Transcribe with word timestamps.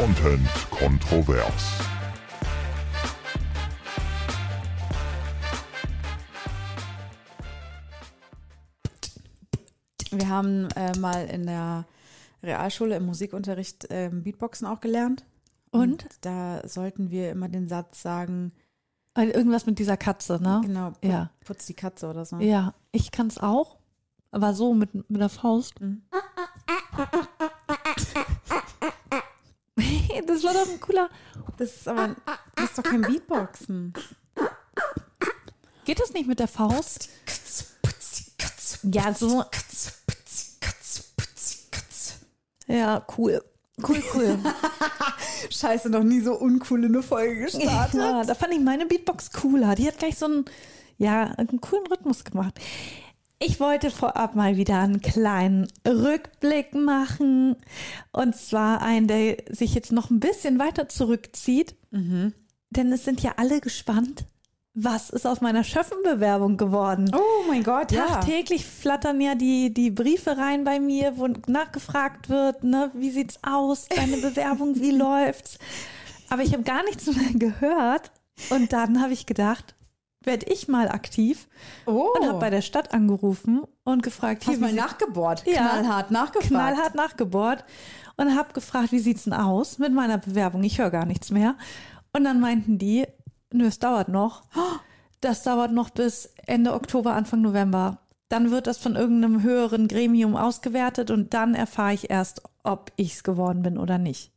Content 0.00 0.48
kontrovers. 0.70 1.78
Wir 10.10 10.28
haben 10.28 10.68
äh, 10.74 10.98
mal 10.98 11.26
in 11.26 11.44
der 11.46 11.84
Realschule 12.42 12.96
im 12.96 13.04
Musikunterricht 13.04 13.86
ähm, 13.90 14.22
Beatboxen 14.22 14.66
auch 14.66 14.80
gelernt. 14.80 15.24
Und? 15.70 16.06
Da 16.22 16.66
sollten 16.66 17.10
wir 17.10 17.30
immer 17.30 17.48
den 17.48 17.68
Satz 17.68 18.00
sagen, 18.02 18.52
Also 19.14 19.32
Irgendwas 19.34 19.66
mit 19.66 19.78
dieser 19.78 19.96
Katze, 19.98 20.42
ne? 20.42 20.60
genau, 20.64 20.92
pu 20.92 21.06
Ja. 21.08 21.30
putz 21.44 21.66
die 21.66 21.74
Katze 21.74 22.08
oder 22.08 22.24
so. 22.24 22.38
Ja, 22.38 22.72
ich 22.90 23.12
kann 23.12 23.26
es 23.26 23.38
auch, 23.38 23.76
aber 24.30 24.54
so 24.54 24.72
mit, 24.74 24.94
mit 25.10 25.20
der 25.20 25.28
Faust. 25.28 25.78
Mhm. 25.80 26.02
Das 30.42 30.54
war 30.54 30.64
doch 30.64 30.70
ein 30.70 30.80
cooler. 30.80 31.08
Das 31.56 31.76
ist 31.76 31.88
aber 31.88 32.16
das 32.54 32.70
ist 32.70 32.78
doch 32.78 32.82
kein 32.82 33.02
Beatboxen. 33.02 33.92
Geht 35.84 36.00
das 36.00 36.12
nicht 36.12 36.28
mit 36.28 36.38
der 36.38 36.48
Faust? 36.48 37.08
Ja, 38.82 39.12
so. 39.12 39.44
Ja, 42.66 43.04
cool. 43.18 43.42
Cool, 43.82 44.02
cool. 44.14 44.38
Scheiße, 45.50 45.90
noch 45.90 46.02
nie 46.02 46.20
so 46.20 46.34
uncool 46.34 46.84
in 46.84 46.94
eine 46.94 47.02
Folge 47.02 47.44
gestartet. 47.44 47.94
ja, 48.00 48.22
da 48.22 48.34
fand 48.34 48.52
ich 48.52 48.60
meine 48.60 48.86
Beatbox 48.86 49.32
cooler. 49.32 49.74
Die 49.74 49.86
hat 49.86 49.98
gleich 49.98 50.18
so 50.18 50.26
einen, 50.26 50.44
ja, 50.98 51.24
einen 51.36 51.60
coolen 51.60 51.86
Rhythmus 51.86 52.24
gemacht. 52.24 52.60
Ich 53.42 53.58
wollte 53.58 53.90
vorab 53.90 54.34
mal 54.34 54.56
wieder 54.58 54.78
einen 54.80 55.00
kleinen 55.00 55.66
Rückblick 55.86 56.74
machen. 56.74 57.56
Und 58.12 58.36
zwar 58.36 58.82
einen, 58.82 59.06
der 59.06 59.38
sich 59.48 59.74
jetzt 59.74 59.92
noch 59.92 60.10
ein 60.10 60.20
bisschen 60.20 60.58
weiter 60.58 60.88
zurückzieht. 60.88 61.74
Denn 62.70 62.92
es 62.92 63.04
sind 63.04 63.22
ja 63.22 63.32
alle 63.38 63.60
gespannt, 63.60 64.26
was 64.74 65.10
ist 65.10 65.26
aus 65.26 65.40
meiner 65.40 65.64
Schöffenbewerbung 65.64 66.56
geworden. 66.56 67.10
Oh 67.14 67.48
mein 67.48 67.62
Gott, 67.64 67.92
ja. 67.92 68.06
Tagtäglich 68.06 68.64
flattern 68.64 69.20
ja 69.20 69.34
die, 69.34 69.72
die 69.72 69.90
Briefe 69.90 70.36
rein 70.36 70.64
bei 70.64 70.78
mir, 70.78 71.18
wo 71.18 71.26
nachgefragt 71.46 72.28
wird, 72.28 72.62
ne, 72.62 72.90
wie 72.94 73.10
sieht's 73.10 73.38
aus, 73.42 73.86
deine 73.88 74.16
Bewerbung, 74.18 74.76
wie 74.80 74.92
läuft's? 74.92 75.58
Aber 76.28 76.42
ich 76.42 76.52
habe 76.52 76.62
gar 76.62 76.84
nichts 76.84 77.06
mehr 77.06 77.32
gehört. 77.34 78.12
Und 78.50 78.72
dann 78.72 79.02
habe 79.02 79.12
ich 79.12 79.26
gedacht, 79.26 79.74
werde 80.24 80.46
ich 80.52 80.68
mal 80.68 80.88
aktiv 80.88 81.48
Oh. 81.86 82.08
und 82.18 82.26
habe 82.28 82.38
bei 82.38 82.50
der 82.50 82.62
Stadt 82.62 82.92
angerufen 82.92 83.62
und 83.84 84.02
gefragt, 84.02 84.46
Hast 84.46 84.56
wie 84.56 84.60
mal 84.60 84.72
nachgebohrt, 84.72 85.46
Ja. 85.46 85.68
knallhart 85.68 86.10
nachgefragt. 86.10 86.48
knallhart 86.48 86.94
nachgebohrt 86.94 87.64
und 88.16 88.36
habe 88.36 88.52
gefragt, 88.52 88.92
wie 88.92 88.98
sieht's 88.98 89.24
denn 89.24 89.32
aus 89.32 89.78
mit 89.78 89.92
meiner 89.92 90.18
Bewerbung? 90.18 90.62
Ich 90.62 90.78
höre 90.78 90.90
gar 90.90 91.06
nichts 91.06 91.30
mehr. 91.30 91.56
Und 92.12 92.24
dann 92.24 92.40
meinten 92.40 92.76
die, 92.78 93.06
nö, 93.52 93.66
es 93.66 93.78
dauert 93.78 94.08
noch. 94.08 94.42
Das 95.22 95.42
dauert 95.42 95.72
noch 95.72 95.90
bis 95.90 96.30
Ende 96.46 96.74
Oktober, 96.74 97.14
Anfang 97.14 97.40
November. 97.40 97.98
Dann 98.28 98.50
wird 98.50 98.66
das 98.66 98.78
von 98.78 98.96
irgendeinem 98.96 99.42
höheren 99.42 99.88
Gremium 99.88 100.36
ausgewertet 100.36 101.10
und 101.10 101.34
dann 101.34 101.54
erfahre 101.54 101.94
ich 101.94 102.10
erst, 102.10 102.42
ob 102.62 102.92
ich's 102.96 103.22
geworden 103.24 103.62
bin 103.62 103.78
oder 103.78 103.98
nicht. 103.98 104.32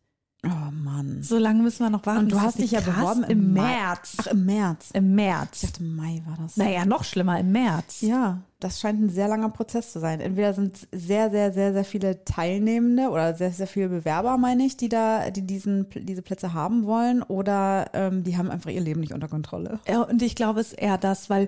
Oh 0.45 0.71
Mann. 0.71 1.23
So 1.23 1.37
lange 1.37 1.63
müssen 1.63 1.85
wir 1.85 1.89
noch 1.89 2.05
warten. 2.05 2.23
Und 2.23 2.31
du 2.33 2.41
hast 2.41 2.59
dich 2.59 2.71
ja 2.71 2.81
beworben 2.81 3.23
im 3.23 3.53
Mai. 3.53 3.61
März. 3.61 4.17
Ach, 4.19 4.27
im 4.27 4.45
März. 4.45 4.89
Im 4.91 5.05
Ich 5.09 5.15
März. 5.15 5.61
dachte, 5.61 5.83
Mai 5.83 6.21
war 6.25 6.37
das. 6.37 6.57
Naja, 6.57 6.85
noch 6.85 7.05
schlimmer, 7.05 7.39
im 7.39 7.53
März. 7.53 8.01
Ja, 8.01 8.41
das 8.59 8.81
scheint 8.81 9.01
ein 9.01 9.09
sehr 9.09 9.29
langer 9.29 9.49
Prozess 9.49 9.93
zu 9.93 10.01
sein. 10.01 10.19
Entweder 10.19 10.53
sind 10.53 10.75
es 10.75 10.87
sehr, 11.07 11.31
sehr, 11.31 11.53
sehr, 11.53 11.71
sehr 11.71 11.85
viele 11.85 12.25
Teilnehmende 12.25 13.09
oder 13.09 13.33
sehr, 13.35 13.51
sehr 13.51 13.67
viele 13.67 13.87
Bewerber, 13.87 14.37
meine 14.37 14.65
ich, 14.65 14.75
die 14.75 14.89
da, 14.89 15.29
die 15.29 15.47
diesen, 15.47 15.87
diese 15.95 16.21
Plätze 16.21 16.53
haben 16.53 16.85
wollen, 16.85 17.23
oder 17.23 17.89
ähm, 17.93 18.23
die 18.25 18.37
haben 18.37 18.51
einfach 18.51 18.69
ihr 18.69 18.81
Leben 18.81 18.99
nicht 18.99 19.13
unter 19.13 19.29
Kontrolle. 19.29 19.79
Ja, 19.87 20.01
und 20.01 20.21
ich 20.21 20.35
glaube, 20.35 20.59
es 20.59 20.73
ist 20.73 20.79
eher 20.79 20.97
das, 20.97 21.29
weil 21.29 21.47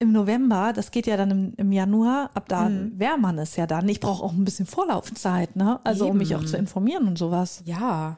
im 0.00 0.12
November, 0.12 0.72
das 0.72 0.90
geht 0.90 1.06
ja 1.06 1.16
dann 1.16 1.30
im, 1.30 1.54
im 1.56 1.72
Januar, 1.72 2.30
ab 2.34 2.48
da 2.48 2.68
Mhm. 2.68 2.98
wäre 2.98 3.18
man 3.18 3.38
es 3.38 3.56
ja 3.56 3.66
dann. 3.66 3.88
Ich 3.88 4.00
brauche 4.00 4.22
auch 4.22 4.32
ein 4.32 4.44
bisschen 4.44 4.66
Vorlaufzeit, 4.66 5.56
ne? 5.56 5.80
Also 5.84 6.08
um 6.08 6.16
mich 6.18 6.30
Eben. 6.30 6.40
auch 6.40 6.44
zu 6.46 6.56
informieren 6.56 7.08
und 7.08 7.18
sowas. 7.18 7.62
Ja, 7.64 8.16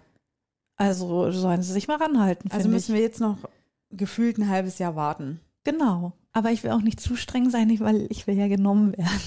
Also 0.77 1.31
sollen 1.31 1.63
sie 1.63 1.73
sich 1.73 1.89
mal 1.89 1.97
ranhalten, 1.99 2.51
also 2.51 2.69
müssen 2.69 2.93
ich. 2.93 2.99
wir 2.99 3.03
jetzt 3.05 3.21
noch 3.21 3.37
gefühlt 3.91 4.39
ein 4.39 4.49
halbes 4.49 4.79
Jahr 4.79 4.95
warten. 4.97 5.41
Genau. 5.65 6.13
Aber 6.33 6.53
ich 6.53 6.63
will 6.65 6.71
auch 6.71 6.81
nicht 6.83 7.01
zu 7.01 7.17
streng 7.17 7.51
sein, 7.51 7.79
weil 7.81 8.07
ich 8.11 8.27
will 8.27 8.37
ja 8.37 8.47
genommen 8.49 8.97
werden. 8.97 9.21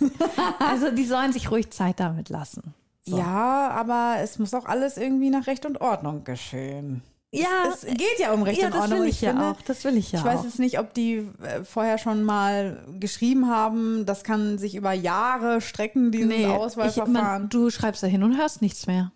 also 0.58 0.90
die 0.90 1.04
sollen 1.04 1.32
sich 1.32 1.50
ruhig 1.50 1.70
Zeit 1.70 2.00
damit 2.00 2.28
lassen. 2.30 2.74
So. 3.02 3.18
Ja, 3.18 3.68
aber 3.70 4.16
es 4.20 4.38
muss 4.38 4.54
auch 4.54 4.64
alles 4.66 4.96
irgendwie 4.96 5.30
nach 5.30 5.46
Recht 5.46 5.66
und 5.66 5.80
Ordnung 5.80 6.24
geschehen. 6.24 7.02
Ja, 7.32 7.48
Es 7.72 7.82
geht 7.82 8.18
ja 8.18 8.32
um 8.32 8.42
Recht 8.42 8.60
ja 8.60 8.66
und 8.66 8.74
das 8.74 8.82
Ordnung. 8.82 9.00
will 9.02 9.08
ich, 9.08 9.20
ja 9.20 9.30
finde, 9.30 9.44
auch. 9.46 9.62
Das 9.62 9.84
will 9.84 9.96
ich 9.96 10.12
ja 10.12 10.18
Ich 10.18 10.24
weiß 10.24 10.40
auch. 10.40 10.44
jetzt 10.44 10.58
nicht, 10.58 10.78
ob 10.78 10.94
die 10.94 11.28
äh, 11.42 11.64
vorher 11.64 11.98
schon 11.98 12.22
mal 12.24 12.84
geschrieben 12.98 13.48
haben. 13.48 14.04
Das 14.06 14.24
kann 14.24 14.58
sich 14.58 14.74
über 14.74 14.92
Jahre 14.92 15.60
strecken, 15.60 16.10
dieses 16.10 16.32
ich, 16.34 16.46
Auswahlverfahren. 16.46 17.12
man, 17.12 17.48
du 17.48 17.70
schreibst 17.70 18.02
da 18.02 18.06
hin 18.06 18.22
und 18.24 18.36
hörst 18.36 18.62
nichts 18.62 18.86
mehr. 18.86 19.12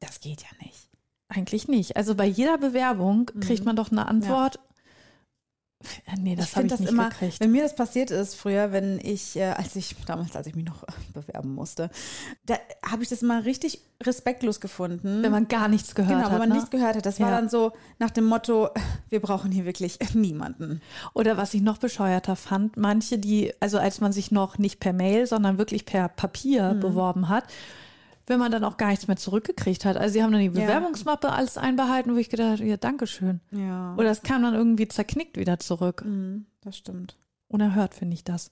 das 0.00 0.20
geht 0.20 0.42
ja 0.42 0.48
nicht. 0.64 0.88
Eigentlich 1.28 1.66
nicht. 1.66 1.96
Also 1.96 2.14
bei 2.14 2.26
jeder 2.26 2.58
Bewerbung 2.58 3.30
kriegt 3.40 3.64
man 3.64 3.74
doch 3.74 3.90
eine 3.90 4.06
Antwort. 4.06 4.56
Ja. 4.56 4.60
Nee, 6.20 6.36
das 6.36 6.50
ich 6.50 6.56
habe 6.56 6.66
ich 6.66 6.70
das 6.72 6.80
nicht 6.80 6.90
immer, 6.90 7.10
gekriegt. 7.10 7.40
wenn 7.40 7.50
mir 7.52 7.62
das 7.62 7.74
passiert 7.74 8.10
ist 8.10 8.34
früher, 8.34 8.72
wenn 8.72 8.98
ich, 9.02 9.36
äh, 9.36 9.44
als 9.44 9.74
ich, 9.76 9.94
damals, 10.06 10.34
als 10.36 10.46
ich 10.46 10.54
mich 10.54 10.64
noch 10.64 10.82
äh, 10.84 10.92
bewerben 11.14 11.54
musste, 11.54 11.90
da 12.46 12.56
habe 12.88 13.02
ich 13.02 13.08
das 13.08 13.22
immer 13.22 13.44
richtig 13.44 13.80
respektlos 14.02 14.60
gefunden. 14.60 15.22
Wenn 15.22 15.30
man 15.32 15.48
gar 15.48 15.68
nichts 15.68 15.94
gehört 15.94 16.10
genau, 16.12 16.24
hat. 16.24 16.32
wenn 16.32 16.38
man 16.40 16.48
ne? 16.48 16.54
nichts 16.56 16.70
gehört 16.70 16.96
hat. 16.96 17.06
Das 17.06 17.20
war 17.20 17.30
Ja. 17.30 17.36
dann 17.36 17.48
so 17.48 17.72
nach 17.98 18.10
dem 18.10 18.24
Motto, 18.24 18.70
wir 19.08 19.20
brauchen 19.20 19.50
hier 19.52 19.64
wirklich 19.64 19.98
niemanden. 20.14 20.80
Oder 21.14 21.36
was 21.36 21.54
ich 21.54 21.62
noch 21.62 21.78
bescheuerter 21.78 22.36
fand, 22.36 22.76
manche, 22.76 23.18
die, 23.18 23.52
also 23.60 23.78
als 23.78 24.00
man 24.00 24.12
sich 24.12 24.30
noch 24.30 24.58
nicht 24.58 24.80
per 24.80 24.92
Mail, 24.92 25.26
sondern 25.26 25.58
wirklich 25.58 25.84
per 25.86 26.08
Mhm. 26.08 26.16
Papier 26.16 26.74
beworben 26.74 27.28
hat, 27.28 27.44
wenn 28.32 28.38
man 28.40 28.50
dann 28.50 28.64
auch 28.64 28.76
gar 28.78 28.88
nichts 28.88 29.06
mehr 29.06 29.16
zurückgekriegt 29.16 29.84
hat. 29.84 29.96
Also 29.96 30.14
sie 30.14 30.22
haben 30.22 30.32
dann 30.32 30.40
die 30.40 30.46
Ja. 30.46 30.52
Bewerbungsmappe 30.66 31.30
alles 31.30 31.58
einbehalten, 31.58 32.14
wo 32.14 32.18
ich 32.18 32.30
gedacht 32.30 32.52
habe, 32.58 32.64
ja, 32.64 32.76
Dankeschön. 32.78 33.40
Ja, 33.50 33.94
Oder 33.96 34.10
es 34.10 34.22
kam 34.22 34.42
dann 34.42 34.54
irgendwie 34.54 34.88
zerknickt 34.88 35.36
wieder 35.36 35.58
zurück. 35.58 36.02
Mhm, 36.04 36.46
das 36.62 36.76
stimmt. 36.78 37.16
Unerhört 37.48 37.94
finde 37.94 38.14
ich 38.14 38.24
das. 38.24 38.50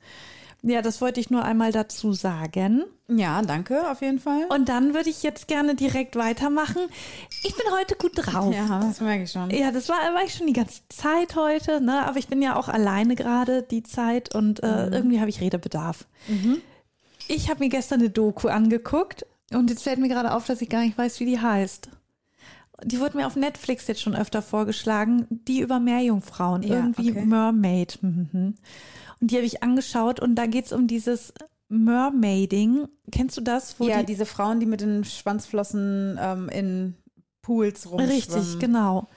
Ja, 0.62 0.82
das 0.82 1.00
wollte 1.00 1.20
ich 1.20 1.30
nur 1.30 1.42
einmal 1.42 1.72
dazu 1.72 2.12
sagen. 2.12 2.84
Ja, 3.08 3.40
danke 3.40 3.90
auf 3.90 4.02
jeden 4.02 4.19
Fall. 4.19 4.44
Und 4.50 4.69
dann 4.69 4.92
würde 4.92 5.08
ich 5.08 5.22
jetzt 5.22 5.48
gerne 5.48 5.74
direkt 5.74 6.16
weitermachen. 6.16 6.82
Ich 7.44 7.56
bin 7.56 7.64
heute 7.72 7.94
gut 7.96 8.12
drauf. 8.16 8.54
ja, 8.54 8.78
das 8.80 9.00
merke 9.00 9.22
ich 9.22 9.32
schon. 9.32 9.48
Ja, 9.48 9.72
das 9.72 9.88
war, 9.88 9.96
war 10.12 10.22
ich 10.22 10.34
schon 10.34 10.46
die 10.46 10.52
ganze 10.52 10.82
Zeit 10.90 11.34
heute, 11.34 11.80
ne? 11.80 12.04
Aber 12.06 12.19
ich 12.19 12.28
bin 12.28 12.42
ja 12.42 12.56
auch 12.56 12.69
alleine 12.69 13.16
gerade 13.16 13.62
die 13.62 13.82
Zeit 13.82 14.34
und 14.34 14.62
äh, 14.62 14.88
irgendwie 14.88 15.19
habe 15.19 15.30
ich 15.30 15.40
Redebedarf. 15.40 16.04
Ich 17.28 17.48
habe 17.48 17.60
mir 17.60 17.70
gestern 17.70 18.00
eine 18.00 18.10
Doku 18.10 18.48
angeguckt 18.48 19.24
und 19.59 19.71
jetzt 19.71 19.83
fällt 19.83 19.99
mir 19.99 20.09
gerade 20.09 20.33
auf, 20.34 20.47
dass 20.47 20.61
ich 20.62 20.69
gar 20.69 20.83
nicht 20.83 20.97
weiß, 20.97 21.21
wie 21.21 21.27
die 21.27 21.41
heißt. 21.41 21.88
Die 22.84 22.99
wurde 22.99 23.16
mir 23.19 23.27
auf 23.27 23.37
Netflix 23.37 23.87
jetzt 23.88 24.00
schon 24.00 24.15
öfter 24.16 24.41
vorgeschlagen, 24.41 25.27
die 25.28 25.61
über 25.61 25.81
Meerjungfrauen, 25.81 26.62
Ja, 26.62 26.77
irgendwie 26.77 27.11
okay. 27.11 27.25
Mermaid. 27.27 27.99
mhm. 28.00 28.55
Und 29.21 29.31
die 29.31 29.37
habe 29.37 29.44
ich 29.44 29.62
angeschaut 29.62 30.19
und 30.21 30.34
da 30.37 30.47
geht 30.47 30.66
es 30.66 30.72
um 30.72 30.87
dieses 30.87 31.34
Mermaiding. 31.69 32.88
Kennst 33.12 33.37
du 33.37 33.43
das? 33.43 33.78
Wo 33.78 33.87
ja, 33.87 34.00
die, 34.00 34.06
diese 34.06 34.25
Frauen, 34.25 34.61
die 34.61 34.66
mit 34.66 34.81
den 34.81 35.05
Schwanzflossen 35.05 36.19
ähm, 36.21 36.49
in 36.49 36.94
Pools 37.43 37.91
rumschwimmen. 37.91 38.15
Richtig, 38.15 38.59
genau. 38.59 39.09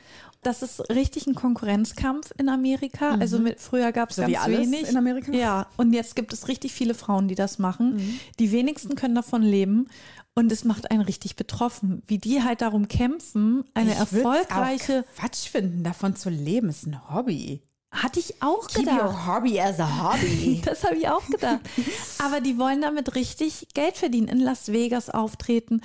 Das 0.44 0.62
ist 0.62 0.90
richtig 0.90 1.28
ein 1.28 1.36
Konkurrenzkampf 1.36 2.31
in 2.38 2.50
Amerika. 2.50 3.16
Also 3.16 3.40
mit, 3.40 3.59
früher 3.59 3.92
gab 3.92 4.09
es 4.12 4.18
So 4.18 4.22
ganz 4.24 4.48
wenig. 4.48 4.90
in 4.90 4.98
Amerika? 4.98 5.31
Ja, 5.31 5.68
und 5.78 5.94
jetzt 5.94 6.16
gibt 6.16 6.34
es 6.34 6.48
richtig 6.48 6.74
viele 6.74 6.94
Frauen, 6.94 7.28
die 7.28 7.36
das 7.36 7.59
machen. 7.59 8.20
Die 8.40 8.52
wenigsten 8.52 8.96
können 8.96 9.16
davon 9.16 9.41
leben. 9.41 9.88
Und 10.35 10.52
es 10.52 10.64
macht 10.64 10.90
einen 10.90 11.02
richtig 11.02 11.35
betroffen, 11.35 12.02
wie 12.08 12.17
die 12.17 12.41
halt 12.44 12.62
darum 12.62 12.88
kämpfen, 12.88 13.64
eine 13.76 13.91
Ich 13.91 13.97
erfolgreiche. 14.00 15.06
Auch 15.08 15.20
Quatsch 15.22 15.47
finden, 15.47 15.84
davon 15.84 16.16
zu 16.16 16.29
leben, 16.32 16.70
ist 16.70 16.88
ein 16.88 17.00
Hobby. 17.14 17.62
Hatte 17.91 18.20
ich 18.20 18.41
auch 18.41 18.66
Keep 18.67 18.85
gedacht. 18.88 19.03
your 19.03 19.28
hobby 19.28 19.62
as 19.62 19.79
a 19.79 20.12
hobby. 20.12 20.59
Das 20.66 20.84
habe 20.84 20.96
ich 20.96 21.08
auch 21.08 21.23
gedacht. 21.28 21.59
Aber 22.17 22.41
die 22.41 22.58
wollen 22.58 22.82
damit 22.82 23.14
richtig 23.14 23.67
Geld 23.76 23.96
verdienen, 23.97 24.28
in 24.28 24.40
Las 24.40 24.72
Vegas 24.72 25.12
auftreten, 25.12 25.82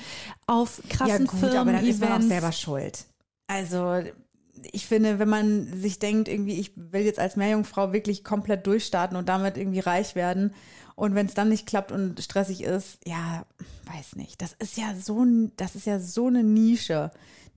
auf 0.46 0.80
krassen 0.88 1.26
ja 1.26 1.30
gut, 1.30 1.54
aber 1.54 1.72
dann 1.72 1.86
ist 1.86 2.00
man 2.00 2.12
auch 2.12 2.26
selber 2.26 2.52
schuld. 2.52 3.04
Also 3.48 4.00
ich 4.72 4.86
finde, 4.86 5.18
wenn 5.18 5.28
man 5.28 5.66
sich 5.80 5.98
denkt, 5.98 6.28
irgendwie, 6.28 6.58
ich 6.58 6.72
will 6.76 7.02
jetzt 7.02 7.18
als 7.18 7.36
Meerjungfrau 7.36 7.92
wirklich 7.92 8.24
komplett 8.24 8.66
durchstarten 8.66 9.16
und 9.16 9.28
damit 9.28 9.56
irgendwie 9.56 9.80
reich 9.80 10.14
werden 10.14 10.52
und 10.94 11.14
wenn 11.14 11.26
es 11.26 11.34
dann 11.34 11.48
nicht 11.48 11.66
klappt 11.66 11.92
und 11.92 12.20
stressig 12.22 12.62
ist, 12.64 12.98
ja, 13.06 13.44
weiß 13.92 14.16
nicht. 14.16 14.40
Das 14.42 14.52
ist 14.58 14.76
ja 14.76 14.94
so, 14.94 15.24
ein- 15.24 15.52
das 15.56 15.74
ist 15.76 15.86
ja 15.86 15.98
so 16.00 16.26
eine 16.26 16.42
Nische. 16.42 17.10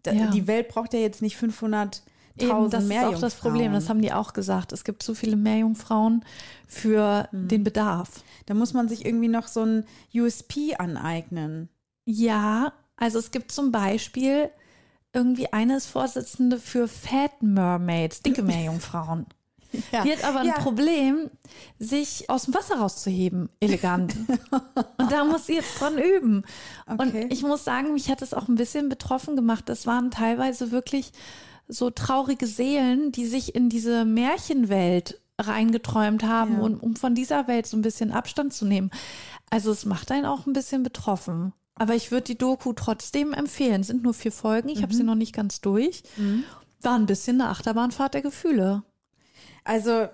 Da, 0.03 0.11
Ja. 0.13 0.31
Die 0.31 0.47
Welt 0.47 0.67
braucht 0.69 0.93
ja 0.93 0.99
jetzt 0.99 1.21
nicht 1.21 1.37
500 1.37 2.03
Eben, 2.37 2.69
das 2.69 2.85
ist 2.85 2.97
auch 3.03 3.19
das 3.19 3.35
Problem. 3.35 3.73
Das 3.73 3.89
haben 3.89 4.01
die 4.01 4.13
auch 4.13 4.31
gesagt. 4.33 4.71
Es 4.71 4.83
gibt 4.85 5.03
zu 5.03 5.13
viele 5.13 5.35
Meerjungfrauen 5.35 6.23
für 6.67 7.27
Hm. 7.31 7.47
den 7.49 7.63
Bedarf. 7.63 8.23
Da 8.45 8.53
muss 8.53 8.73
man 8.73 8.87
sich 8.87 9.05
irgendwie 9.05 9.27
noch 9.27 9.47
so 9.47 9.63
ein 9.63 9.85
USP 10.13 10.75
aneignen. 10.77 11.69
Ja, 12.05 12.73
Also 12.95 13.17
es 13.19 13.31
gibt 13.31 13.51
zum 13.51 13.71
Beispiel 13.71 14.49
irgendwie 15.13 15.51
eine 15.53 15.77
ist 15.77 15.87
Vorsitzende 15.87 16.57
für 16.59 16.87
Fat 16.87 17.41
Mermaids, 17.41 18.21
dicke 18.21 18.43
Meerjungfrauen. 18.43 19.25
Ja. 19.93 20.03
Die 20.03 20.11
hat 20.11 20.25
aber 20.25 20.41
ein 20.41 20.47
Ja. 20.47 20.53
Problem, 20.55 21.29
sich 21.79 22.29
aus 22.29 22.43
dem 22.43 22.53
Wasser 22.53 22.75
rauszuheben, 22.79 23.47
elegant. 23.61 24.13
und 24.97 25.09
da 25.11 25.23
muss 25.23 25.45
sie 25.45 25.53
jetzt 25.55 25.79
dran 25.79 25.97
üben. 25.97 26.43
Okay. 26.87 27.01
Und 27.23 27.31
ich 27.31 27.41
muss 27.41 27.63
sagen, 27.63 27.93
mich 27.93 28.09
hat 28.09 28.21
es 28.21 28.33
auch 28.33 28.49
ein 28.49 28.55
bisschen 28.55 28.89
betroffen 28.89 29.37
gemacht. 29.37 29.69
Das 29.69 29.87
waren 29.87 30.11
teilweise 30.11 30.71
wirklich 30.71 31.13
so 31.69 31.89
traurige 31.89 32.47
Seelen, 32.47 33.13
die 33.13 33.25
sich 33.25 33.55
in 33.55 33.69
diese 33.69 34.03
Märchenwelt 34.03 35.21
reingeträumt 35.39 36.23
haben 36.25 36.55
Ja. 36.55 36.59
und 36.63 36.83
um 36.83 36.97
von 36.97 37.15
dieser 37.15 37.47
Welt 37.47 37.65
so 37.65 37.77
ein 37.77 37.81
bisschen 37.81 38.11
Abstand 38.11 38.51
zu 38.53 38.65
nehmen. 38.65 38.91
Also 39.51 39.71
es 39.71 39.85
macht 39.85 40.11
einen 40.11 40.25
auch 40.25 40.47
ein 40.47 40.53
bisschen 40.53 40.83
betroffen. 40.83 41.53
Aber 41.75 41.95
ich 41.95 42.11
würde 42.11 42.25
die 42.25 42.37
Doku 42.37 42.73
trotzdem 42.73 43.33
empfehlen. 43.33 43.81
Es 43.81 43.87
sind 43.87 44.03
nur 44.03 44.13
vier 44.13 44.31
Folgen. 44.31 44.69
Ich 44.69 44.83
habe 44.83 44.93
sie 44.93 45.03
noch 45.03 45.15
nicht 45.15 45.33
ganz 45.33 45.61
durch. 45.61 46.03
War 46.81 46.95
ein 46.95 47.05
bisschen 47.05 47.41
eine 47.41 47.49
Achterbahnfahrt 47.49 48.13
der 48.13 48.21
Gefühle. 48.21 48.83
Also, 49.63 50.07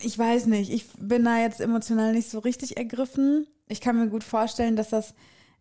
ich 0.00 0.18
weiß 0.18 0.46
nicht. 0.46 0.70
Ich 0.70 0.86
bin 0.98 1.24
da 1.24 1.38
jetzt 1.38 1.60
emotional 1.60 2.12
nicht 2.12 2.30
so 2.30 2.38
richtig 2.38 2.76
ergriffen. 2.76 3.46
Ich 3.68 3.80
kann 3.80 3.96
mir 3.96 4.08
gut 4.08 4.24
vorstellen, 4.24 4.76
dass 4.76 4.90
das, 4.90 5.14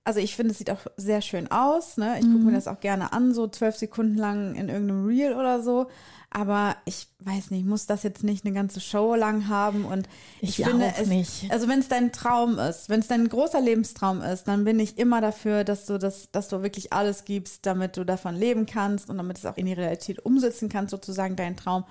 also 0.04 0.20
ich 0.20 0.36
finde, 0.36 0.52
es 0.52 0.58
sieht 0.58 0.72
auch 0.72 0.86
sehr 0.98 1.22
schön 1.22 1.50
aus. 1.50 1.98
Ne? 1.98 2.18
Ich 2.20 2.26
gucke 2.26 2.44
mir 2.46 2.52
das 2.52 2.68
auch 2.68 2.80
gerne 2.80 3.14
an, 3.14 3.34
so 3.34 3.48
zwölf 3.48 3.78
Sekunden 3.78 4.18
lang 4.18 4.56
in 4.56 4.68
irgendeinem 4.68 5.06
Reel 5.06 5.34
oder 5.34 5.62
so. 5.62 5.88
Aber 6.36 6.78
ich 6.86 7.08
weiß 7.20 7.52
nicht, 7.52 7.64
muss 7.64 7.86
das 7.86 8.02
jetzt 8.02 8.24
nicht 8.24 8.44
eine 8.44 8.56
ganze 8.56 8.82
Show 8.82 9.14
lang 9.14 9.50
haben. 9.50 9.86
Und 9.86 10.10
ich, 10.42 10.58
Ich 10.60 10.66
finde 10.66 10.88
auch 10.88 10.98
es, 11.00 11.08
nicht. 11.08 11.52
also 11.52 11.68
wenn 11.68 11.80
es 11.80 11.90
dein 11.90 12.12
Traum 12.12 12.58
ist, 12.58 12.90
wenn 12.90 13.02
es 13.02 13.08
dein 13.08 13.30
großer 13.30 13.62
Lebenstraum 13.62 14.22
ist, 14.22 14.46
dann 14.46 14.64
bin 14.64 14.80
ich 14.80 14.98
immer 14.98 15.22
dafür, 15.22 15.64
dass 15.64 15.86
du 15.86 16.00
das, 16.00 16.32
dass 16.32 16.48
du 16.48 16.64
wirklich 16.64 16.92
alles 16.92 17.26
gibst, 17.26 17.68
damit 17.68 17.98
du 17.98 18.04
davon 18.04 18.36
leben 18.36 18.66
kannst 18.66 19.12
und 19.12 19.18
damit 19.18 19.38
es 19.38 19.46
auch 19.46 19.58
in 19.58 19.68
die 19.68 19.74
Realität 19.74 20.26
umsetzen 20.26 20.70
kannst, 20.70 20.90
sozusagen 20.90 21.36
dein 21.36 21.56
Traum. 21.56 21.84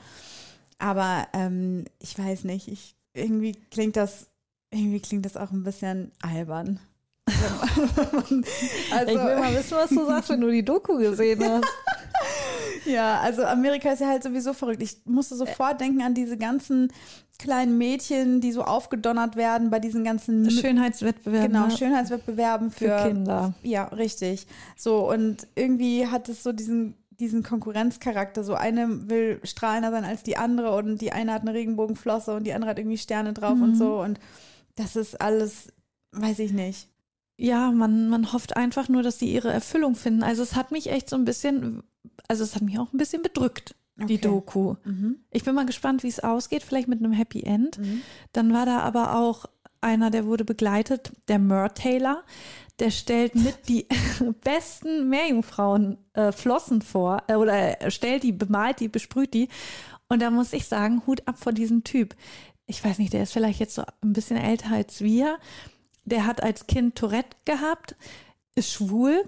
Aber 0.79 1.29
ähm, 1.35 1.85
ich 2.01 2.19
weiß 2.19 2.43
nicht, 2.43 2.67
ich, 2.67 2.97
irgendwie 3.15 3.53
klingt 3.71 3.95
das, 3.97 4.27
irgendwie 4.73 5.01
klingt 5.01 5.25
das 5.25 5.37
auch 5.37 5.53
ein 5.53 5.63
bisschen 5.63 6.11
albern. 6.21 6.81
also, 7.29 9.13
ich 9.13 9.25
will 9.25 9.39
mal 9.39 9.55
wissen, 9.55 9.77
was 9.77 9.91
du 9.91 10.05
sagst, 10.05 10.31
wenn 10.31 10.41
du 10.41 10.51
die 10.51 10.65
Doku 10.65 10.99
gesehen 10.99 11.43
hast. 11.49 11.65
Ja, 12.87 13.21
also 13.21 13.45
Amerika 13.45 13.93
ist 13.93 14.01
ja 14.01 14.09
halt 14.09 14.23
sowieso 14.23 14.53
verrückt. 14.53 14.83
Ich 14.83 14.99
musste 15.05 15.35
sofort 15.37 15.81
denken 15.81 16.03
an 16.03 16.15
diese 16.15 16.37
ganzen 16.37 16.93
kleinen 17.39 17.79
Mädchen, 17.79 18.41
die 18.41 18.53
so 18.53 18.63
aufgedonnert 18.63 19.37
werden 19.37 19.71
bei 19.71 19.79
diesen 19.81 20.05
ganzen 20.05 20.49
Schönheitswettbewerb. 20.51 21.47
genau? 21.47 21.71
Schönheitswettbewerben 21.71 22.71
für, 22.71 22.99
für 22.99 23.09
Kinder. 23.09 23.55
Ja, 23.63 23.85
richtig. 23.85 24.47
So, 24.77 25.11
und 25.11 25.47
irgendwie 25.55 26.07
hat 26.07 26.29
es 26.29 26.43
so 26.43 26.53
diesen, 26.53 26.95
diesen 27.11 27.43
Konkurrenzcharakter. 27.43 28.45
So 28.45 28.55
eine 28.55 29.09
will 29.11 29.41
strahlender 29.45 29.91
sein 29.91 30.05
als 30.05 30.23
die 30.23 30.37
andere 30.37 30.75
und 30.77 31.01
die 31.01 31.13
eine 31.13 31.33
hat 31.33 31.43
eine 31.43 31.55
Regenbogenflosse 31.55 32.35
und 32.35 32.45
die 32.45 32.53
andere 32.53 32.71
hat 32.71 32.79
irgendwie 32.79 32.99
Sterne 32.99 33.33
drauf 33.33 33.57
Mhm. 33.57 33.63
und 33.63 33.75
so. 33.77 34.01
Und 34.01 34.21
das 34.77 34.95
ist 34.97 35.21
alles, 35.21 35.69
weiß 36.13 36.39
ich 36.39 36.53
nicht. 36.53 36.89
Ja, 37.43 37.73
man, 37.73 38.09
man 38.09 38.33
hofft 38.33 38.57
einfach 38.57 38.89
nur, 38.89 39.03
dass 39.03 39.19
sie 39.19 39.33
ihre 39.33 39.53
Erfüllung 39.53 39.97
finden. 39.97 40.23
Also 40.23 40.45
es 40.45 40.55
hat 40.55 40.71
mich 40.71 40.91
echt 40.91 41.11
so 41.11 41.17
ein 41.17 41.25
bisschen, 41.25 41.83
also 42.29 42.45
es 42.45 42.55
hat 42.55 42.63
mich 42.63 42.79
auch 42.79 42.93
ein 42.93 42.99
bisschen 42.99 43.21
bedrückt, 43.21 43.75
die 43.97 44.15
Okay. 44.15 44.19
Doku. 44.19 44.77
Mhm. 44.85 45.17
Ich 45.33 45.43
bin 45.43 45.57
mal 45.57 45.67
gespannt, 45.67 46.05
wie 46.05 46.09
es 46.09 46.21
ausgeht, 46.21 46.63
vielleicht 46.63 46.87
mit 46.87 47.01
einem 47.01 47.11
Happy 47.13 47.43
End. 47.43 47.81
Dann 48.33 48.53
war 48.53 48.65
da 48.65 48.79
aber 48.79 49.17
auch 49.17 49.47
einer, 49.81 50.11
der 50.11 50.25
wurde 50.27 50.45
begleitet, 50.45 51.11
der 51.27 51.41
Mer 51.41 51.75
Taylor. 51.75 52.23
Der 52.79 52.91
stellt 52.91 53.35
mit 53.35 53.69
die 53.69 53.89
besten 54.45 55.09
Meerjungfrauen 55.09 55.99
äh, 56.15 56.31
Flossen 56.31 56.81
vor 56.81 57.25
äh, 57.27 57.35
oder 57.35 57.53
er 57.55 57.91
stellt 57.91 58.23
die, 58.23 58.33
bemalt 58.33 58.79
die, 58.79 58.89
besprüht 58.89 59.35
die. 59.35 59.49
Und 60.09 60.23
da 60.23 60.31
muss 60.31 60.53
ich 60.53 60.67
sagen, 60.67 61.03
Hut 61.09 61.27
ab 61.27 61.39
vor 61.39 61.53
diesem 61.53 61.83
Typ. 61.83 62.15
Ich 62.67 62.85
weiß 62.85 62.99
nicht, 62.99 63.13
der 63.13 63.25
ist 63.25 63.33
vielleicht 63.33 63.59
jetzt 63.59 63.75
so 63.75 63.83
ein 64.01 64.13
bisschen 64.13 64.37
älter 64.37 64.71
als 64.71 65.01
wir. 65.01 65.39
Der 66.05 66.27
hat 66.27 66.43
als 66.43 66.67
Kind 66.67 66.97
Tourette 66.97 67.37
gehabt, 67.45 67.97
ist 68.55 68.73
schwul 68.73 69.25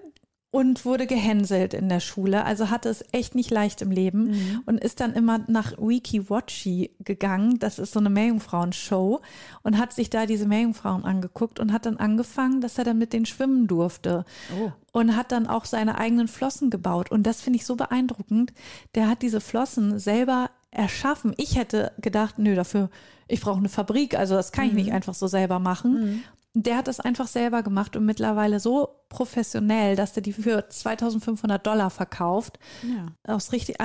und 0.54 0.84
wurde 0.84 1.08
gehänselt 1.08 1.74
in 1.74 1.88
der 1.88 1.98
Schule. 1.98 2.44
Also 2.44 2.70
hatte 2.70 2.88
es 2.88 3.04
echt 3.10 3.34
nicht 3.34 3.50
leicht 3.50 3.82
im 3.82 3.90
Leben 3.90 4.62
und 4.66 4.78
ist 4.78 5.00
dann 5.00 5.12
immer 5.12 5.40
nach 5.48 5.72
Wiki 5.78 6.30
Watchy 6.30 6.92
gegangen. 7.00 7.58
Das 7.58 7.80
ist 7.80 7.92
so 7.92 7.98
eine 7.98 8.08
Meerjungfrauen-Show 8.10 9.20
und 9.64 9.78
hat 9.78 9.92
sich 9.92 10.10
da 10.10 10.26
diese 10.26 10.46
Meerjungfrauen 10.46 11.04
angeguckt 11.04 11.58
und 11.58 11.72
hat 11.72 11.86
dann 11.86 11.96
angefangen, 11.96 12.60
dass 12.60 12.78
er 12.78 12.84
dann 12.84 12.98
mit 12.98 13.12
denen 13.12 13.26
schwimmen 13.26 13.66
durfte. 13.66 14.24
Oh. 14.56 14.70
Und 14.92 15.16
hat 15.16 15.32
dann 15.32 15.48
auch 15.48 15.64
seine 15.64 15.98
eigenen 15.98 16.28
Flossen 16.28 16.70
gebaut. 16.70 17.10
Und 17.10 17.24
das 17.24 17.40
finde 17.40 17.56
ich 17.56 17.66
so 17.66 17.74
beeindruckend. 17.74 18.52
Der 18.94 19.08
hat 19.08 19.22
diese 19.22 19.40
Flossen 19.40 19.98
selber 19.98 20.52
erschaffen. 20.70 21.34
Ich 21.36 21.56
hätte 21.56 21.90
gedacht, 21.98 22.38
nö, 22.38 22.54
dafür, 22.54 22.90
ich 23.26 23.40
brauche 23.40 23.58
eine 23.58 23.68
Fabrik. 23.68 24.16
Also 24.16 24.36
das 24.36 24.52
kann 24.52 24.68
ich 24.68 24.72
nicht 24.74 24.92
einfach 24.92 25.14
so 25.14 25.26
selber 25.26 25.58
machen. 25.58 26.22
Der 26.56 26.76
hat 26.76 26.86
das 26.86 27.00
einfach 27.00 27.26
selber 27.26 27.64
gemacht 27.64 27.96
und 27.96 28.04
mittlerweile 28.04 28.60
so 28.60 29.00
professionell, 29.08 29.96
dass 29.96 30.12
der 30.12 30.22
die 30.22 30.32
für 30.32 30.68
2500 30.68 31.66
Dollar 31.66 31.90
verkauft. 31.90 32.60
Ja. 32.82 33.34
Aus 33.34 33.50
richtig, 33.50 33.76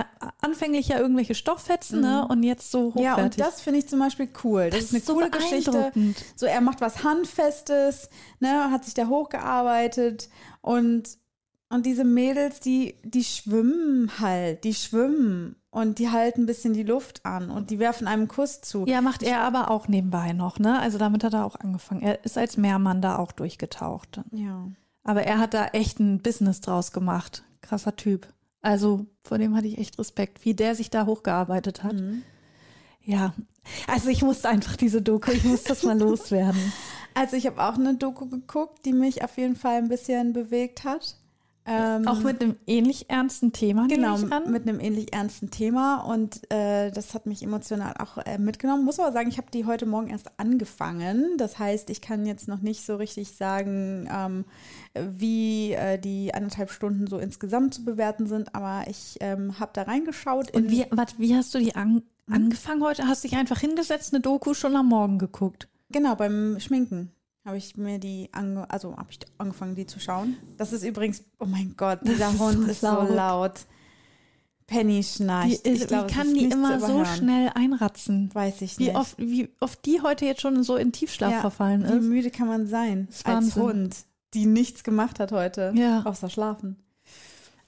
anfänglich 0.42 0.90
ja 0.90 1.00
irgendwelche 1.00 1.34
Stofffetzen, 1.34 2.02
ne? 2.02 2.28
Und 2.28 2.44
jetzt 2.44 2.70
so 2.70 2.94
hochwertig. 2.94 3.04
Ja, 3.04 3.24
und 3.24 3.40
das 3.40 3.62
finde 3.62 3.80
ich 3.80 3.88
zum 3.88 3.98
Beispiel 4.00 4.30
cool. 4.44 4.70
Das, 4.70 4.80
Das 4.80 4.84
ist 4.86 4.92
eine 4.92 5.00
ist 5.00 5.08
so 5.08 5.14
coole 5.16 5.30
Geschichte. 5.32 5.92
So, 6.36 6.46
er 6.46 6.62
macht 6.62 6.80
was 6.80 7.04
Handfestes, 7.04 8.10
ne, 8.40 8.70
hat 8.72 8.86
sich 8.86 8.94
da 8.94 9.08
hochgearbeitet 9.08 10.30
und, 10.62 11.18
und 11.70 11.86
diese 11.86 12.04
Mädels, 12.04 12.60
die, 12.60 12.96
die 13.04 13.24
schwimmen 13.24 14.12
halt, 14.20 14.64
die 14.64 14.74
schwimmen 14.74 15.56
und 15.70 16.00
die 16.00 16.10
halten 16.10 16.42
ein 16.42 16.46
bisschen 16.48 16.74
die 16.74 16.84
Luft 16.84 17.26
an 17.26 17.52
und 17.52 17.70
die 17.70 17.78
werfen 17.78 18.08
einem 18.08 18.28
Kuss 18.28 18.62
zu. 18.62 18.86
Ja, 18.88 19.02
macht 19.02 19.22
er 19.22 19.42
aber 19.42 19.70
auch 19.70 19.88
nebenbei 19.88 20.34
noch, 20.34 20.58
ne? 20.58 20.80
Also 20.80 20.98
damit 20.98 21.24
hat 21.24 21.34
er 21.34 21.46
auch 21.46 21.56
angefangen. 21.56 22.02
Er 22.02 22.26
ist 22.26 22.38
als 22.38 22.58
Meermann 22.58 23.02
da 23.02 23.18
auch 23.18 23.32
durchgetaucht. 23.32 24.22
Ja. 24.32 24.68
Aber 25.04 25.24
er 25.24 25.38
hat 25.38 25.54
da 25.54 25.68
echt 25.68 26.00
ein 26.00 26.22
Business 26.22 26.62
draus 26.62 26.92
gemacht. 26.92 27.44
Krasser 27.62 27.96
Typ. 27.96 28.28
Also 28.62 29.06
vor 29.22 29.38
dem 29.38 29.56
hatte 29.56 29.68
ich 29.68 29.78
echt 29.78 30.00
Respekt, 30.00 30.44
wie 30.46 30.56
der 30.56 30.76
sich 30.76 30.90
da 30.90 31.06
hochgearbeitet 31.06 31.84
hat. 31.84 31.96
Ja, 33.02 33.34
also 33.88 34.10
ich 34.10 34.24
musste 34.24 34.50
einfach 34.50 34.76
diese 34.76 35.02
Doku, 35.02 35.32
ich 35.32 35.44
muss 35.44 35.64
das 35.64 35.84
mal 35.84 35.98
loswerden. 36.00 36.74
Also 37.14 37.36
ich 37.36 37.46
habe 37.46 37.64
auch 37.64 37.76
eine 37.76 37.96
Doku 37.96 38.28
geguckt, 38.28 38.86
die 38.86 38.94
mich 38.94 39.24
auf 39.24 39.38
jeden 39.38 39.56
Fall 39.56 39.78
ein 39.78 39.88
bisschen 39.88 40.34
bewegt 40.34 40.84
hat. 40.84 41.16
Ähm, 41.66 42.08
Auch 42.08 42.22
mit 42.22 42.42
einem 42.42 42.56
ähnlich 42.66 43.10
ernsten 43.10 43.52
Thema, 43.52 43.88
Genau, 43.88 44.18
mit 44.18 44.68
einem 44.68 44.80
ähnlich 44.80 45.14
ernsten 45.14 45.52
Thema 45.52 46.02
und 46.02 46.52
äh, 46.52 46.90
das 46.90 47.14
hat 47.14 47.26
mich 47.28 47.44
emotional 47.44 47.94
auch 48.00 48.18
äh, 48.18 48.38
mitgenommen. 48.40 48.86
Muss 48.86 49.00
aber 49.00 49.12
sagen, 49.12 49.30
ich 49.30 49.38
habe 49.38 49.52
die 49.54 49.66
heute 49.66 49.86
Morgen 49.86 50.08
erst 50.08 50.32
angefangen. 50.38 51.38
Das 51.38 51.60
heißt, 51.60 51.90
ich 51.90 52.02
kann 52.02 52.26
jetzt 52.26 52.48
noch 52.48 52.62
nicht 52.62 52.86
so 52.86 52.96
richtig 52.96 53.36
sagen, 53.36 54.10
ähm, 54.12 54.46
wie 54.96 55.74
äh, 55.74 56.00
die 56.00 56.34
anderthalb 56.34 56.72
Stunden 56.72 57.08
so 57.08 57.20
insgesamt 57.20 57.76
zu 57.76 57.86
bewerten 57.86 58.26
sind, 58.26 58.56
aber 58.56 58.90
ich 58.90 59.18
ähm, 59.20 59.60
habe 59.60 59.72
da 59.74 59.84
reingeschaut. 59.84 60.52
Und 60.52 60.72
wie, 60.72 60.86
wat, 60.90 61.20
wie 61.20 61.36
hast 61.36 61.54
du 61.54 61.60
die 61.60 61.76
an, 61.76 62.02
angefangen 62.32 62.84
heute? 62.84 63.08
Hast 63.08 63.24
dich 63.24 63.36
einfach 63.36 63.60
hingesetzt, 63.60 64.14
eine 64.14 64.22
Doku 64.22 64.54
schon 64.56 64.76
am 64.76 64.88
Morgen 64.88 65.20
geguckt? 65.20 65.68
Genau, 65.92 66.16
beim 66.16 66.60
Schminken 66.60 67.12
habe 67.46 67.58
ich 67.58 67.78
mir 67.78 68.00
die, 68.00 68.30
ange 68.32 68.70
also 68.70 68.96
habe 68.98 69.08
ich 69.12 69.20
angefangen, 69.38 69.76
die 69.76 69.86
zu 69.86 70.00
schauen. 70.00 70.38
Das 70.58 70.74
ist 70.74 70.84
übrigens, 70.84 71.24
oh 71.40 71.46
mein 71.46 71.74
Gott, 71.78 72.00
dieser 72.04 72.30
ist 72.30 72.40
Hund 72.40 72.66
so 72.66 72.72
ist 72.72 72.82
laut. 72.82 73.08
so 73.08 73.14
laut. 73.16 73.54
Penny 74.68 74.98
Die, 74.98 75.04
schnarcht. 75.04 75.66
ist, 75.66 75.82
ich 75.82 75.88
glaube, 75.88 76.08
die 76.08 76.14
kann 76.14 76.34
die 76.34 76.46
immer 76.46 76.80
so 76.80 77.04
schnell 77.04 77.50
einratzen. 77.56 78.30
Weiß 78.34 78.62
ich 78.62 78.78
Wie 78.78 78.86
nicht. 78.88 78.96
oft, 78.96 79.18
wie 79.18 79.50
oft 79.62 79.84
die 79.86 80.02
heute 80.02 80.26
jetzt 80.26 80.42
schon 80.42 80.62
so 80.64 80.76
in 80.76 80.92
Tiefschlaf 80.92 81.32
Ja, 81.32 81.40
verfallen 81.42 81.84
Wie 81.90 81.98
ist. 81.98 82.04
müde 82.04 82.30
kann 82.30 82.48
man 82.48 82.68
sein 82.68 83.08
als. 83.24 83.56
Hund, 83.56 83.96
die 84.36 84.46
nichts 84.46 84.84
gemacht 84.84 85.20
hat 85.20 85.32
heute, 85.32 85.74
Ja. 85.76 86.04
außer 86.06 86.30
schlafen. 86.30 86.76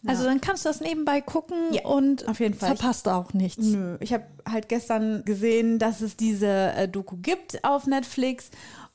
Also 0.06 0.24
dann 0.24 0.42
kannst 0.42 0.66
du 0.66 0.70
das 0.70 0.82
nebenbei 0.82 1.22
gucken 1.22 1.58
Ja, 1.74 1.86
und 1.86 2.28
auf 2.28 2.40
jeden 2.40 2.56
Fall. 2.56 2.76
verpasst 2.76 3.08
auch 3.08 3.34
nichts. 3.34 3.64
Nö, 3.64 3.98
ich 4.00 4.14
habe 4.14 4.26
halt 4.50 4.68
gestern 4.68 5.24
gesehen, 5.26 5.78
dass 5.78 6.02
es 6.02 6.18
diese 6.18 6.48
äh, 6.48 6.88
Doku 6.88 7.18
gibt 7.18 7.64
auf 7.64 7.86
Netflix 7.86 8.50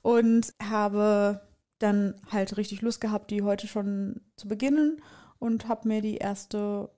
und 0.06 0.54
habe 0.62 1.40
dann 1.80 2.14
halt 2.30 2.56
richtig 2.56 2.80
Lust 2.80 3.00
gehabt, 3.00 3.32
die 3.32 3.42
heute 3.42 3.66
schon 3.66 4.20
zu 4.36 4.46
beginnen 4.46 5.02
und 5.40 5.66
habe 5.66 5.88
mir 5.88 6.00
die 6.00 6.18
erste 6.18 6.90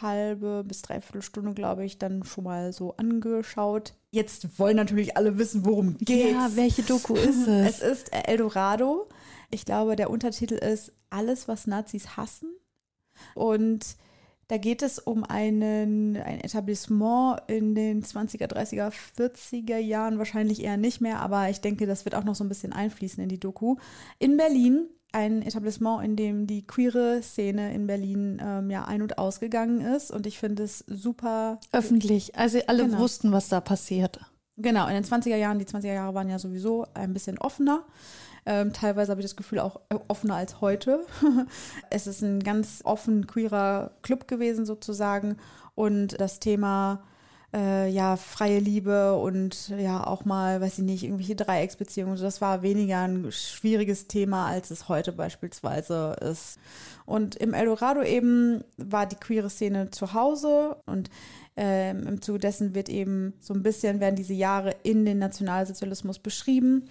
halbe 0.00 0.64
bis 0.64 0.80
dreiviertel 0.80 1.20
Stunde, 1.20 1.52
glaube 1.52 1.84
ich, 1.84 1.98
dann 1.98 2.24
schon 2.24 2.44
mal 2.44 2.72
so 2.72 2.96
angeschaut. 2.96 3.92
Jetzt 4.10 4.58
wollen 4.58 4.76
natürlich 4.76 5.18
alle 5.18 5.36
wissen, 5.36 5.66
worum 5.66 5.98
geht's. 5.98 6.32
Ja, 6.32 6.48
welche 6.54 6.82
Doku 6.82 7.14
ist 7.14 7.46
es? 7.46 7.82
Es 7.82 7.82
ist 7.82 8.12
Eldorado. 8.26 9.06
Ich 9.50 9.66
glaube, 9.66 9.94
der 9.94 10.08
Untertitel 10.08 10.54
ist 10.54 10.94
Alles, 11.10 11.48
was 11.48 11.66
Nazis 11.66 12.16
hassen. 12.16 12.48
Und 13.34 13.98
Da 14.48 14.58
geht 14.58 14.82
es 14.82 14.98
um 15.00 15.24
einen, 15.24 16.16
ein 16.16 16.40
Etablissement 16.40 17.40
in 17.48 17.74
den 17.74 18.02
20er, 18.02 18.46
30er, 18.46 18.92
40er 19.18 19.78
Jahren, 19.78 20.18
wahrscheinlich 20.18 20.62
eher 20.62 20.76
nicht 20.76 21.00
mehr, 21.00 21.20
aber 21.20 21.50
ich 21.50 21.60
denke, 21.60 21.86
das 21.86 22.04
wird 22.04 22.14
auch 22.14 22.22
noch 22.24 22.36
so 22.36 22.44
ein 22.44 22.48
bisschen 22.48 22.72
einfließen 22.72 23.20
in 23.22 23.28
die 23.28 23.40
Doku. 23.40 23.76
In 24.20 24.36
Berlin, 24.36 24.86
ein 25.12 25.42
Etablissement, 25.42 26.04
in 26.04 26.14
dem 26.14 26.46
die 26.46 26.66
queere 26.66 27.22
Szene 27.22 27.74
in 27.74 27.86
Berlin 27.86 28.40
ähm, 28.40 28.70
ja 28.70 28.84
ein- 28.84 29.02
und 29.02 29.18
ausgegangen 29.18 29.80
ist. 29.80 30.10
Und 30.10 30.26
ich 30.26 30.38
finde 30.38 30.62
es 30.64 30.80
super. 30.86 31.58
Öffentlich. 31.72 32.36
Also 32.36 32.58
alle 32.66 32.84
Genau. 32.84 32.98
wussten, 32.98 33.32
was 33.32 33.48
da 33.48 33.60
passiert. 33.60 34.20
Genau, 34.58 34.86
in 34.86 34.94
den 34.94 35.04
20er 35.04 35.36
Jahren, 35.36 35.58
die 35.58 35.64
20er 35.64 35.92
Jahre 35.92 36.14
waren 36.14 36.28
ja 36.28 36.38
sowieso 36.38 36.86
ein 36.94 37.12
bisschen 37.12 37.38
offener. 37.38 37.84
Ähm, 38.46 38.72
teilweise 38.72 39.10
habe 39.10 39.20
ich 39.20 39.26
das 39.26 39.36
Gefühl 39.36 39.58
auch 39.58 39.80
äh, 39.88 39.96
offener 40.08 40.36
als 40.36 40.60
heute. 40.60 41.04
es 41.90 42.06
ist 42.06 42.22
ein 42.22 42.42
ganz 42.42 42.80
offen 42.84 43.26
queerer 43.26 43.90
Club 44.02 44.28
gewesen 44.28 44.64
sozusagen 44.64 45.36
und 45.74 46.20
das 46.20 46.38
Thema 46.38 47.02
äh, 47.52 47.88
ja 47.88 48.16
freie 48.16 48.58
Liebe 48.58 49.16
und 49.16 49.68
ja 49.70 50.06
auch 50.06 50.24
mal, 50.24 50.60
weiß 50.60 50.78
ich 50.78 50.84
nicht, 50.84 51.04
irgendwelche 51.04 51.36
Dreiecksbeziehungen, 51.36 52.20
das 52.20 52.40
war 52.40 52.62
weniger 52.62 53.00
ein 53.00 53.30
schwieriges 53.30 54.06
Thema, 54.06 54.46
als 54.46 54.70
es 54.70 54.88
heute 54.88 55.12
beispielsweise 55.12 56.16
ist. 56.20 56.58
Und 57.04 57.36
im 57.36 57.54
Eldorado 57.54 58.02
eben 58.02 58.64
war 58.76 59.06
die 59.06 59.16
queere 59.16 59.48
Szene 59.48 59.90
zu 59.90 60.12
Hause 60.12 60.76
und 60.86 61.08
ähm, 61.56 62.06
im 62.06 62.20
Zuge 62.20 62.38
dessen 62.38 62.74
wird 62.74 62.88
eben 62.90 63.32
so 63.40 63.54
ein 63.54 63.62
bisschen, 63.62 64.00
werden 64.00 64.16
diese 64.16 64.34
Jahre 64.34 64.74
in 64.82 65.06
den 65.06 65.18
Nationalsozialismus 65.18 66.18
beschrieben. 66.18 66.88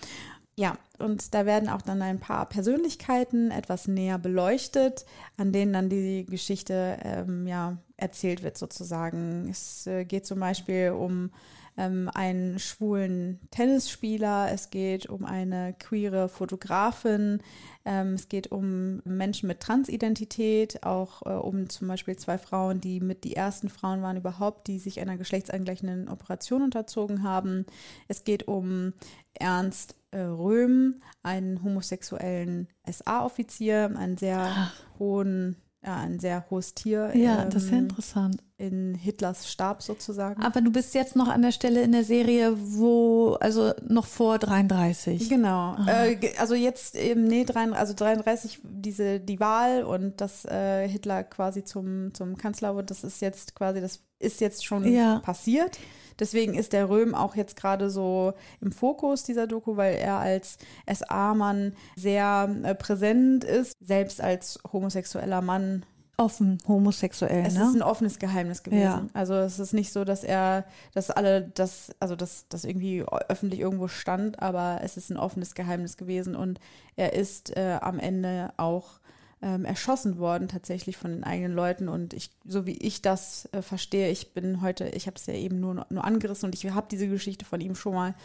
Ja, 0.58 0.78
und 1.00 1.34
da 1.34 1.46
werden 1.46 1.68
auch 1.68 1.82
dann 1.82 2.02
ein 2.02 2.20
paar 2.22 2.48
Persönlichkeiten 2.48 3.52
etwas 3.52 3.90
näher 3.90 4.18
beleuchtet, 4.18 5.06
an 5.36 5.52
denen 5.52 5.74
dann 5.74 5.90
die 5.90 6.26
Geschichte 6.26 6.98
ähm, 7.04 7.46
ja, 7.46 7.78
erzählt 7.98 8.42
wird 8.42 8.58
sozusagen. 8.58 9.50
Es 9.50 9.86
äh, 9.86 10.06
geht 10.06 10.26
zum 10.26 10.40
Beispiel 10.40 10.92
um 10.92 11.32
ähm, 11.78 12.10
einen 12.14 12.60
schwulen 12.60 13.40
Tennisspieler, 13.52 14.50
es 14.52 14.70
geht 14.70 15.08
um 15.08 15.26
eine 15.26 15.74
queere 15.78 16.30
Fotografin, 16.30 17.42
ähm, 17.84 18.14
es 18.14 18.30
geht 18.30 18.52
um 18.52 19.02
Menschen 19.04 19.48
mit 19.48 19.60
Transidentität, 19.60 20.84
auch 20.84 21.22
äh, 21.26 21.30
um 21.32 21.70
zum 21.70 21.90
Beispiel 21.90 22.16
zwei 22.16 22.38
Frauen, 22.38 22.80
die 22.80 23.02
mit 23.02 23.26
die 23.26 23.36
ersten 23.36 23.68
Frauen 23.68 24.02
waren 24.02 24.16
überhaupt, 24.16 24.68
die 24.68 24.80
sich 24.80 25.02
einer 25.02 25.18
geschlechtsangleichenden 25.18 26.08
Operation 26.08 26.62
unterzogen 26.62 27.24
haben. 27.24 27.66
Es 28.08 28.24
geht 28.24 28.48
um 28.48 28.94
Ernst 29.34 29.96
Röhm, 30.20 31.02
einen 31.24 31.64
homosexuellen 31.64 32.68
SA-Offizier, 32.90 33.92
einen 33.98 34.18
sehr 34.18 34.72
hohen, 35.00 35.56
ja, 35.84 35.98
ein 35.98 36.20
sehr 36.20 36.46
hohes 36.50 36.74
Tier 36.74 37.16
Ja, 37.16 37.46
das 37.46 37.64
ist 37.66 37.72
ja 37.72 37.78
ähm, 37.78 37.84
interessant. 37.84 38.38
in 38.58 38.96
Hitlers 38.96 39.48
Stab 39.52 39.84
sozusagen. 39.84 40.42
Aber 40.42 40.62
du 40.62 40.72
bist 40.72 40.96
jetzt 40.96 41.16
noch 41.16 41.28
an 41.28 41.42
der 41.44 41.52
Stelle 41.52 41.84
in 41.84 41.92
der 41.92 42.04
Serie, 42.04 42.54
wo, 42.58 43.34
also 43.40 43.72
noch 43.88 44.06
vor 44.08 44.40
33. 44.40 45.30
Genau. 45.30 45.76
Äh, 45.86 46.18
also 46.40 46.56
jetzt 46.56 46.96
eben, 46.96 47.26
nee, 47.26 47.44
33, 47.44 47.78
also 47.80 47.94
33, 47.94 48.60
diese, 48.64 49.20
die 49.20 49.40
Wahl 49.40 49.84
und 49.84 50.22
dass 50.22 50.46
äh, 50.46 50.88
Hitler 50.88 51.24
quasi 51.24 51.64
zum, 51.64 52.14
zum 52.16 52.36
Kanzler 52.38 52.76
wird, 52.76 52.90
das 52.90 53.04
ist 53.04 53.22
jetzt 53.22 53.54
quasi, 53.56 53.80
das 53.82 54.00
ist 54.20 54.42
jetzt 54.42 54.66
schon 54.66 54.86
Ja. 54.92 55.20
passiert. 55.20 55.78
Deswegen 56.20 56.54
ist 56.54 56.74
der 56.74 56.90
Röhm 56.90 57.16
auch 57.16 57.36
jetzt 57.36 57.56
gerade 57.56 57.90
so 57.90 58.34
im 58.62 58.72
Fokus 58.72 59.24
dieser 59.24 59.48
Doku, 59.48 59.78
weil 59.78 59.96
er 59.96 60.18
als 60.18 60.58
SA-Mann 60.92 61.74
sehr 61.96 62.50
äh, 62.64 62.76
präsent 62.76 63.44
ist, 63.44 63.74
selbst 63.80 64.22
als 64.22 64.60
homosexueller 64.72 65.42
Mann 65.42 65.86
Offen 66.18 66.60
homosexuell, 66.66 67.46
es 67.46 67.56
ne? 67.56 67.64
ist 67.66 67.76
ein 67.76 67.82
offenes 67.82 68.20
Geheimnis 68.20 68.64
gewesen. 68.64 68.82
Ja. 68.82 69.06
Also 69.14 69.34
es 69.34 69.60
ist 69.60 69.74
nicht 69.74 69.92
so, 69.92 70.06
dass 70.06 70.24
er, 70.24 70.64
dass 70.94 71.12
alle 71.12 71.42
das, 71.42 71.92
also 72.00 72.16
dass 72.16 72.46
das 72.48 72.64
irgendwie 72.64 73.04
öffentlich 73.28 73.60
irgendwo 73.60 73.90
stand, 73.90 74.42
aber 74.42 74.80
es 74.82 74.96
ist 74.96 75.10
ein 75.10 75.18
offenes 75.18 75.56
Geheimnis 75.56 75.98
gewesen 75.98 76.38
und 76.38 76.62
er 76.96 77.12
ist 77.14 77.56
äh, 77.58 77.80
am 77.82 78.00
Ende 78.00 78.54
auch 78.56 79.02
ähm, 79.42 79.66
erschossen 79.66 80.18
worden 80.18 80.48
tatsächlich 80.48 80.98
von 80.98 81.12
den 81.12 81.24
eigenen 81.24 81.54
Leuten 81.54 81.90
und 81.90 82.14
ich, 82.14 82.32
so 82.46 82.66
wie 82.66 82.78
ich 82.78 83.02
das 83.02 83.50
äh, 83.52 83.62
verstehe, 83.62 84.10
ich 84.10 84.34
bin 84.34 84.62
heute, 84.62 84.88
ich 84.90 85.08
habe 85.08 85.18
es 85.18 85.26
ja 85.26 85.34
eben 85.34 85.60
nur, 85.60 85.86
nur 85.90 86.04
angerissen 86.04 86.48
und 86.48 86.56
ich 86.56 86.70
habe 86.72 86.88
diese 86.90 87.08
Geschichte 87.08 87.46
von 87.46 87.62
ihm 87.62 87.76
schon 87.76 87.94
mal 87.94 88.16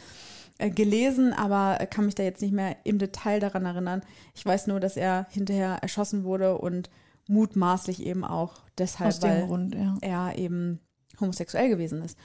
äh, 0.59 0.71
gelesen, 0.71 1.33
aber 1.33 1.85
kann 1.87 2.07
mich 2.07 2.15
da 2.15 2.23
jetzt 2.23 2.43
nicht 2.43 2.53
mehr 2.53 2.77
im 2.85 2.99
Detail 2.99 3.41
daran 3.41 3.67
erinnern. 3.67 4.03
Ich 4.35 4.47
weiß 4.47 4.67
nur, 4.69 4.79
dass 4.79 4.97
er 4.97 5.27
hinterher 5.31 5.79
erschossen 5.83 6.25
wurde 6.25 6.59
und 6.59 6.91
mutmaßlich 7.27 8.05
eben 8.05 8.25
auch 8.25 8.63
deshalb, 8.79 9.23
weil 9.23 9.47
Grund, 9.47 9.75
ja. 9.75 9.97
er 10.01 10.39
eben 10.39 10.81
homosexuell 11.21 11.69
gewesen 11.69 12.03
ist. 12.03 12.19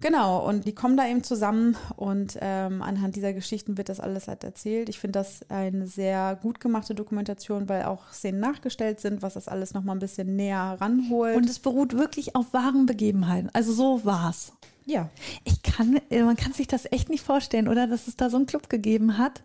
Genau, 0.00 0.46
und 0.48 0.66
die 0.66 0.74
kommen 0.74 0.96
da 0.96 1.06
eben 1.06 1.22
zusammen 1.22 1.76
und 1.96 2.38
ähm, 2.40 2.80
anhand 2.80 3.16
dieser 3.16 3.34
Geschichten 3.34 3.76
wird 3.76 3.90
das 3.90 4.00
alles 4.00 4.28
halt 4.28 4.44
erzählt. 4.44 4.88
Ich 4.88 4.98
finde 4.98 5.18
das 5.18 5.40
eine 5.50 5.86
sehr 5.86 6.38
gut 6.40 6.58
gemachte 6.58 6.94
Dokumentation, 6.94 7.68
weil 7.68 7.84
auch 7.84 8.10
Szenen 8.10 8.40
nachgestellt 8.40 9.00
sind, 9.00 9.20
was 9.20 9.34
das 9.34 9.46
alles 9.46 9.74
nochmal 9.74 9.96
ein 9.96 10.00
bisschen 10.00 10.36
näher 10.36 10.78
ranholt. 10.80 11.36
Und 11.36 11.48
es 11.50 11.58
beruht 11.58 11.98
wirklich 11.98 12.34
auf 12.34 12.54
wahren 12.54 12.86
Begebenheiten. 12.86 13.50
Also 13.52 13.72
so 13.74 14.04
war's. 14.04 14.52
ja, 14.86 15.10
Ich 15.44 15.62
kann, 15.62 16.00
äh, 16.08 16.22
man 16.22 16.36
kann 16.36 16.54
sich 16.54 16.66
das 16.66 16.90
echt 16.90 17.10
nicht 17.10 17.22
vorstellen, 17.22 17.68
oder? 17.68 17.86
Dass 17.86 18.08
es 18.08 18.16
da 18.16 18.30
so 18.30 18.38
einen 18.38 18.46
Club 18.46 18.70
gegeben 18.70 19.18
hat 19.18 19.42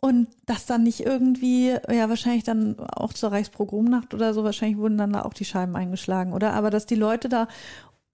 und 0.00 0.28
dass 0.46 0.66
dann 0.66 0.82
nicht 0.82 1.00
irgendwie, 1.00 1.76
ja, 1.90 2.08
wahrscheinlich 2.08 2.44
dann 2.44 2.78
auch 2.78 3.12
zur 3.12 3.32
Reichspogromnacht 3.32 4.14
oder 4.14 4.32
so, 4.34 4.44
wahrscheinlich 4.44 4.78
wurden 4.78 4.98
dann 4.98 5.12
da 5.12 5.22
auch 5.22 5.34
die 5.34 5.44
Scheiben 5.44 5.76
eingeschlagen, 5.76 6.32
oder? 6.32 6.54
Aber 6.54 6.70
dass 6.70 6.86
die 6.86 6.94
Leute 6.94 7.28
da 7.28 7.48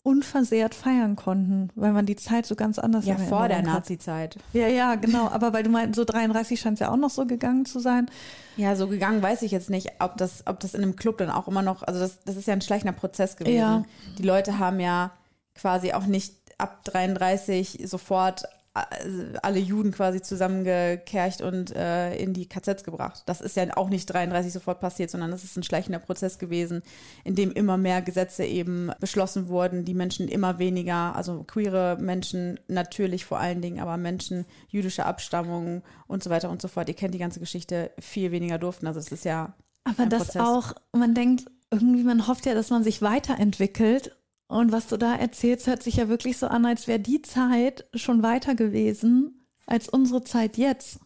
unversehrt 0.06 0.76
feiern 0.76 1.16
konnten, 1.16 1.70
weil 1.74 1.92
man 1.92 2.06
die 2.06 2.14
Zeit 2.14 2.46
so 2.46 2.54
ganz 2.54 2.78
anders 2.78 3.06
ja 3.06 3.16
vor 3.16 3.48
der. 3.48 3.62
Nazi-Zeit. 3.62 4.38
Ja, 4.52 4.68
ja, 4.68 4.94
genau. 4.94 5.28
Aber 5.28 5.52
weil 5.52 5.64
du 5.64 5.70
meinst, 5.70 5.96
so 5.96 6.04
33 6.04 6.60
scheint 6.60 6.74
es 6.74 6.80
ja 6.80 6.92
auch 6.92 6.96
noch 6.96 7.10
so 7.10 7.26
gegangen 7.26 7.66
zu 7.66 7.80
sein. 7.80 8.08
Ja, 8.56 8.76
so 8.76 8.86
gegangen 8.86 9.20
weiß 9.20 9.42
ich 9.42 9.50
jetzt 9.50 9.68
nicht, 9.68 9.90
ob 9.98 10.16
das, 10.16 10.44
ob 10.46 10.60
das 10.60 10.74
in 10.74 10.82
einem 10.84 10.94
Club 10.94 11.18
dann 11.18 11.28
auch 11.28 11.48
immer 11.48 11.62
noch, 11.62 11.82
also 11.82 11.98
das, 11.98 12.20
das 12.24 12.36
ist 12.36 12.46
ja 12.46 12.52
ein 12.52 12.60
schleichender 12.60 12.92
Prozess 12.92 13.36
gewesen. 13.36 13.56
Ja. 13.56 13.82
Die 14.16 14.22
Leute 14.22 14.60
haben 14.60 14.78
ja 14.78 15.10
quasi 15.56 15.92
auch 15.92 16.06
nicht 16.06 16.34
ab 16.56 16.84
33 16.84 17.80
sofort 17.84 18.44
alle 19.42 19.58
Juden 19.58 19.92
quasi 19.92 20.20
zusammengekercht 20.20 21.40
und 21.40 21.74
äh, 21.74 22.14
in 22.16 22.32
die 22.32 22.48
KZs 22.48 22.84
gebracht. 22.84 23.22
Das 23.26 23.40
ist 23.40 23.56
ja 23.56 23.76
auch 23.76 23.88
nicht 23.88 24.06
33 24.06 24.52
sofort 24.52 24.80
passiert, 24.80 25.10
sondern 25.10 25.30
das 25.30 25.44
ist 25.44 25.56
ein 25.56 25.62
schleichender 25.62 25.98
Prozess 25.98 26.38
gewesen, 26.38 26.82
in 27.24 27.34
dem 27.34 27.52
immer 27.52 27.76
mehr 27.76 28.02
Gesetze 28.02 28.44
eben 28.44 28.90
beschlossen 29.00 29.48
wurden, 29.48 29.84
die 29.84 29.94
Menschen 29.94 30.28
immer 30.28 30.58
weniger, 30.58 31.16
also 31.16 31.44
queere 31.44 31.96
Menschen 32.00 32.60
natürlich 32.68 33.24
vor 33.24 33.38
allen 33.38 33.62
Dingen, 33.62 33.80
aber 33.80 33.96
Menschen 33.96 34.44
jüdischer 34.68 35.06
Abstammung 35.06 35.82
und 36.06 36.22
so 36.22 36.30
weiter 36.30 36.50
und 36.50 36.60
so 36.60 36.68
fort. 36.68 36.88
Ihr 36.88 36.94
kennt 36.94 37.14
die 37.14 37.18
ganze 37.18 37.40
Geschichte, 37.40 37.90
viel 37.98 38.30
weniger 38.30 38.58
durften. 38.58 38.86
Also 38.86 39.00
es 39.00 39.10
ist 39.12 39.24
ja 39.24 39.54
Aber 39.84 40.06
das 40.06 40.24
Prozess. 40.24 40.42
auch, 40.42 40.72
man 40.92 41.14
denkt, 41.14 41.46
irgendwie, 41.70 42.04
man 42.04 42.26
hofft 42.28 42.46
ja, 42.46 42.54
dass 42.54 42.70
man 42.70 42.84
sich 42.84 43.02
weiterentwickelt. 43.02 44.16
Und 44.48 44.70
was 44.72 44.86
du 44.86 44.96
da 44.96 45.14
erzählst, 45.16 45.66
hört 45.66 45.82
sich 45.82 45.96
ja 45.96 46.08
wirklich 46.08 46.36
so 46.38 46.46
an, 46.46 46.64
als 46.66 46.86
wäre 46.86 47.00
die 47.00 47.22
Zeit 47.22 47.86
schon 47.94 48.22
weiter 48.22 48.54
gewesen 48.54 49.46
als 49.66 49.88
unsere 49.88 50.22
Zeit 50.22 50.56
jetzt. 50.56 51.00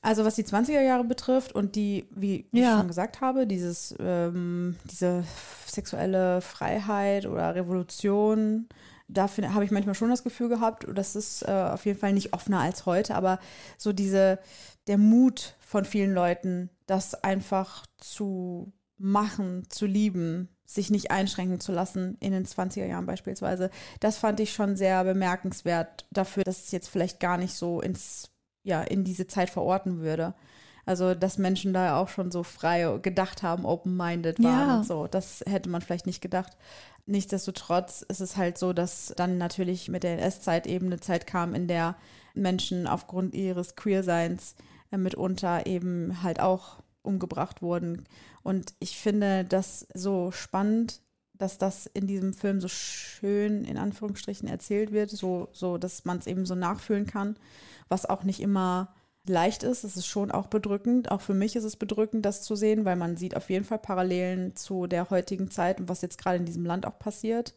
Also 0.00 0.24
was 0.24 0.34
die 0.36 0.44
20er 0.44 0.80
Jahre 0.80 1.04
betrifft 1.04 1.54
und 1.54 1.76
die, 1.76 2.06
wie 2.10 2.46
ich 2.52 2.60
Ja. 2.60 2.78
schon 2.78 2.88
gesagt 2.88 3.20
habe, 3.20 3.46
dieses, 3.46 3.94
ähm, 4.00 4.76
diese 4.90 5.24
sexuelle 5.66 6.40
Freiheit 6.40 7.26
oder 7.26 7.54
Revolution, 7.54 8.68
dafür 9.08 9.54
habe 9.54 9.64
ich 9.64 9.70
manchmal 9.70 9.94
schon 9.94 10.10
das 10.10 10.24
Gefühl 10.24 10.48
gehabt, 10.48 10.86
das 10.92 11.14
ist 11.16 11.42
äh, 11.42 11.50
auf 11.52 11.84
jeden 11.86 11.98
Fall 11.98 12.12
nicht 12.12 12.32
offener 12.32 12.60
als 12.60 12.84
heute, 12.86 13.14
aber 13.14 13.38
so 13.78 13.92
diese, 13.92 14.38
der 14.88 14.98
Mut 14.98 15.56
von 15.60 15.84
vielen 15.84 16.14
Leuten, 16.14 16.70
das 16.86 17.14
einfach 17.14 17.86
zu 17.98 18.72
machen, 18.98 19.64
zu 19.68 19.86
lieben, 19.86 20.48
sich 20.64 20.90
nicht 20.90 21.10
einschränken 21.10 21.60
zu 21.60 21.72
lassen 21.72 22.16
in 22.20 22.32
den 22.32 22.46
20er 22.46 22.86
Jahren 22.86 23.06
beispielsweise, 23.06 23.70
das 24.00 24.16
fand 24.16 24.40
ich 24.40 24.52
schon 24.52 24.76
sehr 24.76 25.04
bemerkenswert 25.04 26.06
dafür, 26.10 26.44
dass 26.44 26.64
es 26.64 26.70
jetzt 26.72 26.88
vielleicht 26.88 27.20
gar 27.20 27.36
nicht 27.36 27.54
so 27.54 27.80
ins 27.80 28.30
ja, 28.64 28.80
in 28.82 29.02
diese 29.04 29.26
Zeit 29.26 29.50
verorten 29.50 30.00
würde. 30.00 30.34
Also, 30.86 31.14
dass 31.14 31.38
Menschen 31.38 31.72
da 31.72 31.96
auch 31.96 32.08
schon 32.08 32.30
so 32.30 32.42
frei 32.42 32.98
gedacht 33.02 33.42
haben, 33.42 33.64
open-minded 33.64 34.42
waren 34.42 34.68
Ja. 34.68 34.76
und 34.78 34.86
so. 34.86 35.06
Das 35.06 35.42
hätte 35.48 35.68
man 35.68 35.80
vielleicht 35.80 36.06
nicht 36.06 36.20
gedacht. 36.20 36.56
Nichtsdestotrotz 37.06 38.02
ist 38.02 38.20
es 38.20 38.36
halt 38.36 38.58
so, 38.58 38.72
dass 38.72 39.12
dann 39.16 39.38
natürlich 39.38 39.88
mit 39.88 40.02
der 40.02 40.18
NS-Zeit 40.18 40.66
eben 40.66 40.86
eine 40.86 41.00
Zeit 41.00 41.26
kam, 41.26 41.54
in 41.54 41.68
der 41.68 41.96
Menschen 42.34 42.86
aufgrund 42.86 43.34
ihres 43.34 43.76
Queerseins 43.76 44.54
äh, 44.90 44.96
mitunter 44.96 45.66
eben 45.66 46.22
halt 46.22 46.40
auch 46.40 46.82
umgebracht 47.02 47.62
wurden. 47.62 48.04
Und 48.42 48.74
ich 48.78 48.98
finde 48.98 49.44
das 49.44 49.86
so 49.94 50.30
spannend, 50.32 51.00
dass 51.34 51.58
das 51.58 51.86
in 51.86 52.06
diesem 52.06 52.34
Film 52.34 52.60
so 52.60 52.68
schön 52.68 53.64
in 53.64 53.76
Anführungsstrichen 53.76 54.48
erzählt 54.48 54.92
wird, 54.92 55.10
so, 55.10 55.48
so 55.52 55.78
dass 55.78 56.04
man 56.04 56.18
es 56.18 56.26
eben 56.26 56.46
so 56.46 56.54
nachfühlen 56.54 57.06
kann, 57.06 57.36
was 57.88 58.06
auch 58.06 58.22
nicht 58.22 58.40
immer 58.40 58.94
leicht 59.26 59.62
ist. 59.62 59.84
Es 59.84 59.96
ist 59.96 60.06
schon 60.06 60.30
auch 60.30 60.46
bedrückend. 60.46 61.10
Auch 61.10 61.20
für 61.20 61.34
mich 61.34 61.56
ist 61.56 61.64
es 61.64 61.76
bedrückend, 61.76 62.24
das 62.24 62.42
zu 62.42 62.56
sehen, 62.56 62.84
weil 62.84 62.96
man 62.96 63.16
sieht 63.16 63.36
auf 63.36 63.50
jeden 63.50 63.64
Fall 63.64 63.78
Parallelen 63.78 64.56
zu 64.56 64.86
der 64.86 65.10
heutigen 65.10 65.50
Zeit 65.50 65.80
und 65.80 65.88
was 65.88 66.02
jetzt 66.02 66.18
gerade 66.18 66.38
in 66.38 66.44
diesem 66.44 66.64
Land 66.64 66.86
auch 66.86 66.98
passiert. 66.98 67.54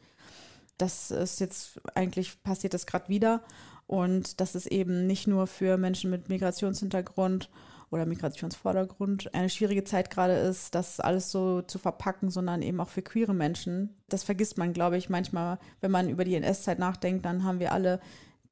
Das 0.78 1.12
ist 1.12 1.40
jetzt 1.40 1.80
eigentlich 1.96 2.42
passiert 2.44 2.74
das 2.74 2.86
gerade 2.86 3.10
wieder. 3.10 3.44
Und 3.88 4.42
dass 4.42 4.56
es 4.56 4.66
eben 4.66 5.06
nicht 5.08 5.28
nur 5.28 5.48
für 5.48 5.78
Menschen 5.78 6.10
mit 6.10 6.30
Migrationshintergrund 6.30 7.50
oder 7.96 8.06
Migrationsvordergrund 8.06 9.34
eine 9.34 9.50
schwierige 9.50 9.86
Zeit 9.86 10.10
gerade 10.10 10.34
ist, 10.34 10.76
das 10.76 11.00
alles 11.00 11.32
so 11.32 11.62
zu 11.62 11.80
verpacken, 11.80 12.30
sondern 12.30 12.62
eben 12.62 12.80
auch 12.80 12.90
für 12.90 13.02
queere 13.02 13.34
Menschen. 13.34 13.96
Das 14.10 14.24
vergisst 14.24 14.58
man, 14.58 14.74
glaube 14.74 14.98
ich, 14.98 15.10
manchmal, 15.10 15.58
wenn 15.82 15.92
man 15.92 16.10
über 16.10 16.26
die 16.26 16.36
NS-Zeit 16.36 16.78
nachdenkt, 16.78 17.26
dann 17.26 17.44
haben 17.44 17.60
wir 17.60 17.72
alle 17.72 18.00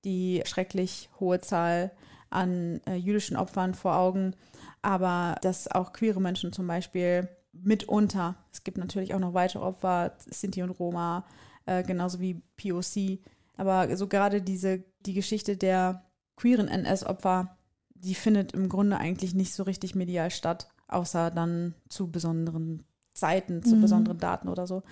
die 0.05 0.41
schrecklich 0.45 1.09
hohe 1.19 1.39
Zahl 1.39 1.91
an 2.29 2.81
äh, 2.87 2.95
jüdischen 2.95 3.37
Opfern 3.37 3.73
vor 3.73 3.95
Augen, 3.95 4.33
aber 4.81 5.35
dass 5.41 5.69
auch 5.69 5.93
queere 5.93 6.21
Menschen 6.21 6.51
zum 6.51 6.65
Beispiel 6.65 7.29
mitunter, 7.51 8.35
es 8.51 8.63
gibt 8.63 8.77
natürlich 8.77 9.13
auch 9.13 9.19
noch 9.19 9.33
weitere 9.33 9.63
Opfer, 9.63 10.13
Sinti 10.17 10.63
und 10.63 10.71
Roma, 10.71 11.25
äh, 11.65 11.83
genauso 11.83 12.19
wie 12.19 12.41
POC, 12.57 13.19
aber 13.55 13.95
so 13.95 14.07
gerade 14.07 14.41
diese, 14.41 14.83
die 15.05 15.13
Geschichte 15.13 15.57
der 15.57 16.05
queeren 16.35 16.67
NS-Opfer, 16.67 17.57
die 18.03 18.15
findet 18.15 18.53
im 18.53 18.69
Grunde 18.69 18.97
eigentlich 18.97 19.33
nicht 19.33 19.53
so 19.53 19.63
richtig 19.63 19.95
medial 19.95 20.31
statt, 20.31 20.67
außer 20.87 21.31
dann 21.31 21.73
zu 21.89 22.11
besonderen 22.11 22.83
Zeiten, 23.13 23.63
zu 23.63 23.75
mhm. 23.75 23.81
besonderen 23.81 24.17
Daten 24.17 24.49
oder 24.49 24.67
so. 24.67 24.83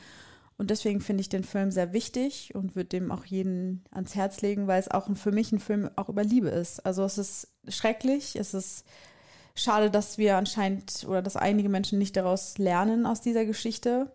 Und 0.57 0.69
deswegen 0.69 1.01
finde 1.01 1.21
ich 1.21 1.29
den 1.29 1.43
Film 1.43 1.71
sehr 1.71 1.91
wichtig 1.91 2.53
und 2.53 2.75
würde 2.75 2.89
dem 2.89 3.11
auch 3.11 3.25
jeden 3.25 3.83
ans 3.89 4.13
Herz 4.13 4.41
legen, 4.41 4.67
weil 4.67 4.79
es 4.79 4.91
auch 4.91 5.09
für 5.15 5.31
mich 5.31 5.51
ein 5.51 5.59
Film 5.59 5.89
auch 5.95 6.07
über 6.07 6.23
Liebe 6.23 6.49
ist. 6.49 6.85
Also 6.85 7.03
es 7.03 7.17
ist 7.17 7.47
schrecklich, 7.67 8.35
es 8.35 8.53
ist 8.53 8.85
schade, 9.55 9.89
dass 9.89 10.17
wir 10.19 10.37
anscheinend 10.37 11.05
oder 11.07 11.23
dass 11.23 11.35
einige 11.35 11.69
Menschen 11.69 11.97
nicht 11.97 12.15
daraus 12.15 12.59
lernen 12.59 13.07
aus 13.07 13.21
dieser 13.21 13.45
Geschichte. 13.45 14.11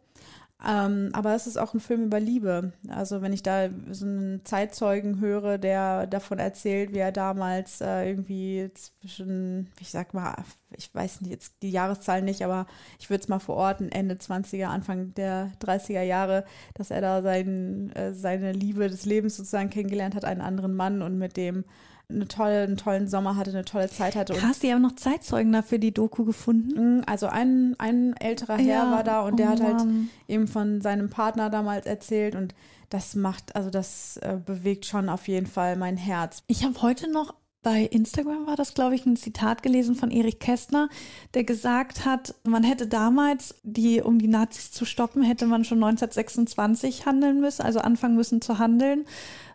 Ähm, 0.65 1.11
aber 1.13 1.35
es 1.35 1.47
ist 1.47 1.59
auch 1.59 1.75
ein 1.75 1.81
Film 1.81 2.05
über 2.05 2.19
Liebe. 2.19 2.73
Also 2.89 3.21
wenn 3.21 3.35
ich 3.35 3.43
da 3.43 3.69
so 3.91 4.07
einen 4.07 4.45
Zeitzeugen 4.45 5.21
höre, 5.21 5.59
der 5.59 6.07
davon 6.07 6.39
erzählt, 6.39 6.95
wie 6.95 6.99
er 6.99 7.13
damals 7.13 7.83
äh, 7.83 8.09
irgendwie 8.09 8.71
zwischen, 8.75 9.71
ich 9.81 9.91
sag 9.91 10.15
mal, 10.15 10.35
ich 10.71 10.95
weiß 10.95 11.21
nicht 11.21 11.31
jetzt 11.31 11.57
die 11.63 11.71
Jahreszahlen 11.71 12.25
nicht, 12.25 12.43
aber 12.43 12.67
ich 12.99 13.11
würde 13.11 13.23
es 13.23 13.29
mal 13.29 13.39
verorten, 13.39 13.93
Ende 13.93 14.15
20er, 14.15 14.67
Anfang 14.67 15.13
der 15.15 15.53
30er 15.61 16.03
Jahre, 16.03 16.45
dass 16.75 16.91
er 16.91 17.03
da 17.03 17.21
sein, 17.21 17.93
äh, 17.95 18.15
seine 18.15 18.53
Liebe 18.53 18.89
des 18.89 19.05
Lebens 19.05 19.37
sozusagen 19.37 19.69
kennengelernt 19.69 20.15
hat, 20.15 20.25
einen 20.25 20.41
anderen 20.41 20.75
Mann 20.75 21.03
und 21.03 21.19
mit 21.19 21.37
dem 21.37 21.65
eine 22.09 22.29
tolle, 22.29 22.63
einen 22.63 22.77
tollen 22.77 23.09
Sommer 23.09 23.37
hatte, 23.37 23.51
eine 23.51 23.65
tolle 23.65 23.89
Zeit 23.89 24.15
hatte. 24.15 24.35
Krass, 24.35 24.61
die 24.61 24.73
haben 24.73 24.83
noch 24.83 24.95
Zeitzeugen 24.95 25.53
dafür 25.53 25.79
die 25.79 25.93
Doku 25.93 26.25
gefunden. 26.25 26.99
Mhm, 26.99 27.03
also 27.07 27.27
ein, 27.27 27.75
ein 27.79 28.15
älterer 28.17 28.57
Herr 28.57 28.65
ja, 28.65 28.91
war 28.91 29.05
da 29.05 29.23
und 29.23 29.35
oh 29.35 29.37
der 29.37 29.49
hat 29.49 29.63
halt 29.63 29.83
eben 30.29 30.47
von 30.47 30.81
seinem 30.81 31.11
Partner 31.11 31.51
damals 31.51 31.87
erzählt 31.87 32.37
und 32.37 32.55
das 32.91 33.17
macht, 33.17 33.57
also 33.57 33.71
das 33.71 34.19
äh, 34.19 34.37
bewegt 34.45 34.87
schon 34.87 35.09
auf 35.09 35.27
jeden 35.27 35.47
Fall 35.47 35.77
mein 35.77 35.97
Herz. 35.97 36.43
Ich 36.47 36.65
habe 36.65 36.81
heute 36.83 37.11
noch 37.11 37.35
bei 37.67 37.83
Instagram 37.83 38.47
war 38.47 38.55
das, 38.55 38.75
glaube 38.75 38.95
ich, 38.95 39.07
ein 39.07 39.17
Zitat 39.17 39.65
gelesen 39.65 39.97
von 39.97 40.13
Erich 40.13 40.39
Kästner, 40.39 40.89
der 41.35 41.43
gesagt 41.43 42.05
hat, 42.05 42.37
man 42.45 42.63
hätte 42.63 42.87
damals, 42.87 43.57
die, 43.65 44.01
um 44.01 44.21
die 44.21 44.29
Nazis 44.29 44.71
zu 44.71 44.85
stoppen, 44.85 45.25
hätte 45.25 45.47
man 45.47 45.65
schon 45.65 45.83
1926 45.83 47.07
handeln 47.07 47.41
müssen, 47.41 47.63
also 47.63 47.81
anfangen 47.81 48.15
müssen 48.15 48.41
zu 48.41 48.61
handeln, 48.61 49.05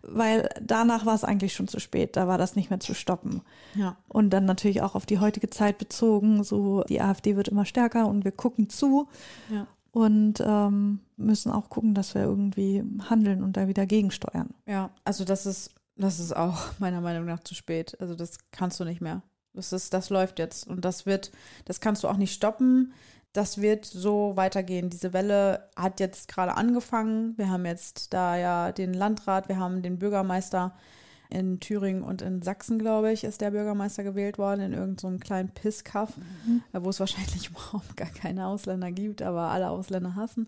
weil 0.03 0.49
danach 0.61 1.05
war 1.05 1.15
es 1.15 1.23
eigentlich 1.23 1.53
schon 1.53 1.67
zu 1.67 1.79
spät, 1.79 2.15
da 2.15 2.27
war 2.27 2.37
das 2.37 2.55
nicht 2.55 2.69
mehr 2.69 2.79
zu 2.79 2.93
stoppen. 2.93 3.41
Ja. 3.75 3.97
Und 4.07 4.31
dann 4.31 4.45
natürlich 4.45 4.81
auch 4.81 4.95
auf 4.95 5.05
die 5.05 5.19
heutige 5.19 5.49
Zeit 5.49 5.77
bezogen, 5.77 6.43
so 6.43 6.83
die 6.89 7.01
AfD 7.01 7.35
wird 7.35 7.47
immer 7.47 7.65
stärker 7.65 8.07
und 8.07 8.23
wir 8.23 8.31
gucken 8.31 8.69
zu. 8.69 9.07
Ja 9.49 9.67
und 9.93 10.35
ähm, 10.39 11.01
müssen 11.17 11.51
auch 11.51 11.67
gucken, 11.69 11.93
dass 11.93 12.15
wir 12.15 12.21
irgendwie 12.21 12.81
handeln 13.09 13.43
und 13.43 13.57
da 13.57 13.67
wieder 13.67 13.85
gegensteuern. 13.85 14.51
Ja, 14.65 14.91
also 15.03 15.25
das 15.25 15.45
ist 15.45 15.71
das 16.01 16.19
ist 16.19 16.35
auch 16.35 16.57
meiner 16.79 17.01
Meinung 17.01 17.25
nach 17.25 17.41
zu 17.41 17.55
spät. 17.55 17.99
Also 17.99 18.15
das 18.15 18.37
kannst 18.51 18.79
du 18.79 18.85
nicht 18.85 19.01
mehr. 19.01 19.21
Das 19.53 19.73
ist, 19.73 19.93
das 19.93 20.09
läuft 20.09 20.39
jetzt 20.39 20.67
und 20.67 20.85
das 20.85 21.05
wird, 21.05 21.31
das 21.65 21.81
kannst 21.81 22.03
du 22.03 22.07
auch 22.07 22.17
nicht 22.17 22.33
stoppen. 22.33 22.93
Das 23.33 23.61
wird 23.61 23.85
so 23.85 24.33
weitergehen. 24.35 24.89
Diese 24.89 25.13
Welle 25.13 25.69
hat 25.75 25.99
jetzt 25.99 26.27
gerade 26.27 26.55
angefangen. 26.55 27.37
Wir 27.37 27.49
haben 27.49 27.65
jetzt 27.65 28.13
da 28.13 28.35
ja 28.35 28.71
den 28.71 28.93
Landrat, 28.93 29.47
wir 29.47 29.57
haben 29.57 29.81
den 29.81 29.99
Bürgermeister 29.99 30.73
in 31.29 31.61
Thüringen 31.61 32.03
und 32.03 32.21
in 32.21 32.41
Sachsen, 32.41 32.77
glaube 32.77 33.11
ich, 33.11 33.23
ist 33.23 33.39
der 33.39 33.51
Bürgermeister 33.51 34.03
gewählt 34.03 34.37
worden, 34.37 34.61
in 34.61 34.73
irgendeinem 34.73 35.17
so 35.17 35.19
kleinen 35.19 35.49
Pisskaff, 35.49 36.17
mhm. 36.17 36.61
wo 36.73 36.89
es 36.89 36.99
wahrscheinlich 36.99 37.49
überhaupt 37.51 37.95
gar 37.95 38.09
keine 38.09 38.47
Ausländer 38.47 38.91
gibt, 38.91 39.21
aber 39.21 39.43
alle 39.43 39.69
Ausländer 39.69 40.15
hassen. 40.15 40.47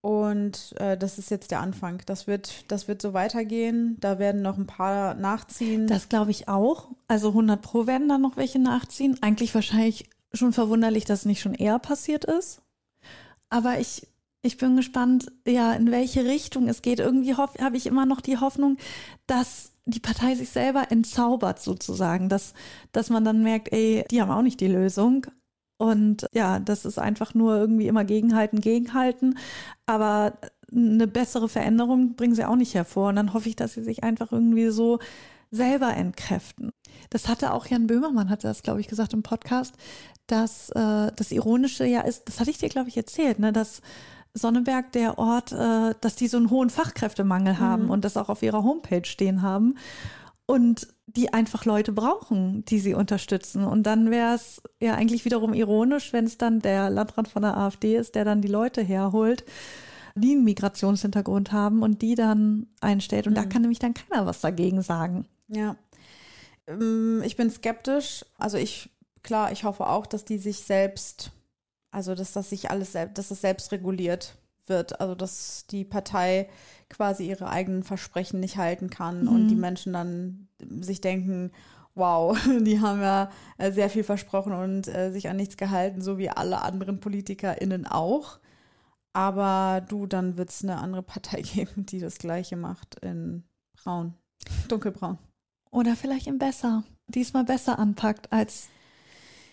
Und 0.00 0.74
äh, 0.78 0.96
das 0.96 1.18
ist 1.18 1.30
jetzt 1.30 1.50
der 1.50 1.60
Anfang. 1.60 2.02
Das 2.06 2.26
wird, 2.26 2.70
das 2.70 2.86
wird 2.86 3.02
so 3.02 3.14
weitergehen. 3.14 3.96
Da 4.00 4.18
werden 4.18 4.42
noch 4.42 4.56
ein 4.56 4.66
paar 4.66 5.14
nachziehen. 5.14 5.88
Das 5.88 6.08
glaube 6.08 6.30
ich 6.30 6.48
auch. 6.48 6.88
Also 7.08 7.28
100 7.28 7.60
Pro 7.60 7.86
werden 7.86 8.08
dann 8.08 8.22
noch 8.22 8.36
welche 8.36 8.60
nachziehen. 8.60 9.18
Eigentlich 9.22 9.54
wahrscheinlich 9.54 10.08
schon 10.32 10.52
verwunderlich, 10.52 11.04
dass 11.04 11.20
es 11.20 11.24
nicht 11.26 11.40
schon 11.40 11.54
eher 11.54 11.78
passiert 11.78 12.24
ist. 12.24 12.62
Aber 13.50 13.78
ich, 13.80 14.06
ich 14.42 14.56
bin 14.58 14.76
gespannt, 14.76 15.32
ja, 15.46 15.72
in 15.72 15.90
welche 15.90 16.24
Richtung 16.24 16.68
es 16.68 16.82
geht. 16.82 17.00
Irgendwie 17.00 17.34
habe 17.34 17.76
ich 17.76 17.86
immer 17.86 18.06
noch 18.06 18.20
die 18.20 18.38
Hoffnung, 18.38 18.76
dass 19.26 19.72
die 19.86 20.00
Partei 20.00 20.34
sich 20.34 20.50
selber 20.50 20.90
entzaubert 20.90 21.62
sozusagen, 21.62 22.28
dass, 22.28 22.52
dass 22.92 23.08
man 23.08 23.24
dann 23.24 23.42
merkt, 23.42 23.72
ey, 23.72 24.04
die 24.10 24.20
haben 24.20 24.30
auch 24.30 24.42
nicht 24.42 24.60
die 24.60 24.68
Lösung, 24.68 25.26
und 25.78 26.26
ja, 26.32 26.58
das 26.58 26.84
ist 26.84 26.98
einfach 26.98 27.34
nur 27.34 27.56
irgendwie 27.56 27.86
immer 27.86 28.04
gegenhalten, 28.04 28.60
gegenhalten. 28.60 29.38
Aber 29.86 30.36
eine 30.70 31.06
bessere 31.06 31.48
Veränderung 31.48 32.16
bringen 32.16 32.34
sie 32.34 32.44
auch 32.44 32.56
nicht 32.56 32.74
hervor. 32.74 33.10
Und 33.10 33.16
dann 33.16 33.32
hoffe 33.32 33.48
ich, 33.48 33.56
dass 33.56 33.74
sie 33.74 33.84
sich 33.84 34.02
einfach 34.02 34.32
irgendwie 34.32 34.68
so 34.68 34.98
selber 35.50 35.94
entkräften. 35.94 36.70
Das 37.10 37.28
hatte 37.28 37.52
auch 37.52 37.66
Jan 37.66 37.86
Böhmermann, 37.86 38.30
hatte 38.30 38.48
das, 38.48 38.62
glaube 38.62 38.80
ich, 38.80 38.88
gesagt 38.88 39.12
im 39.12 39.22
Podcast, 39.22 39.74
dass 40.26 40.70
äh, 40.70 41.10
das 41.14 41.30
Ironische 41.30 41.84
ja 41.86 42.02
ist, 42.02 42.28
das 42.28 42.40
hatte 42.40 42.50
ich 42.50 42.58
dir, 42.58 42.68
glaube 42.68 42.88
ich, 42.88 42.96
erzählt, 42.96 43.38
ne, 43.38 43.52
dass 43.52 43.80
Sonneberg 44.34 44.92
der 44.92 45.18
Ort, 45.18 45.52
äh, 45.52 45.94
dass 46.00 46.16
die 46.16 46.28
so 46.28 46.36
einen 46.36 46.50
hohen 46.50 46.70
Fachkräftemangel 46.70 47.58
haben 47.58 47.84
mhm. 47.84 47.90
und 47.90 48.04
das 48.04 48.16
auch 48.16 48.28
auf 48.28 48.42
ihrer 48.42 48.62
Homepage 48.62 49.04
stehen 49.04 49.42
haben 49.42 49.76
und 50.46 50.88
die 51.06 51.32
einfach 51.32 51.64
Leute 51.64 51.92
brauchen, 51.92 52.64
die 52.66 52.78
sie 52.78 52.94
unterstützen. 52.94 53.64
Und 53.64 53.84
dann 53.84 54.10
wäre 54.10 54.34
es 54.34 54.62
ja 54.80 54.94
eigentlich 54.94 55.24
wiederum 55.24 55.54
ironisch, 55.54 56.12
wenn 56.12 56.24
es 56.26 56.38
dann 56.38 56.60
der 56.60 56.90
Landrat 56.90 57.28
von 57.28 57.42
der 57.42 57.56
AfD 57.56 57.96
ist, 57.96 58.14
der 58.14 58.24
dann 58.24 58.42
die 58.42 58.48
Leute 58.48 58.82
herholt, 58.82 59.44
die 60.14 60.32
einen 60.32 60.44
Migrationshintergrund 60.44 61.52
haben 61.52 61.82
und 61.82 62.02
die 62.02 62.14
dann 62.14 62.66
einstellt. 62.80 63.26
Und 63.26 63.32
mhm. 63.32 63.36
da 63.36 63.44
kann 63.44 63.62
nämlich 63.62 63.78
dann 63.78 63.94
keiner 63.94 64.26
was 64.26 64.40
dagegen 64.40 64.82
sagen. 64.82 65.26
Ja. 65.48 65.76
Ähm, 66.66 67.22
ich 67.24 67.36
bin 67.36 67.50
skeptisch. 67.50 68.24
Also 68.38 68.56
ich, 68.58 68.90
klar, 69.22 69.52
ich 69.52 69.64
hoffe 69.64 69.86
auch, 69.86 70.06
dass 70.06 70.24
die 70.24 70.38
sich 70.38 70.60
selbst, 70.60 71.32
also 71.90 72.14
dass 72.14 72.32
das 72.32 72.50
sich 72.50 72.70
alles 72.70 72.92
selbst, 72.92 73.18
dass 73.18 73.30
es 73.30 73.40
selbst 73.40 73.72
reguliert 73.72 74.36
wird. 74.66 75.00
Also 75.00 75.14
dass 75.14 75.66
die 75.66 75.84
Partei 75.84 76.48
quasi 76.88 77.28
ihre 77.28 77.48
eigenen 77.48 77.82
Versprechen 77.82 78.40
nicht 78.40 78.56
halten 78.56 78.90
kann 78.90 79.22
mhm. 79.22 79.28
und 79.28 79.48
die 79.48 79.56
Menschen 79.56 79.92
dann 79.92 80.48
sich 80.80 81.00
denken, 81.00 81.52
wow, 81.94 82.38
die 82.60 82.80
haben 82.80 83.00
ja 83.00 83.30
äh, 83.58 83.72
sehr 83.72 83.90
viel 83.90 84.04
versprochen 84.04 84.52
und 84.52 84.88
äh, 84.88 85.10
sich 85.10 85.28
an 85.28 85.36
nichts 85.36 85.56
gehalten, 85.56 86.00
so 86.00 86.18
wie 86.18 86.30
alle 86.30 86.62
anderen 86.62 87.00
PolitikerInnen 87.00 87.86
auch. 87.86 88.38
Aber 89.12 89.84
du, 89.88 90.06
dann 90.06 90.36
wird 90.36 90.50
es 90.50 90.62
eine 90.62 90.78
andere 90.78 91.02
Partei 91.02 91.42
geben, 91.42 91.86
die 91.86 91.98
das 91.98 92.18
Gleiche 92.18 92.56
macht 92.56 92.96
in 93.00 93.44
braun, 93.82 94.14
dunkelbraun. 94.68 95.18
Oder 95.70 95.96
vielleicht 95.96 96.26
in 96.26 96.38
besser, 96.38 96.84
diesmal 97.08 97.44
besser 97.44 97.78
anpackt 97.78 98.32
als 98.32 98.68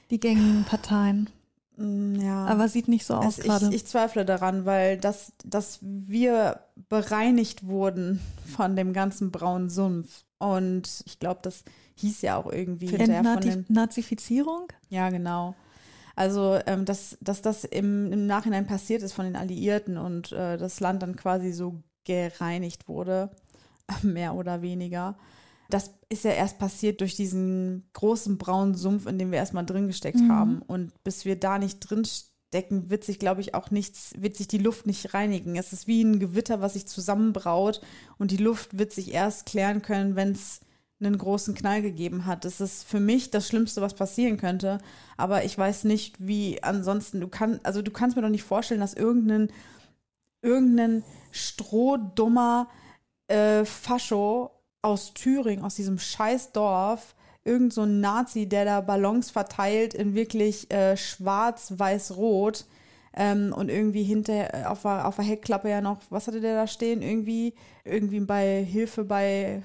die 0.10 0.20
gängigen 0.20 0.66
Parteien. 0.66 1.30
Mm, 1.78 2.16
ja. 2.16 2.46
Aber 2.46 2.68
sieht 2.68 2.88
nicht 2.88 3.06
so 3.06 3.16
aus 3.16 3.38
gerade. 3.38 3.68
Ich, 3.70 3.76
ich, 3.76 3.86
zweifle 3.86 4.26
daran, 4.26 4.66
weil 4.66 4.98
das, 4.98 5.34
dass 5.44 5.80
wir 5.82 6.62
bereinigt 6.90 7.66
wurden 7.66 8.22
von 8.56 8.76
dem 8.76 8.94
ganzen 8.94 9.32
braunen 9.32 9.70
Sumpf. 9.70 10.24
Und 10.38 11.04
ich 11.06 11.20
glaube, 11.20 11.40
das 11.44 11.64
hieß 11.96 12.22
ja 12.22 12.38
auch 12.38 12.52
irgendwie 12.52 12.88
hinterher 12.88 13.24
von 13.24 13.42
den, 13.42 13.66
Nazifizierung? 13.70 14.68
Ja, 14.90 15.10
genau. 15.10 15.56
Also, 16.16 16.60
ähm, 16.66 16.86
dass, 16.86 17.18
dass 17.20 17.42
das 17.42 17.66
im, 17.66 18.12
im 18.12 18.26
Nachhinein 18.28 18.68
passiert 18.68 19.02
ist 19.02 19.14
von 19.14 19.26
den 19.26 19.36
Alliierten 19.36 19.98
und 19.98 20.32
äh, 20.32 20.58
das 20.58 20.80
Land 20.80 21.04
dann 21.04 21.16
quasi 21.16 21.52
so 21.52 21.84
gereinigt 22.06 22.88
wurde, 22.88 23.32
mehr 24.02 24.36
oder 24.36 24.62
weniger 24.62 25.18
das 25.70 25.92
ist 26.10 26.24
ja 26.24 26.32
erst 26.32 26.60
passiert 26.60 27.02
durch 27.02 27.16
diesen 27.16 27.90
großen 27.94 28.38
braunen 28.38 28.76
Sumpf, 28.76 29.08
in 29.08 29.18
dem 29.18 29.32
wir 29.32 29.40
erstmal 29.40 29.66
drin 29.66 29.88
gesteckt 29.88 30.20
mhm. 30.20 30.32
haben. 30.32 30.62
Und 30.62 30.92
bis 31.04 31.26
wir 31.26 31.40
da 31.40 31.58
nicht 31.58 31.80
drin 31.80 32.04
stecken, 32.06 32.90
wird 32.90 33.04
sich, 33.04 33.20
glaube 33.20 33.42
ich, 33.42 33.56
auch 33.56 33.72
nichts, 33.72 34.14
wird 34.18 34.38
sich 34.38 34.48
die 34.48 34.60
Luft 34.60 34.86
nicht 34.86 35.14
reinigen. 35.14 35.56
Es 35.56 35.74
ist 35.74 35.88
wie 35.88 36.04
ein 36.04 36.20
Gewitter, 36.20 36.62
was 36.62 36.74
sich 36.74 36.86
zusammenbraut 36.86 37.82
und 38.18 38.32
die 38.32 38.38
Luft 38.38 38.78
wird 38.78 38.92
sich 38.92 39.14
erst 39.14 39.46
klären 39.46 39.82
können, 39.82 40.16
wenn 40.16 40.32
es 40.32 40.62
einen 41.00 41.18
großen 41.18 41.56
Knall 41.56 41.82
gegeben 41.82 42.26
hat. 42.26 42.46
Das 42.46 42.62
ist 42.62 42.84
für 42.84 43.00
mich 43.00 43.32
das 43.32 43.48
Schlimmste, 43.48 43.82
was 43.82 43.94
passieren 43.94 44.38
könnte. 44.38 44.78
Aber 45.18 45.44
ich 45.44 45.58
weiß 45.58 45.84
nicht, 45.84 46.16
wie 46.26 46.64
ansonsten, 46.64 47.20
du 47.20 47.28
kannst, 47.28 47.66
also 47.66 47.82
du 47.82 47.92
kannst 47.92 48.16
mir 48.16 48.22
doch 48.22 48.30
nicht 48.30 48.44
vorstellen, 48.44 48.80
dass 48.80 48.94
irgendein, 48.94 49.52
irgendein 50.42 51.04
strohdummer 51.32 52.70
äh, 53.28 53.66
Fascho 53.66 54.52
aus 54.86 55.14
Thüringen, 55.14 55.66
aus 55.66 55.76
diesem 55.76 56.00
scheiß 56.00 56.52
Dorf, 56.52 57.16
irgend 57.44 57.74
so 57.74 57.82
ein 57.82 58.00
Nazi, 58.00 58.48
der 58.48 58.66
da 58.66 58.82
Ballons 58.82 59.32
verteilt 59.32 59.94
in 59.94 60.16
wirklich 60.16 60.72
äh, 60.72 60.96
schwarz, 60.96 61.74
weiß, 61.76 62.16
rot 62.18 62.66
ähm, 63.14 63.54
und 63.56 63.70
irgendwie 63.70 64.04
hinter 64.04 64.54
äh, 64.54 64.66
auf 64.66 64.84
der, 64.84 65.08
auf 65.08 65.16
der 65.16 65.26
Heckklappe 65.26 65.70
ja 65.70 65.82
noch, 65.82 66.00
was 66.10 66.28
hatte 66.28 66.42
der 66.42 66.56
da 66.56 66.68
stehen? 66.68 67.02
Irgendwie, 67.02 67.54
irgendwie 67.84 68.20
bei 68.20 68.64
Hilfe 68.64 69.04
bei 69.04 69.64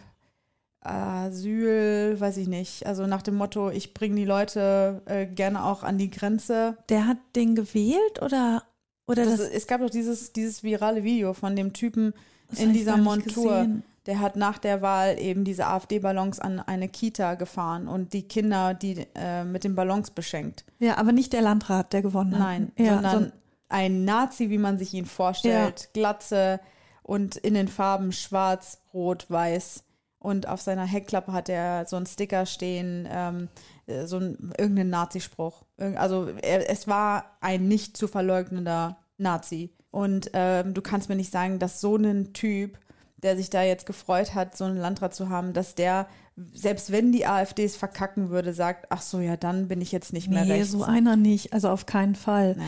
Asyl, 0.80 2.18
weiß 2.18 2.38
ich 2.38 2.48
nicht. 2.48 2.86
Also 2.86 3.06
nach 3.06 3.22
dem 3.22 3.36
Motto, 3.36 3.70
ich 3.70 3.92
bringe 3.92 4.16
die 4.16 4.24
Leute 4.24 5.02
äh, 5.04 5.26
gerne 5.26 5.64
auch 5.64 5.82
an 5.82 5.98
die 5.98 6.10
Grenze. 6.10 6.78
Der 6.88 7.06
hat 7.06 7.18
den 7.36 7.54
gewählt 7.54 8.22
oder 8.22 8.62
oder 9.06 9.24
Das, 9.24 9.38
das, 9.38 9.48
es 9.48 9.66
gab 9.66 9.80
doch 9.80 9.90
dieses, 9.90 10.32
dieses 10.32 10.62
virale 10.62 11.02
Video 11.02 11.34
von 11.34 11.56
dem 11.56 11.72
Typen 11.72 12.14
in 12.56 12.72
dieser 12.72 12.96
Montur. 12.96 13.62
gesehen. 13.62 13.82
Der 14.06 14.20
hat 14.20 14.34
nach 14.36 14.58
der 14.58 14.80
Wahl 14.82 15.18
eben 15.18 15.44
diese 15.44 15.66
AfD-Ballons 15.66 16.40
an 16.40 16.58
eine 16.60 16.88
Kita 16.88 17.34
gefahren 17.34 17.86
und 17.86 18.12
die 18.12 18.22
Kinder, 18.26 18.72
die 18.74 19.06
äh, 19.14 19.44
mit 19.44 19.62
den 19.64 19.74
Ballons 19.74 20.10
beschenkt. 20.10 20.64
Ja, 20.78 20.96
aber 20.96 21.12
nicht 21.12 21.32
der 21.32 21.42
Landrat, 21.42 21.92
der 21.92 22.02
gewonnen 22.02 22.32
hat. 22.34 22.40
Nein, 22.40 22.72
ja, 22.78 22.94
sondern 22.94 23.24
so- 23.24 23.30
ein 23.68 24.04
Nazi, 24.04 24.50
wie 24.50 24.58
man 24.58 24.78
sich 24.78 24.94
ihn 24.94 25.04
vorstellt. 25.06 25.90
Glatze 25.92 26.60
und 27.02 27.36
in 27.36 27.54
den 27.54 27.68
Farben 27.68 28.12
schwarz, 28.12 28.82
rot, 28.94 29.26
weiß. 29.28 29.84
Und 30.18 30.48
auf 30.48 30.60
seiner 30.60 30.84
Heckklappe 30.84 31.32
hat 31.32 31.48
er 31.48 31.86
so 31.86 31.96
einen 31.96 32.06
Sticker 32.06 32.46
stehen, 32.46 33.08
ähm, 33.10 33.48
äh, 33.86 34.06
so 34.06 34.18
ein, 34.18 34.52
irgendeinen 34.58 34.90
Nazispruch. 34.90 35.62
Also 35.78 36.28
er, 36.42 36.68
es 36.70 36.88
war 36.88 37.36
ein 37.40 37.68
nicht 37.68 37.96
zu 37.96 38.06
verleugnender 38.08 38.98
Nazi. 39.18 39.72
Und 39.90 40.30
ähm, 40.34 40.74
du 40.74 40.82
kannst 40.82 41.08
mir 41.08 41.16
nicht 41.16 41.32
sagen, 41.32 41.58
dass 41.58 41.80
so 41.80 41.96
ein 41.96 42.32
Typ, 42.32 42.78
der 43.22 43.36
sich 43.36 43.50
da 43.50 43.62
jetzt 43.62 43.86
gefreut 43.86 44.34
hat, 44.34 44.56
so 44.56 44.64
einen 44.64 44.78
Landrat 44.78 45.14
zu 45.14 45.28
haben, 45.28 45.52
dass 45.52 45.74
der, 45.74 46.06
selbst 46.52 46.90
wenn 46.90 47.12
die 47.12 47.26
AfD 47.26 47.64
es 47.64 47.76
verkacken 47.76 48.30
würde, 48.30 48.52
sagt, 48.54 48.86
ach 48.90 49.02
so, 49.02 49.20
ja, 49.20 49.36
dann 49.36 49.68
bin 49.68 49.80
ich 49.80 49.92
jetzt 49.92 50.12
nicht 50.12 50.28
mehr 50.28 50.44
nee, 50.44 50.52
rechts. 50.52 50.70
so 50.70 50.84
einer 50.84 51.16
nicht, 51.16 51.52
also 51.52 51.68
auf 51.68 51.86
keinen 51.86 52.14
Fall. 52.14 52.56
Ja. 52.58 52.64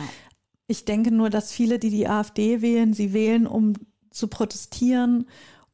Ich 0.67 0.85
denke 0.85 1.11
nur, 1.11 1.29
dass 1.29 1.51
viele, 1.51 1.79
die 1.79 1.89
die 1.89 2.07
AfD 2.07 2.61
wählen, 2.61 2.93
sie 2.93 3.13
wählen, 3.13 3.47
um 3.47 3.73
zu 4.11 4.27
protestieren, 4.27 5.27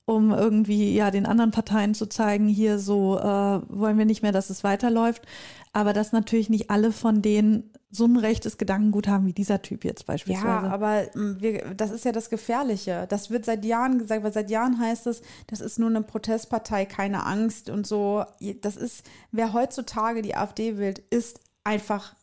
um 0.06 0.32
irgendwie 0.32 0.96
ja 0.96 1.12
den 1.12 1.28
anderen 1.28 1.52
Parteien 1.52 1.94
zu 1.94 2.08
zeigen, 2.08 2.48
hier 2.48 2.80
so 2.80 3.20
äh, 3.20 3.24
wollen 3.24 3.98
wir 3.98 4.06
nicht 4.06 4.24
mehr, 4.24 4.32
dass 4.32 4.50
es 4.50 4.64
weiterläuft. 4.64 5.24
Aber 5.72 5.94
dass 5.94 6.12
natürlich 6.12 6.50
nicht 6.50 6.70
alle 6.72 6.92
von 6.92 7.22
denen 7.22 7.72
so 7.92 8.06
ein 8.06 8.18
rechtes 8.18 8.58
Gedankengut 8.58 9.08
haben 9.08 9.26
wie 9.26 9.34
dieser 9.34 9.62
Typ 9.62 9.84
jetzt 9.84 10.06
beispielsweise. 10.06 10.48
Ja, 10.48 10.62
aber 10.70 11.04
mm, 11.16 11.42
wir, 11.42 11.74
das 11.76 11.92
ist 11.92 12.06
ja 12.06 12.12
das 12.12 12.30
Gefährliche. 12.30 13.06
Das 13.10 13.30
wird 13.30 13.46
seit 13.46 13.66
Jahren 13.66 13.98
gesagt, 14.00 14.24
weil 14.24 14.34
seit 14.34 14.50
Jahren 14.52 14.80
heißt 14.80 15.08
es, 15.08 15.22
das 15.48 15.60
ist 15.60 15.80
nur 15.80 15.90
eine 15.90 16.02
Protestpartei, 16.04 16.86
keine 16.86 17.26
Angst 17.26 17.70
und 17.70 17.88
so. 17.88 18.24
Das 18.62 18.76
ist, 18.78 19.04
wer 19.32 19.54
heutzutage 19.54 20.22
die 20.22 20.36
AfD 20.36 20.78
wählt, 20.78 21.00
ist 21.10 21.40
einfach 21.64 22.16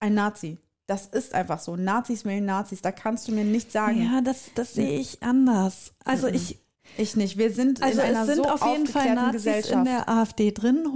ein 0.00 0.14
Nazi. 0.14 0.58
Das 0.86 1.06
ist 1.06 1.34
einfach 1.34 1.60
so. 1.60 1.76
Nazis 1.76 2.24
wählen 2.24 2.44
Nazis. 2.44 2.82
Da 2.82 2.90
kannst 2.90 3.28
du 3.28 3.32
mir 3.32 3.44
nicht 3.44 3.70
sagen. 3.70 4.02
ja, 4.02 4.20
das, 4.20 4.50
das 4.56 4.74
sehe 4.74 4.98
ich 4.98 5.22
anders. 5.22 5.92
Also 6.04 6.28
Mhm. 6.28 6.34
ich, 6.34 6.58
Ich 6.96 7.16
nicht. 7.16 7.38
Wir 7.38 7.52
sind 7.52 7.80
Also 7.82 8.00
in 8.00 8.08
einer 8.08 8.20
es 8.22 8.26
sind 8.26 8.44
so 8.44 8.50
auf 8.50 8.66
jeden 8.66 8.86
Fall 8.88 9.14
Nazis 9.14 9.70
in 9.70 9.84
der 9.84 10.08
AfD 10.08 10.50
drin, 10.50 10.88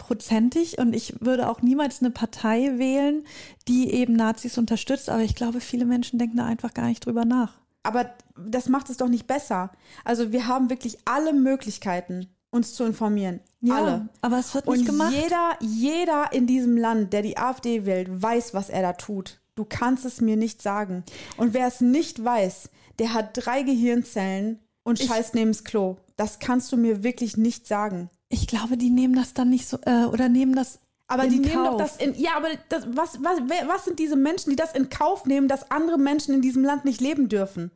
hundertprozentig. 0.00 0.78
Und 0.78 0.94
ich 0.94 1.14
würde 1.20 1.48
auch 1.48 1.62
niemals 1.62 2.00
eine 2.00 2.10
Partei 2.10 2.78
wählen, 2.78 3.24
die 3.68 3.92
eben 3.92 4.14
Nazis 4.14 4.58
unterstützt. 4.58 5.08
Aber 5.08 5.22
ich 5.22 5.34
glaube, 5.34 5.60
viele 5.60 5.84
Menschen 5.84 6.18
denken 6.18 6.38
da 6.38 6.46
einfach 6.46 6.74
gar 6.74 6.86
nicht 6.86 7.04
drüber 7.06 7.24
nach. 7.24 7.54
Aber 7.82 8.10
das 8.36 8.68
macht 8.68 8.90
es 8.90 8.98
doch 8.98 9.08
nicht 9.08 9.26
besser. 9.26 9.70
Also 10.04 10.32
wir 10.32 10.46
haben 10.46 10.68
wirklich 10.68 10.98
alle 11.06 11.32
Möglichkeiten, 11.32 12.28
uns 12.50 12.74
zu 12.74 12.84
informieren. 12.84 13.40
alle. 13.70 14.08
aber 14.20 14.38
es 14.38 14.54
wird 14.54 14.66
nicht 14.66 14.80
Und 14.80 14.86
gemacht. 14.86 15.12
jeder, 15.12 15.56
jeder 15.60 16.32
in 16.32 16.46
diesem 16.46 16.76
Land, 16.76 17.12
der 17.12 17.22
die 17.22 17.38
AfD 17.38 17.86
wählt, 17.86 18.08
weiß, 18.10 18.52
was 18.54 18.68
er 18.68 18.82
da 18.82 18.92
tut. 18.92 19.40
Du 19.54 19.64
kannst 19.64 20.04
es 20.04 20.20
mir 20.20 20.36
nicht 20.36 20.60
sagen. 20.62 21.04
Und 21.36 21.54
wer 21.54 21.66
es 21.66 21.80
nicht 21.80 22.22
weiß, 22.22 22.70
der 22.98 23.14
hat 23.14 23.30
drei 23.34 23.62
Gehirnzellen 23.62 24.58
und 24.82 24.98
scheißt 24.98 25.34
neben's 25.34 25.64
Klo. 25.64 25.96
Das 26.16 26.38
kannst 26.38 26.72
du 26.72 26.76
mir 26.76 27.02
wirklich 27.02 27.36
nicht 27.36 27.66
sagen. 27.66 28.10
Ich 28.30 28.46
glaube, 28.46 28.76
die 28.76 28.90
nehmen 28.90 29.14
das 29.14 29.34
dann 29.34 29.50
nicht 29.50 29.68
so, 29.68 29.78
äh, 29.84 30.04
oder 30.04 30.28
nehmen 30.28 30.54
das. 30.54 30.78
Aber 31.08 31.24
in 31.24 31.30
die 31.30 31.38
nehmen 31.40 31.64
doch 31.64 31.76
das 31.76 31.96
in. 31.96 32.14
Ja, 32.14 32.36
aber 32.36 32.48
das, 32.68 32.86
was, 32.92 33.22
was, 33.22 33.40
wer, 33.46 33.68
was 33.68 33.84
sind 33.84 33.98
diese 33.98 34.16
Menschen, 34.16 34.50
die 34.50 34.56
das 34.56 34.72
in 34.72 34.88
Kauf 34.88 35.26
nehmen, 35.26 35.48
dass 35.48 35.70
andere 35.70 35.98
Menschen 35.98 36.34
in 36.34 36.40
diesem 36.40 36.64
Land 36.64 36.84
nicht 36.84 37.00
leben 37.00 37.28
dürfen? 37.28 37.72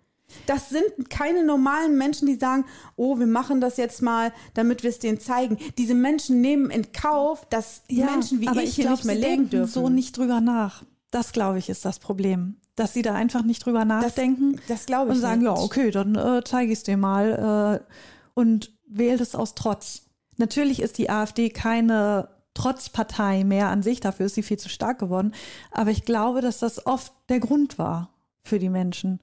Das 0.47 0.69
sind 0.69 1.11
keine 1.11 1.45
normalen 1.45 1.99
Menschen, 1.99 2.27
die 2.27 2.37
sagen, 2.37 2.65
oh, 2.97 3.19
wir 3.19 3.27
machen 3.27 3.61
das 3.61 3.77
jetzt 3.77 4.03
mal, 4.03 4.33
damit 4.55 4.83
wir 4.83 4.91
es 4.91 4.99
denen 4.99 5.21
zeigen. 5.21 5.59
Diese 5.77 5.95
Menschen 5.95 6.41
nehmen 6.41 6.71
in 6.71 6.93
Kauf, 6.93 7.47
dass 7.51 7.83
Menschen 7.91 8.41
wie 8.41 8.49
aber 8.49 8.63
ich, 8.63 8.75
hier 8.75 8.87
glaub, 8.87 8.97
nicht 8.97 9.05
mehr 9.05 9.17
leben 9.17 9.51
dürfen. 9.51 9.73
so 9.73 9.89
nicht 9.89 10.17
drüber 10.17 10.41
nach. 10.41 10.85
Das, 11.11 11.33
glaube 11.33 11.59
ich, 11.59 11.69
ist 11.69 11.85
das 11.85 11.99
Problem. 11.99 12.57
Dass 12.77 12.93
sie 12.93 13.03
da 13.03 13.15
einfach 13.15 13.43
nicht 13.43 13.65
drüber 13.65 13.85
nachdenken 13.85 14.61
das 14.67 14.87
glaube 14.87 15.11
ich 15.11 15.17
und 15.17 15.21
sagen, 15.21 15.43
nicht. 15.43 15.57
ja, 15.57 15.63
okay, 15.63 15.93
dann 15.93 16.17
äh, 16.17 16.43
zeige 16.45 16.73
ich 16.73 16.79
es 16.79 16.83
dir 16.85 16.97
mal 16.97 17.81
äh, 17.85 17.93
und 18.35 18.73
wählt 18.89 19.21
es 19.21 19.35
aus 19.37 19.55
Trotz. 19.55 20.04
Natürlich 20.37 20.81
ist 20.81 20.99
die 20.99 21.11
AfD 21.11 21.51
keine 21.51 22.29
Trotzpartei 22.55 23.45
mehr 23.45 23.69
an 23.69 23.83
sich, 23.83 24.01
dafür 24.01 24.27
ist 24.27 24.35
sie 24.35 24.43
viel 24.43 24.59
zu 24.59 24.69
stark 24.69 24.99
geworden. 24.99 25.33
Aber 25.71 25.91
ich 25.91 26.05
glaube, 26.05 26.41
dass 26.41 26.61
das 26.61 26.87
oft 26.87 27.13
der 27.29 27.41
Grund 27.41 27.79
war 27.79 28.11
für 28.43 28.59
die 28.59 28.69
Menschen. 28.69 29.21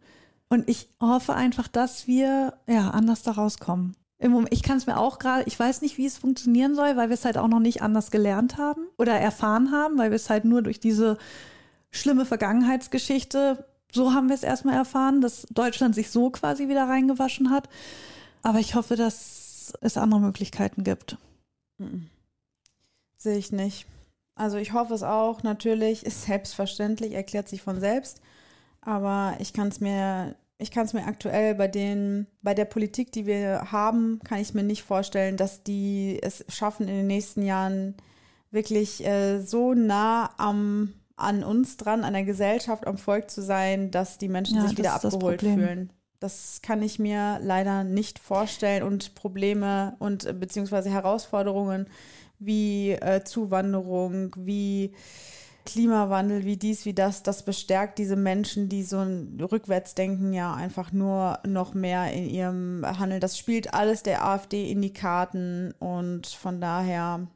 Und 0.49 0.67
ich 0.67 0.89
hoffe 0.99 1.33
einfach, 1.33 1.67
dass 1.67 2.07
wir 2.07 2.53
ja 2.67 2.89
anders 2.89 3.23
da 3.23 3.31
rauskommen. 3.31 3.95
Moment, 4.21 4.53
ich 4.53 4.61
kann 4.61 4.77
es 4.77 4.85
mir 4.85 4.97
auch 4.97 5.17
gerade, 5.17 5.43
ich 5.47 5.57
weiß 5.57 5.81
nicht, 5.81 5.97
wie 5.97 6.05
es 6.05 6.17
funktionieren 6.17 6.75
soll, 6.75 6.95
weil 6.95 7.09
wir 7.09 7.15
es 7.15 7.25
halt 7.25 7.37
auch 7.37 7.47
noch 7.47 7.59
nicht 7.59 7.81
anders 7.81 8.11
gelernt 8.11 8.57
haben 8.57 8.81
oder 8.97 9.13
erfahren 9.13 9.71
haben, 9.71 9.97
weil 9.97 10.11
wir 10.11 10.17
es 10.17 10.29
halt 10.29 10.45
nur 10.45 10.61
durch 10.61 10.79
diese 10.79 11.17
schlimme 11.89 12.25
Vergangenheitsgeschichte, 12.25 13.65
so 13.91 14.13
haben 14.13 14.29
wir 14.29 14.35
es 14.35 14.43
erstmal 14.43 14.75
erfahren, 14.75 15.21
dass 15.21 15.47
Deutschland 15.49 15.95
sich 15.95 16.11
so 16.11 16.29
quasi 16.29 16.67
wieder 16.67 16.87
reingewaschen 16.87 17.49
hat. 17.49 17.67
Aber 18.43 18.59
ich 18.59 18.75
hoffe, 18.75 18.95
dass 18.95 19.50
es 19.81 19.97
andere 19.97 20.19
Möglichkeiten 20.19 20.83
gibt. 20.83 21.17
Sehe 23.17 23.37
ich 23.37 23.51
nicht. 23.51 23.85
Also 24.35 24.57
ich 24.57 24.73
hoffe 24.73 24.93
es 24.93 25.03
auch, 25.03 25.43
natürlich, 25.43 26.05
ist 26.05 26.23
selbstverständlich, 26.23 27.13
erklärt 27.13 27.47
sich 27.47 27.61
von 27.61 27.79
selbst. 27.79 28.21
Aber 28.81 29.35
ich 29.39 29.53
kann 29.53 29.67
es 29.67 29.79
mir, 29.79 30.35
ich 30.57 30.71
kann 30.71 30.85
es 30.85 30.93
mir 30.93 31.05
aktuell 31.05 31.53
bei 31.55 31.67
den, 31.67 32.27
bei 32.41 32.53
der 32.53 32.65
Politik, 32.65 33.11
die 33.11 33.25
wir 33.25 33.71
haben, 33.71 34.19
kann 34.23 34.39
ich 34.39 34.53
mir 34.53 34.63
nicht 34.63 34.83
vorstellen, 34.83 35.37
dass 35.37 35.63
die 35.63 36.19
es 36.21 36.43
schaffen, 36.49 36.87
in 36.87 36.95
den 36.95 37.07
nächsten 37.07 37.43
Jahren 37.43 37.95
wirklich 38.49 39.05
äh, 39.05 39.39
so 39.39 39.73
nah 39.73 40.31
am, 40.37 40.93
an 41.15 41.43
uns 41.43 41.77
dran, 41.77 42.03
an 42.03 42.13
der 42.13 42.23
Gesellschaft, 42.23 42.87
am 42.87 42.97
Volk 42.97 43.29
zu 43.29 43.41
sein, 43.41 43.91
dass 43.91 44.17
die 44.17 44.29
Menschen 44.29 44.57
Ja, 44.57 44.67
sich 44.67 44.77
wieder 44.77 44.93
abgeholt 44.93 45.41
fühlen. 45.41 45.91
Das 46.21 46.61
kann 46.61 46.83
ich 46.83 46.99
mir 46.99 47.39
leider 47.41 47.83
nicht 47.83 48.19
vorstellen 48.19 48.83
und 48.83 49.15
Probleme 49.15 49.95
und 49.97 50.23
äh, 50.25 50.33
beziehungsweise 50.33 50.91
Herausforderungen 50.91 51.87
wie 52.37 52.91
äh, 52.91 53.23
Zuwanderung, 53.23 54.35
wie 54.37 54.93
Klimawandel, 55.65 56.45
wie 56.45 56.57
dies, 56.57 56.85
wie 56.85 56.93
das, 56.93 57.23
das 57.23 57.43
bestärkt 57.43 57.97
diese 57.97 58.15
Menschen, 58.15 58.69
die 58.69 58.83
so 58.83 58.99
ein 58.99 59.39
Rückwärtsdenken 59.41 60.31
ja 60.31 60.53
einfach 60.53 60.91
nur 60.91 61.39
noch 61.47 61.73
mehr 61.73 62.13
in 62.13 62.29
ihrem 62.29 62.85
Handeln. 62.85 63.19
Das 63.19 63.35
spielt 63.35 63.73
alles 63.73 64.03
der 64.03 64.23
AfD 64.23 64.69
in 64.71 64.81
die 64.83 64.93
Karten 64.93 65.73
und 65.79 66.27
von 66.27 66.61
daher, 66.61 67.27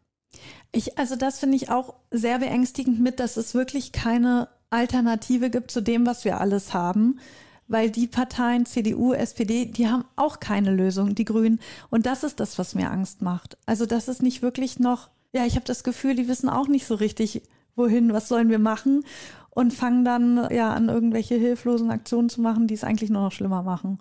Ich, 0.71 0.99
also 0.99 1.15
das 1.15 1.39
finde 1.39 1.55
ich 1.57 1.71
auch 1.71 1.95
sehr 2.11 2.37
beängstigend 2.37 2.99
mit, 2.99 3.19
dass 3.19 3.37
es 3.37 3.55
wirklich 3.55 3.91
keine 3.91 4.47
Alternative 4.69 5.49
gibt 5.49 5.71
zu 5.71 5.81
dem, 5.81 6.05
was 6.05 6.23
wir 6.23 6.39
alles 6.39 6.73
haben. 6.75 7.19
Weil 7.67 7.89
die 7.89 8.07
Parteien, 8.07 8.65
CDU, 8.65 9.13
SPD, 9.13 9.65
die 9.65 9.87
haben 9.87 10.05
auch 10.15 10.39
keine 10.39 10.71
Lösung, 10.71 11.15
die 11.15 11.25
Grünen. 11.25 11.59
Und 11.89 12.05
das 12.05 12.23
ist 12.23 12.39
das, 12.39 12.59
was 12.59 12.75
mir 12.75 12.91
Angst 12.91 13.21
macht. 13.21 13.57
Also 13.65 13.85
das 13.85 14.07
ist 14.07 14.21
nicht 14.21 14.41
wirklich 14.41 14.79
noch, 14.79 15.09
ja, 15.33 15.45
ich 15.45 15.55
habe 15.55 15.65
das 15.65 15.83
Gefühl, 15.83 16.15
die 16.15 16.27
wissen 16.27 16.49
auch 16.49 16.67
nicht 16.67 16.85
so 16.85 16.95
richtig, 16.95 17.41
wohin, 17.75 18.13
was 18.13 18.27
sollen 18.27 18.49
wir 18.49 18.59
machen. 18.59 19.03
Und 19.49 19.73
fangen 19.73 20.03
dann 20.03 20.49
ja 20.51 20.73
an, 20.73 20.89
irgendwelche 20.89 21.35
hilflosen 21.35 21.89
Aktionen 21.89 22.29
zu 22.29 22.41
machen, 22.41 22.67
die 22.67 22.73
es 22.73 22.83
eigentlich 22.83 23.09
nur 23.09 23.21
noch 23.21 23.31
schlimmer 23.31 23.63
machen. 23.63 23.99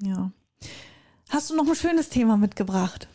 Ja. 0.00 0.30
Hast 1.28 1.50
du 1.50 1.56
noch 1.56 1.66
ein 1.66 1.74
schönes 1.74 2.08
Thema 2.08 2.36
mitgebracht? 2.36 3.08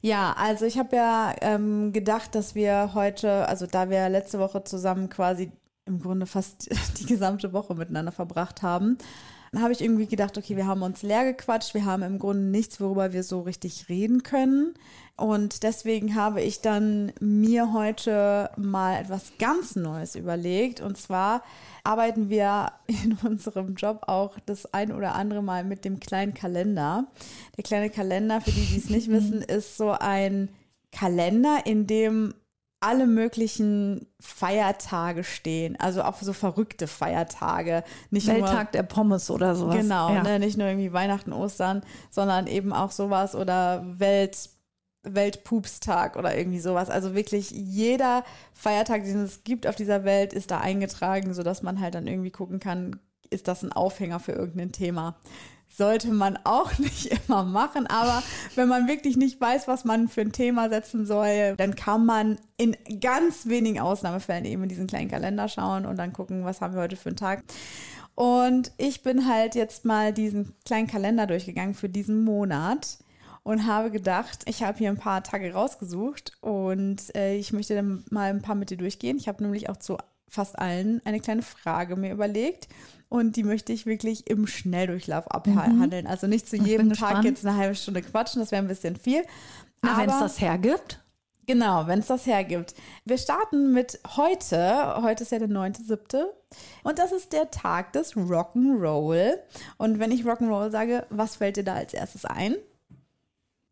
Ja, 0.00 0.34
also 0.38 0.64
ich 0.64 0.78
habe 0.78 0.96
ja 0.96 1.34
ähm, 1.42 1.92
gedacht, 1.92 2.34
dass 2.34 2.54
wir 2.54 2.94
heute, 2.94 3.46
also 3.48 3.66
da 3.66 3.90
wir 3.90 4.08
letzte 4.08 4.38
Woche 4.38 4.64
zusammen 4.64 5.10
quasi 5.10 5.52
im 5.90 6.00
Grunde 6.00 6.26
fast 6.26 6.70
die 7.00 7.06
gesamte 7.06 7.52
Woche 7.52 7.74
miteinander 7.74 8.12
verbracht 8.12 8.62
haben, 8.62 8.96
Dann 9.52 9.62
habe 9.62 9.72
ich 9.72 9.80
irgendwie 9.80 10.06
gedacht, 10.06 10.38
okay, 10.38 10.56
wir 10.56 10.66
haben 10.66 10.82
uns 10.82 11.02
leer 11.02 11.24
gequatscht, 11.24 11.74
wir 11.74 11.84
haben 11.84 12.02
im 12.02 12.18
Grunde 12.18 12.44
nichts, 12.44 12.80
worüber 12.80 13.12
wir 13.12 13.24
so 13.24 13.40
richtig 13.40 13.88
reden 13.88 14.22
können. 14.22 14.74
Und 15.16 15.64
deswegen 15.64 16.14
habe 16.14 16.40
ich 16.40 16.62
dann 16.62 17.12
mir 17.20 17.72
heute 17.72 18.50
mal 18.56 19.00
etwas 19.00 19.32
ganz 19.38 19.76
Neues 19.76 20.14
überlegt. 20.14 20.80
Und 20.80 20.96
zwar 20.96 21.42
arbeiten 21.84 22.30
wir 22.30 22.72
in 22.86 23.18
unserem 23.22 23.74
Job 23.74 24.04
auch 24.06 24.38
das 24.46 24.72
ein 24.72 24.92
oder 24.92 25.14
andere 25.14 25.42
Mal 25.42 25.64
mit 25.64 25.84
dem 25.84 26.00
kleinen 26.00 26.32
Kalender. 26.32 27.06
Der 27.56 27.64
kleine 27.64 27.90
Kalender, 27.90 28.40
für 28.40 28.52
die, 28.52 28.64
die 28.64 28.78
es 28.78 28.88
nicht 28.88 29.08
wissen, 29.10 29.42
ist 29.42 29.76
so 29.76 29.90
ein 29.90 30.48
Kalender, 30.92 31.66
in 31.66 31.86
dem 31.86 32.34
alle 32.80 33.06
möglichen 33.06 34.06
Feiertage 34.20 35.22
stehen, 35.22 35.78
also 35.78 36.02
auch 36.02 36.16
so 36.20 36.32
verrückte 36.32 36.86
Feiertage. 36.86 37.84
Nicht 38.10 38.26
Welttag 38.26 38.72
nur, 38.72 38.72
der 38.72 38.82
Pommes 38.84 39.30
oder 39.30 39.54
sowas. 39.54 39.76
Genau, 39.76 40.14
ja. 40.14 40.22
ne, 40.22 40.38
nicht 40.38 40.56
nur 40.56 40.66
irgendwie 40.66 40.92
Weihnachten, 40.92 41.34
Ostern, 41.34 41.82
sondern 42.10 42.46
eben 42.46 42.72
auch 42.72 42.90
sowas 42.90 43.34
oder 43.34 43.84
Welt, 43.98 44.48
Weltpupstag 45.02 46.16
oder 46.16 46.36
irgendwie 46.36 46.60
sowas. 46.60 46.88
Also 46.88 47.14
wirklich 47.14 47.50
jeder 47.50 48.24
Feiertag, 48.54 49.04
den 49.04 49.24
es 49.24 49.44
gibt 49.44 49.66
auf 49.66 49.76
dieser 49.76 50.04
Welt, 50.04 50.32
ist 50.32 50.50
da 50.50 50.58
eingetragen, 50.58 51.34
sodass 51.34 51.62
man 51.62 51.80
halt 51.80 51.94
dann 51.94 52.06
irgendwie 52.06 52.30
gucken 52.30 52.60
kann, 52.60 52.98
ist 53.28 53.46
das 53.46 53.62
ein 53.62 53.72
Aufhänger 53.72 54.20
für 54.20 54.32
irgendein 54.32 54.72
Thema 54.72 55.16
sollte 55.80 56.08
man 56.12 56.38
auch 56.44 56.70
nicht 56.78 57.06
immer 57.06 57.42
machen. 57.42 57.86
Aber 57.86 58.22
wenn 58.54 58.68
man 58.68 58.86
wirklich 58.86 59.16
nicht 59.16 59.40
weiß, 59.40 59.66
was 59.66 59.84
man 59.84 60.08
für 60.08 60.20
ein 60.20 60.32
Thema 60.32 60.68
setzen 60.68 61.06
soll, 61.06 61.56
dann 61.56 61.74
kann 61.74 62.04
man 62.04 62.38
in 62.58 62.76
ganz 63.00 63.46
wenigen 63.46 63.80
Ausnahmefällen 63.80 64.44
eben 64.44 64.62
in 64.62 64.68
diesen 64.68 64.86
kleinen 64.86 65.10
Kalender 65.10 65.48
schauen 65.48 65.86
und 65.86 65.96
dann 65.96 66.12
gucken, 66.12 66.44
was 66.44 66.60
haben 66.60 66.74
wir 66.74 66.82
heute 66.82 66.96
für 66.96 67.08
einen 67.08 67.16
Tag. 67.16 67.42
Und 68.14 68.72
ich 68.76 69.02
bin 69.02 69.26
halt 69.26 69.54
jetzt 69.54 69.86
mal 69.86 70.12
diesen 70.12 70.54
kleinen 70.66 70.86
Kalender 70.86 71.26
durchgegangen 71.26 71.74
für 71.74 71.88
diesen 71.88 72.22
Monat 72.24 72.98
und 73.42 73.66
habe 73.66 73.90
gedacht, 73.90 74.42
ich 74.44 74.62
habe 74.62 74.76
hier 74.76 74.90
ein 74.90 74.98
paar 74.98 75.22
Tage 75.22 75.54
rausgesucht 75.54 76.36
und 76.42 77.16
äh, 77.16 77.36
ich 77.36 77.54
möchte 77.54 77.74
dann 77.74 78.04
mal 78.10 78.28
ein 78.28 78.42
paar 78.42 78.54
mit 78.54 78.68
dir 78.68 78.76
durchgehen. 78.76 79.16
Ich 79.16 79.28
habe 79.28 79.42
nämlich 79.42 79.70
auch 79.70 79.78
zu 79.78 79.96
fast 80.28 80.58
allen 80.58 81.00
eine 81.06 81.20
kleine 81.20 81.40
Frage 81.42 81.96
mir 81.96 82.12
überlegt 82.12 82.68
und 83.10 83.36
die 83.36 83.42
möchte 83.42 83.72
ich 83.74 83.84
wirklich 83.84 84.30
im 84.30 84.46
Schnelldurchlauf 84.46 85.30
abhandeln. 85.30 86.04
Mhm. 86.04 86.10
Also 86.10 86.26
nicht 86.26 86.48
zu 86.48 86.56
jedem 86.56 86.92
Tag 86.94 87.24
jetzt 87.24 87.44
eine 87.44 87.56
halbe 87.56 87.74
Stunde 87.74 88.00
quatschen, 88.00 88.40
das 88.40 88.52
wäre 88.52 88.62
ein 88.62 88.68
bisschen 88.68 88.96
viel. 88.96 89.24
Na, 89.82 89.98
wenn 89.98 90.08
es 90.08 90.18
das 90.18 90.40
hergibt. 90.40 91.00
Genau, 91.46 91.88
wenn 91.88 91.98
es 91.98 92.06
das 92.06 92.26
hergibt. 92.26 92.74
Wir 93.04 93.18
starten 93.18 93.72
mit 93.72 93.98
heute. 94.16 95.02
Heute 95.02 95.24
ist 95.24 95.32
ja 95.32 95.40
der 95.40 95.48
9.7. 95.48 96.22
Und 96.84 97.00
das 97.00 97.10
ist 97.10 97.32
der 97.32 97.50
Tag 97.50 97.92
des 97.94 98.14
Rock'n'Roll. 98.14 99.38
Und 99.76 99.98
wenn 99.98 100.12
ich 100.12 100.22
Rock'n'Roll 100.22 100.70
sage, 100.70 101.04
was 101.10 101.36
fällt 101.36 101.56
dir 101.56 101.64
da 101.64 101.74
als 101.74 101.92
erstes 101.92 102.24
ein? 102.24 102.54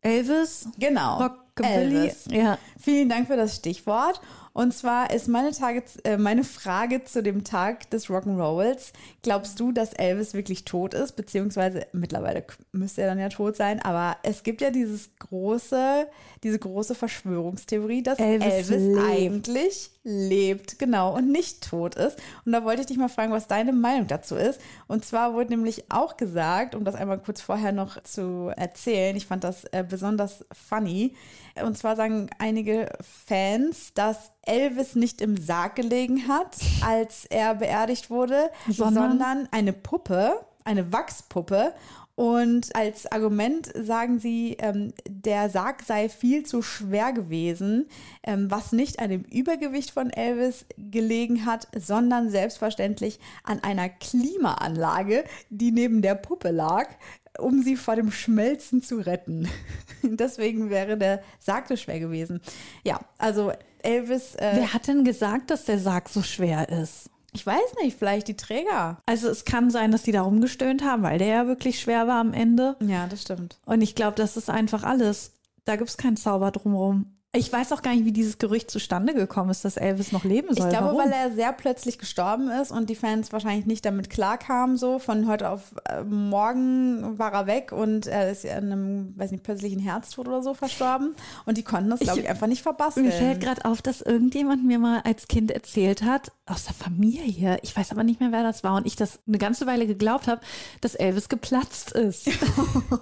Elvis. 0.01 0.67
Genau. 0.77 1.21
Rockabilly. 1.21 1.95
Elvis. 1.95 2.25
Ja. 2.29 2.57
Vielen 2.77 3.07
Dank 3.07 3.27
für 3.27 3.37
das 3.37 3.55
Stichwort. 3.55 4.19
Und 4.53 4.73
zwar 4.73 5.11
ist 5.11 5.27
meine, 5.27 5.51
Tage, 5.51 5.83
äh, 6.03 6.17
meine 6.17 6.43
Frage 6.43 7.03
zu 7.03 7.23
dem 7.23 7.43
Tag 7.43 7.89
des 7.91 8.07
Rock'n'Rolls, 8.07 8.93
glaubst 9.21 9.59
du, 9.59 9.71
dass 9.71 9.93
Elvis 9.93 10.33
wirklich 10.33 10.65
tot 10.65 10.93
ist? 10.93 11.15
Beziehungsweise 11.15 11.85
mittlerweile 11.93 12.43
müsste 12.71 13.01
er 13.01 13.09
dann 13.09 13.19
ja 13.19 13.29
tot 13.29 13.55
sein, 13.55 13.81
aber 13.81 14.17
es 14.23 14.43
gibt 14.43 14.61
ja 14.61 14.71
dieses 14.71 15.11
große, 15.19 16.07
diese 16.43 16.59
große 16.59 16.95
Verschwörungstheorie, 16.95 18.03
dass 18.03 18.19
Elvis, 18.19 18.69
Elvis 18.69 18.97
eigentlich 18.97 19.91
lebt, 20.03 20.79
genau, 20.79 21.15
und 21.15 21.31
nicht 21.31 21.69
tot 21.69 21.95
ist. 21.95 22.17
Und 22.45 22.51
da 22.51 22.63
wollte 22.63 22.81
ich 22.81 22.87
dich 22.87 22.97
mal 22.97 23.09
fragen, 23.09 23.31
was 23.31 23.47
deine 23.47 23.73
Meinung 23.73 24.07
dazu 24.07 24.35
ist. 24.35 24.59
Und 24.87 25.05
zwar 25.05 25.33
wurde 25.33 25.49
nämlich 25.49 25.91
auch 25.91 26.17
gesagt, 26.17 26.73
um 26.73 26.83
das 26.83 26.95
einmal 26.95 27.19
kurz 27.19 27.41
vorher 27.41 27.71
noch 27.71 28.01
zu 28.03 28.51
erzählen, 28.55 29.15
ich 29.15 29.27
fand 29.27 29.43
das 29.43 29.65
äh, 29.65 29.85
besonders 29.87 30.45
funny, 30.51 31.15
und 31.63 31.77
zwar 31.77 31.95
sagen 31.95 32.29
einige 32.37 32.91
Fans, 33.01 33.93
dass 33.93 34.31
Elvis 34.49 34.95
nicht 34.95 35.21
im 35.21 35.37
Sarg 35.37 35.75
gelegen 35.75 36.27
hat, 36.27 36.57
als 36.81 37.25
er 37.25 37.55
beerdigt 37.55 38.09
wurde, 38.09 38.49
sondern, 38.67 39.11
sondern 39.11 39.49
eine 39.51 39.73
Puppe, 39.73 40.33
eine 40.63 40.91
Wachspuppe. 40.91 41.73
Und 42.15 42.75
als 42.75 43.09
Argument 43.09 43.71
sagen 43.81 44.19
sie, 44.19 44.57
ähm, 44.59 44.91
der 45.07 45.49
Sarg 45.49 45.83
sei 45.83 46.09
viel 46.09 46.45
zu 46.45 46.61
schwer 46.61 47.13
gewesen, 47.13 47.87
ähm, 48.23 48.51
was 48.51 48.73
nicht 48.73 48.99
an 48.99 49.09
dem 49.09 49.21
Übergewicht 49.23 49.91
von 49.91 50.09
Elvis 50.09 50.65
gelegen 50.77 51.45
hat, 51.45 51.69
sondern 51.77 52.29
selbstverständlich 52.29 53.21
an 53.45 53.63
einer 53.63 53.87
Klimaanlage, 53.87 55.23
die 55.49 55.71
neben 55.71 56.01
der 56.01 56.15
Puppe 56.15 56.51
lag, 56.51 56.89
um 57.37 57.61
sie 57.63 57.77
vor 57.77 57.95
dem 57.95 58.11
Schmelzen 58.11 58.83
zu 58.83 58.97
retten. 58.97 59.47
Deswegen 60.03 60.69
wäre 60.69 60.97
der 60.97 61.21
Sarg 61.39 61.69
so 61.69 61.77
schwer 61.77 62.01
gewesen. 62.01 62.41
Ja, 62.83 62.99
also 63.17 63.53
Elvis. 63.83 64.35
Äh, 64.35 64.51
Wer 64.55 64.73
hat 64.73 64.87
denn 64.87 65.03
gesagt, 65.03 65.51
dass 65.51 65.65
der 65.65 65.79
Sarg 65.79 66.09
so 66.09 66.21
schwer 66.21 66.69
ist? 66.69 67.09
Ich 67.33 67.45
weiß 67.45 67.75
nicht, 67.83 67.97
vielleicht 67.97 68.27
die 68.27 68.35
Träger. 68.35 68.97
Also 69.05 69.29
es 69.29 69.45
kann 69.45 69.69
sein, 69.69 69.91
dass 69.91 70.03
die 70.03 70.11
da 70.11 70.21
rumgestöhnt 70.21 70.83
haben, 70.83 71.03
weil 71.03 71.19
der 71.19 71.27
ja 71.27 71.47
wirklich 71.47 71.79
schwer 71.79 72.07
war 72.07 72.19
am 72.19 72.33
Ende. 72.33 72.75
Ja, 72.81 73.05
das 73.07 73.21
stimmt. 73.21 73.59
Und 73.65 73.81
ich 73.81 73.93
glaube, 73.95 74.15
das 74.15 74.35
ist 74.35 74.49
einfach 74.49 74.83
alles. 74.83 75.33
Da 75.65 75.75
gibt 75.75 75.89
es 75.89 75.97
keinen 75.97 76.17
Zauber 76.17 76.49
drumherum. 76.51 77.18
Ich 77.31 77.53
weiß 77.53 77.73
auch 77.73 77.83
gar 77.83 77.93
nicht, 77.93 78.05
wie 78.05 78.11
dieses 78.11 78.39
Gerücht 78.39 78.71
zustande 78.71 79.13
gekommen 79.13 79.51
ist, 79.51 79.63
dass 79.63 79.77
Elvis 79.77 80.11
noch 80.11 80.23
leben 80.23 80.47
soll. 80.55 80.65
Ich 80.65 80.69
glaube, 80.71 80.87
Warum? 80.87 80.97
weil 80.99 81.11
er 81.11 81.31
sehr 81.31 81.53
plötzlich 81.53 81.99
gestorben 81.99 82.49
ist 82.49 82.71
und 82.71 82.89
die 82.89 82.95
Fans 82.95 83.31
wahrscheinlich 83.31 83.67
nicht 83.67 83.85
damit 83.85 84.09
klarkamen, 84.09 84.77
so 84.77 84.97
von 84.97 85.27
heute 85.27 85.51
auf 85.51 85.75
äh, 85.85 86.01
morgen 86.01 87.19
war 87.19 87.31
er 87.33 87.45
weg 87.45 87.71
und 87.71 88.07
er 88.07 88.31
ist 88.31 88.47
an 88.47 88.71
einem, 88.71 89.13
weiß 89.15 89.29
nicht, 89.29 89.43
plötzlichen 89.43 89.79
Herztod 89.79 90.27
oder 90.27 90.41
so 90.41 90.55
verstorben 90.55 91.13
und 91.45 91.59
die 91.59 91.63
konnten 91.63 91.91
das, 91.91 91.99
glaube 91.99 92.21
ich, 92.21 92.27
einfach 92.27 92.47
nicht 92.47 92.63
verbasteln. 92.63 93.05
Mir 93.05 93.11
fällt 93.11 93.41
gerade 93.41 93.63
auf, 93.63 93.83
dass 93.83 94.01
irgendjemand 94.01 94.65
mir 94.65 94.79
mal 94.79 95.01
als 95.01 95.27
Kind 95.27 95.51
erzählt 95.51 96.01
hat, 96.01 96.31
aus 96.47 96.63
der 96.65 96.73
Familie, 96.73 97.59
ich 97.61 97.77
weiß 97.77 97.91
aber 97.91 98.03
nicht 98.03 98.19
mehr, 98.19 98.31
wer 98.31 98.41
das 98.41 98.63
war 98.63 98.75
und 98.75 98.87
ich 98.87 98.95
das 98.95 99.19
eine 99.27 99.37
ganze 99.37 99.67
Weile 99.67 99.85
geglaubt 99.85 100.27
habe, 100.27 100.41
dass 100.81 100.95
Elvis 100.95 101.29
geplatzt 101.29 101.91
ist. 101.91 102.27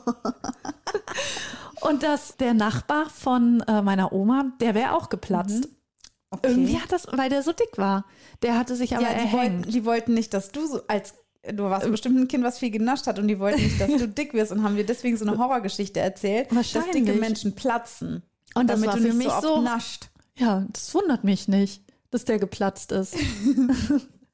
Und 1.88 2.04
dass 2.04 2.38
der 2.38 2.54
Nachbar 2.54 3.10
von 3.10 3.62
äh, 3.62 3.82
meiner 3.82 4.12
Oma, 4.12 4.52
der 4.60 4.76
wäre 4.76 4.93
auch 4.93 5.10
geplatzt. 5.10 5.65
Mhm. 5.65 5.76
Okay. 6.30 6.50
Irgendwie 6.50 6.78
hat 6.78 6.91
das, 6.91 7.08
weil 7.12 7.30
der 7.30 7.41
so 7.41 7.54
dick 7.54 7.78
war. 7.78 8.06
Der 8.41 8.58
hatte 8.58 8.76
sich 8.76 8.95
aber 8.95 9.04
ja, 9.04 9.26
die. 9.26 9.32
Wollten, 9.32 9.62
die 9.63 9.86
wollten 9.86 10.13
nicht, 10.13 10.34
dass 10.34 10.52
du 10.52 10.67
so 10.67 10.82
als 10.88 11.13
du 11.54 11.63
warst 11.63 11.89
bestimmt 11.89 12.19
ein 12.19 12.28
Kind, 12.28 12.43
was 12.43 12.60
viel 12.60 12.71
genascht 12.71 13.08
hat 13.08 13.19
und 13.19 13.28
die 13.30 13.39
wollten 13.39 13.62
nicht, 13.62 13.80
dass 13.80 13.88
du 13.88 14.08
dick 14.08 14.34
wirst 14.34 14.52
und 14.52 14.63
haben 14.63 14.76
dir 14.76 14.86
deswegen 14.86 15.15
so 15.15 15.26
eine 15.26 15.38
Horrorgeschichte 15.38 16.00
erzählt, 16.00 16.50
dass 16.52 16.73
dicke 16.91 17.13
Menschen 17.13 17.56
platzen. 17.56 18.23
Und 18.54 18.69
damit 18.69 18.93
du 18.93 19.13
nicht 19.13 19.32
so, 19.32 19.56
so 19.56 19.62
nascht. 19.62 20.10
Ja, 20.38 20.65
das 20.71 20.93
wundert 20.93 21.23
mich 21.23 21.47
nicht, 21.47 21.84
dass 22.12 22.26
der 22.26 22.39
geplatzt 22.39 22.91
ist. 22.91 23.15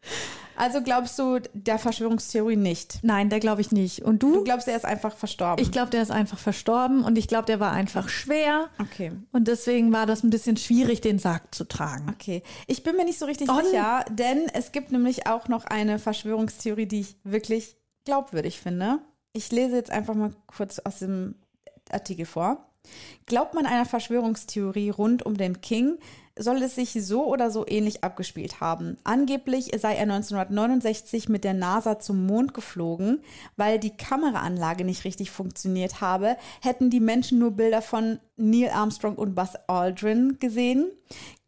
Also 0.55 0.81
glaubst 0.81 1.17
du 1.19 1.39
der 1.53 1.79
Verschwörungstheorie 1.79 2.55
nicht? 2.55 2.99
Nein, 3.01 3.29
der 3.29 3.39
glaube 3.39 3.61
ich 3.61 3.71
nicht. 3.71 4.03
Und 4.03 4.23
du? 4.23 4.33
Du 4.33 4.43
glaubst, 4.43 4.67
er 4.67 4.75
ist 4.75 4.85
einfach 4.85 5.15
verstorben? 5.15 5.63
Ich 5.63 5.71
glaube, 5.71 5.89
der 5.89 6.01
ist 6.01 6.11
einfach 6.11 6.37
verstorben 6.37 7.03
und 7.03 7.17
ich 7.17 7.27
glaube, 7.27 7.45
der 7.45 7.59
war 7.59 7.71
einfach 7.71 8.09
schwer. 8.09 8.69
Okay. 8.79 9.11
Und 9.31 9.47
deswegen 9.47 9.91
war 9.91 10.05
das 10.05 10.23
ein 10.23 10.29
bisschen 10.29 10.57
schwierig, 10.57 11.01
den 11.01 11.19
Sarg 11.19 11.53
zu 11.53 11.65
tragen. 11.65 12.09
Okay. 12.09 12.43
Ich 12.67 12.83
bin 12.83 12.95
mir 12.95 13.05
nicht 13.05 13.19
so 13.19 13.25
richtig 13.25 13.49
oh, 13.49 13.61
sicher, 13.61 14.05
denn 14.09 14.47
es 14.53 14.71
gibt 14.71 14.91
nämlich 14.91 15.27
auch 15.27 15.47
noch 15.47 15.65
eine 15.65 15.99
Verschwörungstheorie, 15.99 16.85
die 16.85 17.01
ich 17.01 17.15
wirklich 17.23 17.77
glaubwürdig 18.05 18.59
finde. 18.59 18.99
Ich 19.33 19.51
lese 19.51 19.75
jetzt 19.75 19.91
einfach 19.91 20.13
mal 20.13 20.33
kurz 20.47 20.79
aus 20.79 20.99
dem 20.99 21.35
Artikel 21.89 22.25
vor. 22.25 22.69
Glaubt 23.25 23.53
man 23.53 23.65
einer 23.65 23.85
Verschwörungstheorie 23.85 24.89
rund 24.89 25.25
um 25.25 25.37
den 25.37 25.61
King, 25.61 25.97
soll 26.37 26.61
es 26.63 26.75
sich 26.75 26.93
so 27.05 27.25
oder 27.25 27.51
so 27.51 27.65
ähnlich 27.67 28.03
abgespielt 28.03 28.59
haben. 28.59 28.97
Angeblich 29.03 29.71
sei 29.79 29.95
er 29.95 30.03
1969 30.03 31.29
mit 31.29 31.43
der 31.43 31.53
NASA 31.53 31.99
zum 31.99 32.25
Mond 32.25 32.53
geflogen, 32.53 33.21
weil 33.55 33.79
die 33.79 33.95
Kameraanlage 33.95 34.83
nicht 34.83 35.05
richtig 35.05 35.31
funktioniert 35.31 36.01
habe, 36.01 36.37
hätten 36.61 36.89
die 36.89 36.99
Menschen 36.99 37.39
nur 37.39 37.51
Bilder 37.51 37.81
von 37.81 38.19
Neil 38.35 38.69
Armstrong 38.69 39.15
und 39.15 39.35
Buzz 39.35 39.53
Aldrin 39.67 40.37
gesehen. 40.39 40.91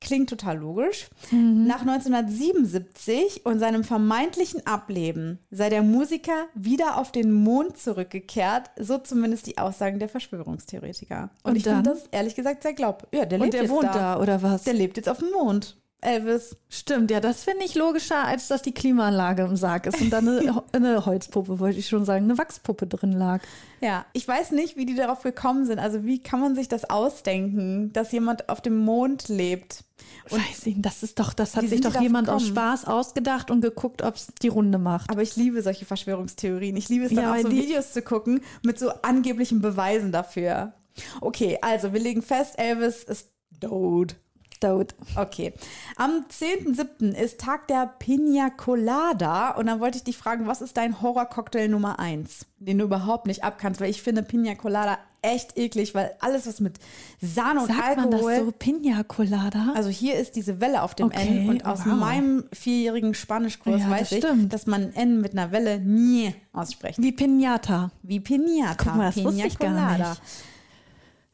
Klingt 0.05 0.29
total 0.29 0.59
logisch. 0.59 1.07
Mhm. 1.31 1.65
Nach 1.65 1.81
1977 1.81 3.43
und 3.43 3.57
seinem 3.57 3.83
vermeintlichen 3.83 4.63
Ableben 4.67 5.39
sei 5.49 5.71
der 5.71 5.81
Musiker 5.81 6.45
wieder 6.53 6.97
auf 6.97 7.11
den 7.11 7.31
Mond 7.31 7.79
zurückgekehrt, 7.79 8.69
so 8.79 8.99
zumindest 8.99 9.47
die 9.47 9.57
Aussagen 9.57 9.97
der 9.97 10.07
Verschwörungstheoretiker. 10.07 11.31
Und, 11.41 11.51
und 11.51 11.55
ich 11.57 11.63
finde 11.63 11.89
das 11.89 12.03
ehrlich 12.11 12.35
gesagt 12.35 12.61
sehr 12.61 12.73
glaub. 12.73 13.07
Ja, 13.11 13.25
der 13.25 13.39
und 13.39 13.45
lebt 13.45 13.53
der 13.55 13.61
jetzt 13.63 13.71
wohnt 13.71 13.85
da. 13.85 13.93
da. 13.93 14.21
oder 14.21 14.43
was? 14.43 14.63
Der 14.63 14.75
lebt 14.75 14.97
jetzt 14.97 15.09
auf 15.09 15.17
dem 15.17 15.31
Mond. 15.31 15.75
Elvis. 16.05 16.55
Stimmt, 16.69 17.11
ja, 17.11 17.19
das 17.19 17.43
finde 17.43 17.65
ich 17.65 17.75
logischer, 17.75 18.23
als 18.25 18.47
dass 18.47 18.61
die 18.61 18.73
Klimaanlage 18.73 19.43
im 19.43 19.55
Sarg 19.55 19.87
ist 19.87 19.99
und 19.99 20.09
dann 20.09 20.27
eine, 20.27 20.63
eine 20.71 21.05
Holzpuppe, 21.05 21.59
wollte 21.59 21.79
ich 21.79 21.87
schon 21.87 22.05
sagen, 22.05 22.25
eine 22.25 22.37
Wachspuppe 22.37 22.87
drin 22.87 23.11
lag. 23.11 23.41
Ja, 23.81 24.05
ich 24.13 24.27
weiß 24.27 24.51
nicht, 24.51 24.77
wie 24.77 24.85
die 24.85 24.95
darauf 24.95 25.23
gekommen 25.23 25.65
sind. 25.65 25.79
Also 25.79 26.05
wie 26.05 26.21
kann 26.21 26.39
man 26.39 26.55
sich 26.55 26.67
das 26.67 26.89
ausdenken, 26.89 27.91
dass 27.93 28.11
jemand 28.11 28.49
auf 28.49 28.61
dem 28.61 28.77
Mond 28.77 29.27
lebt? 29.27 29.83
Und 30.29 30.39
Weiß 30.39 30.65
ich, 30.65 30.75
das 30.77 31.03
ist 31.03 31.19
doch, 31.19 31.33
das 31.33 31.55
hat 31.55 31.67
sich 31.67 31.81
doch 31.81 31.99
jemand 32.01 32.29
aus? 32.29 32.47
Spaß 32.47 32.85
ausgedacht 32.85 33.51
und 33.51 33.61
geguckt, 33.61 34.01
ob 34.01 34.15
es 34.15 34.27
die 34.41 34.47
Runde 34.47 34.77
macht. 34.77 35.09
Aber 35.09 35.21
ich 35.21 35.35
liebe 35.35 35.61
solche 35.61 35.85
Verschwörungstheorien. 35.85 36.75
Ich 36.77 36.89
liebe 36.89 37.05
es 37.05 37.13
dann 37.13 37.23
Ja, 37.23 37.33
auch 37.33 37.39
so 37.39 37.51
Videos 37.51 37.93
zu 37.93 38.01
gucken 38.01 38.41
mit 38.63 38.79
so 38.79 38.89
angeblichen 39.01 39.61
Beweisen 39.61 40.11
dafür. 40.11 40.73
Okay, 41.21 41.59
also 41.61 41.93
wir 41.93 41.99
legen 41.99 42.21
fest, 42.21 42.57
Elvis 42.57 43.03
ist 43.03 43.29
tot. 43.59 44.15
Tot. 44.59 44.95
Okay. 45.15 45.53
Am 45.97 46.25
10.7. 46.29 47.11
ist 47.13 47.39
Tag 47.39 47.67
der 47.67 47.87
Pina 47.99 48.49
Colada. 48.49 49.51
Und 49.51 49.67
dann 49.67 49.79
wollte 49.79 49.97
ich 49.97 50.03
dich 50.03 50.17
fragen, 50.17 50.47
was 50.47 50.61
ist 50.61 50.77
dein 50.77 51.01
Horrorcocktail 51.01 51.67
Nummer 51.67 51.99
1, 51.99 52.45
den 52.59 52.77
du 52.79 52.85
überhaupt 52.85 53.27
nicht 53.27 53.43
abkannst? 53.43 53.81
Weil 53.81 53.89
ich 53.89 54.01
finde 54.01 54.23
Pina 54.23 54.55
Colada 54.55 54.97
echt 55.21 55.57
eklig, 55.57 55.95
weil 55.95 56.13
alles, 56.19 56.45
was 56.47 56.59
mit 56.59 56.77
Sahne 57.19 57.61
und 57.61 57.67
Sagt 57.67 57.97
man 57.97 58.11
das 58.11 58.21
Alkohol. 58.21 58.45
so? 58.45 58.51
Pina 58.51 59.01
Colada? 59.03 59.71
Also 59.75 59.89
hier 59.89 60.15
ist 60.19 60.35
diese 60.35 60.61
Welle 60.61 60.83
auf 60.83 60.93
dem 60.93 61.07
Okay, 61.07 61.39
N 61.39 61.49
und 61.49 61.65
aus 61.65 61.79
wow. 61.85 61.95
meinem 61.95 62.43
vierjährigen 62.53 63.13
Spanischkurs 63.15 63.81
Ja, 63.81 63.89
das 63.89 63.99
weiß 64.01 64.11
ich, 64.11 64.17
stimmt. 64.19 64.53
dass 64.53 64.67
man 64.67 64.93
N 64.93 65.21
mit 65.21 65.31
einer 65.33 65.51
Welle 65.51 65.79
nie 65.79 66.33
ausspricht. 66.53 67.01
Wie 67.01 67.11
Pinata. 67.11 67.89
Wie 68.03 68.19
Pinata. 68.19 68.75
Guck 68.77 68.95
mal, 68.95 69.05
das 69.07 69.15
Pina 69.15 69.27
wusste 69.29 69.47
ich 69.47 69.57
gar 69.57 69.71
Colada. 69.71 70.09
nicht. 70.11 70.21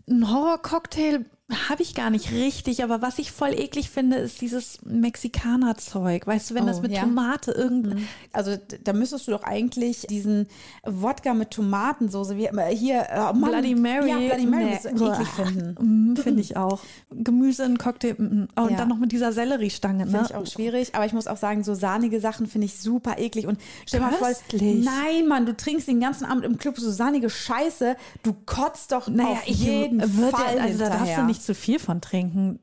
Ein 0.10 0.32
Horrorcocktail 0.32 1.26
habe 1.70 1.82
ich 1.84 1.94
gar 1.96 2.10
nicht 2.10 2.32
richtig, 2.32 2.84
aber 2.84 3.02
was 3.02 3.20
ich 3.20 3.32
voll 3.32 3.54
eklig 3.54 3.90
finde, 3.90 4.18
ist 4.18 4.42
dieses 4.42 4.80
Mexikaner-Zeug. 4.84 6.28
Weißt 6.28 6.50
du, 6.52 6.56
wenn 6.56 6.64
Oh, 6.64 6.68
das 6.68 6.82
mit 6.82 6.92
ja. 6.92 7.02
Tomate 7.02 7.52
irgend. 7.52 7.98
Also 8.34 8.56
d- 8.56 8.80
da 8.84 8.94
müsstest 8.94 9.28
du 9.28 9.32
doch 9.32 9.44
eigentlich 9.44 10.06
diesen 10.10 10.48
Wodka 10.84 11.34
mit 11.34 11.52
Tomatensoße, 11.52 12.38
wie 12.38 12.46
äh, 12.46 12.76
hier, 12.76 13.06
oh 13.14 13.34
Mann, 13.34 13.52
Bloody 13.52 13.76
Mary. 13.76 14.10
Ja, 14.10 14.18
Bloody 14.18 14.46
Mary, 14.46 14.66
Nee. 14.66 14.90
eklig 14.90 15.02
Uah. 15.02 15.26
finden. 15.26 15.76
Mm, 15.82 16.16
Finde 16.16 16.42
ich 16.42 16.58
auch. 16.58 16.80
Gemüse 17.12 17.64
in 17.64 17.78
Cocktail. 17.78 18.14
mm, 18.18 18.24
mm. 18.24 18.48
Oh, 18.56 18.62
und 18.64 18.72
Ja. 18.72 18.78
dann 18.78 18.88
noch 18.90 18.98
mit 18.98 19.12
dieser 19.12 19.32
Selleriestange. 19.32 20.04
Finde 20.06 20.20
Ne? 20.20 20.26
ich 20.30 20.36
auch 20.36 20.46
schwierig, 20.46 20.94
aber 20.96 21.06
ich 21.06 21.14
muss 21.14 21.28
auch 21.28 21.38
sagen, 21.38 21.64
so 21.64 21.74
sahnige 21.74 22.20
Sachen 22.20 22.48
finde 22.48 22.66
ich 22.66 22.78
super 22.80 23.18
eklig. 23.18 23.48
Und 23.48 23.60
stell 23.86 24.00
mal 24.00 24.12
vor, 24.14 24.30
nein, 24.54 25.28
Mann, 25.28 25.46
du 25.46 25.56
trinkst 25.56 25.88
den 25.88 26.00
ganzen 26.00 26.26
Abend 26.26 26.46
im 26.46 26.58
Club 26.58 26.78
so 26.80 26.92
sahnige 26.92 27.30
Scheiße, 27.30 27.96
du 28.24 28.34
kotzt 28.46 28.92
doch 28.92 29.08
Naja, 29.08 29.32
auf 29.32 29.46
jeden 29.48 30.02
Fall 30.02 30.60
also 30.60 30.78
da 30.80 30.90
darfst 30.90 31.02
du 31.02 31.08
hinterher. 31.08 31.24
Nicht 31.42 31.46
zu 31.46 31.56
viel 31.56 31.80
von 31.80 32.02
trinken. 32.02 32.60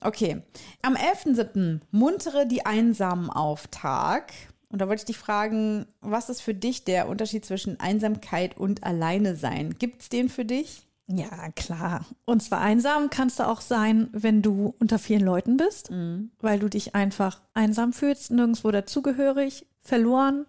Okay. 0.00 0.42
Am 0.82 0.94
11.07. 0.94 1.80
muntere 1.90 2.46
die 2.46 2.64
Einsamen 2.64 3.30
auf 3.30 3.66
Tag. 3.68 4.32
Und 4.70 4.80
da 4.80 4.88
wollte 4.88 5.00
ich 5.00 5.06
dich 5.06 5.18
fragen, 5.18 5.86
was 6.00 6.28
ist 6.28 6.40
für 6.40 6.54
dich 6.54 6.84
der 6.84 7.08
Unterschied 7.08 7.44
zwischen 7.44 7.80
Einsamkeit 7.80 8.56
und 8.56 8.84
Alleine 8.84 9.34
sein? 9.34 9.74
Gibt 9.78 10.02
es 10.02 10.08
den 10.08 10.28
für 10.28 10.44
dich? 10.44 10.82
Ja, 11.06 11.50
klar. 11.56 12.04
Und 12.26 12.42
zwar 12.42 12.60
einsam 12.60 13.08
kannst 13.08 13.38
du 13.38 13.46
auch 13.46 13.62
sein, 13.62 14.08
wenn 14.12 14.42
du 14.42 14.74
unter 14.78 14.98
vielen 14.98 15.22
Leuten 15.22 15.56
bist, 15.56 15.90
weil 16.40 16.58
du 16.58 16.68
dich 16.68 16.94
einfach 16.94 17.40
einsam 17.54 17.94
fühlst, 17.94 18.30
nirgendwo 18.30 18.70
dazugehörig, 18.70 19.66
verloren 19.82 20.44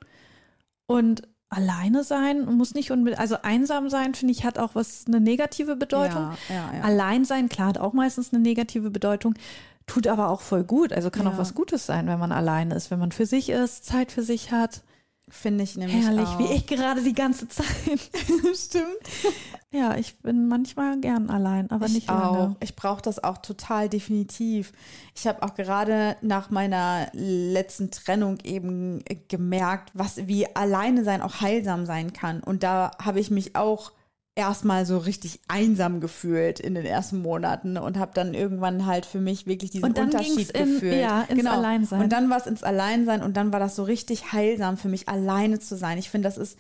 und 0.86 1.30
alleine 1.50 2.04
sein 2.04 2.46
muss 2.46 2.74
nicht 2.74 2.92
unbedingt, 2.92 3.20
also 3.20 3.38
einsam 3.42 3.90
sein, 3.90 4.14
finde 4.14 4.34
ich, 4.34 4.46
hat 4.46 4.60
auch 4.60 4.76
was, 4.76 5.06
eine 5.08 5.20
negative 5.20 5.76
Bedeutung. 5.76 6.32
Ja, 6.50 6.56
ja, 6.56 6.74
ja. 6.78 6.82
Allein 6.84 7.26
sein, 7.26 7.50
klar, 7.50 7.70
hat 7.70 7.78
auch 7.78 7.94
meistens 7.94 8.32
eine 8.32 8.42
negative 8.42 8.92
Bedeutung, 8.92 9.34
tut 9.88 10.08
aber 10.08 10.30
auch 10.30 10.42
voll 10.42 10.64
gut. 10.64 10.94
Also 10.94 11.10
kann 11.10 11.28
auch 11.28 11.38
was 11.38 11.56
Gutes 11.56 11.86
sein, 11.86 12.08
wenn 12.08 12.20
man 12.20 12.32
alleine 12.32 12.76
ist, 12.76 12.92
wenn 12.92 13.00
man 13.00 13.12
für 13.12 13.26
sich 13.26 13.50
ist, 13.50 13.86
Zeit 13.86 14.12
für 14.12 14.24
sich 14.24 14.52
hat. 14.52 14.84
Finde 15.28 15.64
ich 15.64 15.76
nämlich 15.76 16.06
Herrlich, 16.06 16.28
auch. 16.28 16.40
wie 16.40 16.54
ich 16.54 16.66
gerade 16.66 17.04
die 17.04 17.14
ganze 17.14 17.48
Zeit. 17.48 17.66
Stimmt. 18.56 18.86
Ja, 19.72 19.96
ich 19.96 20.18
bin 20.22 20.48
manchmal 20.48 21.00
gern 21.00 21.30
allein, 21.30 21.70
aber 21.70 21.86
Ich 21.86 21.94
nicht 21.94 22.10
auch. 22.10 22.34
lange. 22.34 22.56
Ich 22.60 22.76
brauche 22.76 23.04
das 23.04 23.24
auch 23.24 23.38
total 23.38 23.88
definitiv. 23.88 24.72
Ich 25.16 25.28
habe 25.28 25.44
auch 25.44 25.54
gerade 25.54 26.16
nach 26.22 26.50
meiner 26.50 27.08
letzten 27.14 27.92
Trennung 27.92 28.40
eben 28.44 29.04
gemerkt, 29.28 29.92
was 29.94 30.26
wie 30.28 30.56
alleine 30.56 31.04
sein 31.04 31.22
auch 31.22 31.42
heilsam 31.42 31.86
sein 31.86 32.14
kann. 32.14 32.40
Und 32.42 32.64
da 32.64 32.90
habe 33.00 33.20
ich 33.20 33.30
mich 33.30 33.56
auch 33.56 33.92
erstmal 34.34 34.88
so 34.88 34.98
richtig 34.98 35.40
einsam 35.50 36.00
gefühlt 36.00 36.60
in 36.60 36.74
den 36.74 36.86
ersten 36.86 37.22
Monaten 37.22 37.78
und 37.78 37.98
habe 38.00 38.12
dann 38.16 38.34
irgendwann 38.34 38.88
halt 38.88 39.06
für 39.06 39.20
mich 39.20 39.46
wirklich 39.46 39.70
diesen 39.70 39.86
Und 39.86 39.98
dann 40.00 40.06
Unterschied 40.06 40.50
in- 40.52 40.66
gefühlt. 40.74 40.94
Genau. 40.94 41.04
ja, 41.04 41.22
ins 41.24 41.46
Alleinsein. 41.46 42.02
Und 42.02 42.10
dann 42.12 42.30
war 42.32 42.38
es 42.38 42.48
ins 42.48 42.64
Alleinsein 42.64 43.22
und 43.22 43.38
dann 43.38 43.52
war 43.54 43.60
das 43.60 43.76
so 43.76 43.84
richtig 43.84 44.32
heilsam 44.34 44.78
für 44.78 44.88
mich, 44.88 45.10
alleine 45.10 45.60
zu 45.60 45.76
sein. 45.78 45.98
Ich 46.00 46.10
finde, 46.10 46.28
das 46.28 46.38
ist 46.40 46.58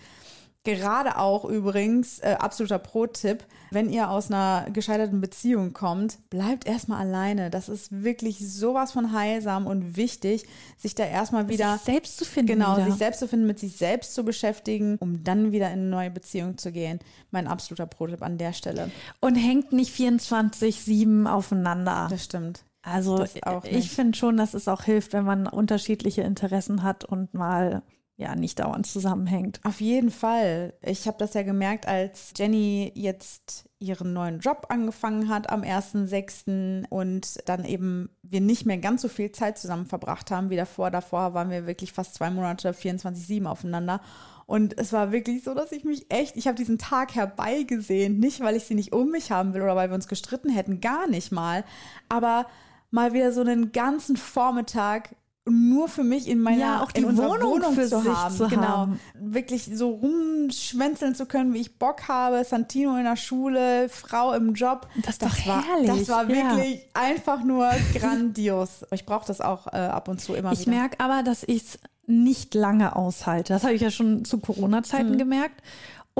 Gerade 0.65 1.17
auch 1.17 1.45
übrigens, 1.45 2.19
äh, 2.19 2.35
absoluter 2.37 2.79
Pro-Tipp, 2.79 3.45
wenn 3.71 3.89
ihr 3.89 4.09
aus 4.09 4.29
einer 4.29 4.67
gescheiterten 4.71 5.21
Beziehung 5.21 5.71
kommt, 5.71 6.17
bleibt 6.29 6.67
erstmal 6.67 6.99
alleine. 6.99 7.49
Das 7.49 7.69
ist 7.69 8.03
wirklich 8.03 8.39
sowas 8.39 8.91
von 8.91 9.13
heilsam 9.13 9.67
und 9.67 9.95
wichtig, 9.95 10.45
sich 10.77 10.95
da 10.95 11.05
erstmal 11.05 11.47
wieder 11.47 11.73
sich 11.77 11.83
selbst 11.83 12.17
zu 12.17 12.25
finden. 12.25 12.53
Genau, 12.53 12.75
wieder. 12.75 12.87
sich 12.87 12.95
selbst 12.95 13.19
zu 13.19 13.27
finden, 13.29 13.47
mit 13.47 13.57
sich 13.57 13.77
selbst 13.77 14.13
zu 14.13 14.25
beschäftigen, 14.25 14.97
um 14.99 15.23
dann 15.23 15.53
wieder 15.53 15.67
in 15.67 15.79
eine 15.79 15.89
neue 15.89 16.11
Beziehung 16.11 16.57
zu 16.57 16.73
gehen. 16.73 16.99
Mein 17.31 17.47
absoluter 17.47 17.85
Pro-Tipp 17.85 18.21
an 18.21 18.37
der 18.37 18.51
Stelle. 18.51 18.91
Und 19.21 19.35
hängt 19.35 19.71
nicht 19.71 19.95
24-7 19.95 21.25
aufeinander. 21.25 22.07
Das 22.09 22.25
stimmt. 22.25 22.65
Also 22.81 23.25
ich 23.63 23.91
finde 23.91 24.17
schon, 24.17 24.35
dass 24.35 24.53
es 24.53 24.67
auch 24.67 24.83
hilft, 24.83 25.13
wenn 25.13 25.25
man 25.25 25.47
unterschiedliche 25.47 26.21
Interessen 26.21 26.83
hat 26.83 27.05
und 27.05 27.33
mal 27.33 27.83
ja 28.19 28.35
nicht 28.35 28.59
dauernd 28.59 28.85
zusammenhängt. 28.85 29.61
Auf 29.63 29.79
jeden 29.79 30.11
Fall. 30.11 30.73
Ich 30.81 31.07
habe 31.07 31.17
das 31.17 31.33
ja 31.33 31.43
gemerkt, 31.43 31.87
als 31.87 32.33
Jenny 32.37 32.91
jetzt 32.93 33.69
ihren 33.79 34.11
neuen 34.11 34.39
Job 34.39 34.65
angefangen 34.67 35.29
hat 35.29 35.49
am 35.49 35.61
1.6. 35.61 36.85
und 36.89 37.37
dann 37.47 37.63
eben 37.63 38.09
wir 38.21 38.41
nicht 38.41 38.65
mehr 38.65 38.77
ganz 38.77 39.03
so 39.03 39.07
viel 39.07 39.31
Zeit 39.31 39.57
zusammen 39.57 39.85
verbracht 39.85 40.31
haben 40.31 40.49
wie 40.49 40.57
davor. 40.57 40.91
Davor 40.91 41.33
waren 41.33 41.49
wir 41.49 41.65
wirklich 41.65 41.93
fast 41.93 42.13
zwei 42.13 42.29
Monate 42.29 42.71
24-7 42.71 43.45
aufeinander. 43.45 44.01
Und 44.45 44.77
es 44.77 44.91
war 44.91 45.13
wirklich 45.13 45.45
so, 45.45 45.53
dass 45.53 45.71
ich 45.71 45.85
mich 45.85 46.11
echt, 46.11 46.35
ich 46.35 46.47
habe 46.47 46.57
diesen 46.57 46.77
Tag 46.77 47.15
herbeigesehen. 47.15 48.19
Nicht, 48.19 48.41
weil 48.41 48.57
ich 48.57 48.65
sie 48.65 48.75
nicht 48.75 48.91
um 48.91 49.11
mich 49.11 49.31
haben 49.31 49.53
will 49.53 49.61
oder 49.61 49.77
weil 49.77 49.89
wir 49.89 49.95
uns 49.95 50.09
gestritten 50.09 50.49
hätten, 50.49 50.81
gar 50.81 51.07
nicht 51.07 51.31
mal. 51.31 51.63
Aber 52.09 52.47
mal 52.91 53.13
wieder 53.13 53.31
so 53.31 53.39
einen 53.39 53.71
ganzen 53.71 54.17
Vormittag 54.17 55.15
nur 55.49 55.87
für 55.89 56.03
mich 56.03 56.27
in 56.27 56.39
meiner 56.41 56.59
Ja, 56.59 56.81
auch 56.83 56.91
die 56.91 57.03
Wohnung 57.03 57.17
Wohnung 57.41 57.73
für 57.73 57.87
zu 57.87 57.99
sich 58.01 58.11
haben. 58.13 58.35
zu 58.35 58.47
genau. 58.47 58.61
haben. 58.67 58.99
Wirklich 59.19 59.69
so 59.73 59.89
rumschwänzeln 59.91 61.15
zu 61.15 61.25
können, 61.25 61.53
wie 61.53 61.59
ich 61.59 61.77
Bock 61.77 62.07
habe. 62.07 62.43
Santino 62.43 62.95
in 62.97 63.03
der 63.03 63.15
Schule, 63.15 63.89
Frau 63.89 64.33
im 64.33 64.53
Job. 64.53 64.87
Das 65.03 65.15
ist 65.15 65.21
doch 65.23 65.47
war, 65.47 65.63
herrlich, 65.65 65.89
Das 66.05 66.09
war 66.09 66.29
ja. 66.29 66.55
wirklich 66.57 66.85
einfach 66.93 67.43
nur 67.43 67.69
grandios. 67.93 68.85
Ich 68.91 69.05
brauche 69.05 69.25
das 69.27 69.41
auch 69.41 69.67
äh, 69.67 69.77
ab 69.77 70.07
und 70.07 70.19
zu 70.21 70.33
immer 70.33 70.51
Ich 70.51 70.61
wieder. 70.61 70.71
merke 70.71 70.99
aber, 70.99 71.23
dass 71.23 71.43
ich 71.43 71.63
es 71.63 71.79
nicht 72.07 72.53
lange 72.55 72.95
aushalte. 72.95 73.53
Das 73.53 73.63
habe 73.63 73.73
ich 73.73 73.81
ja 73.81 73.91
schon 73.91 74.25
zu 74.25 74.37
Mhm. 74.37 74.41
Corona-Zeiten 74.41 75.17
gemerkt. 75.17 75.61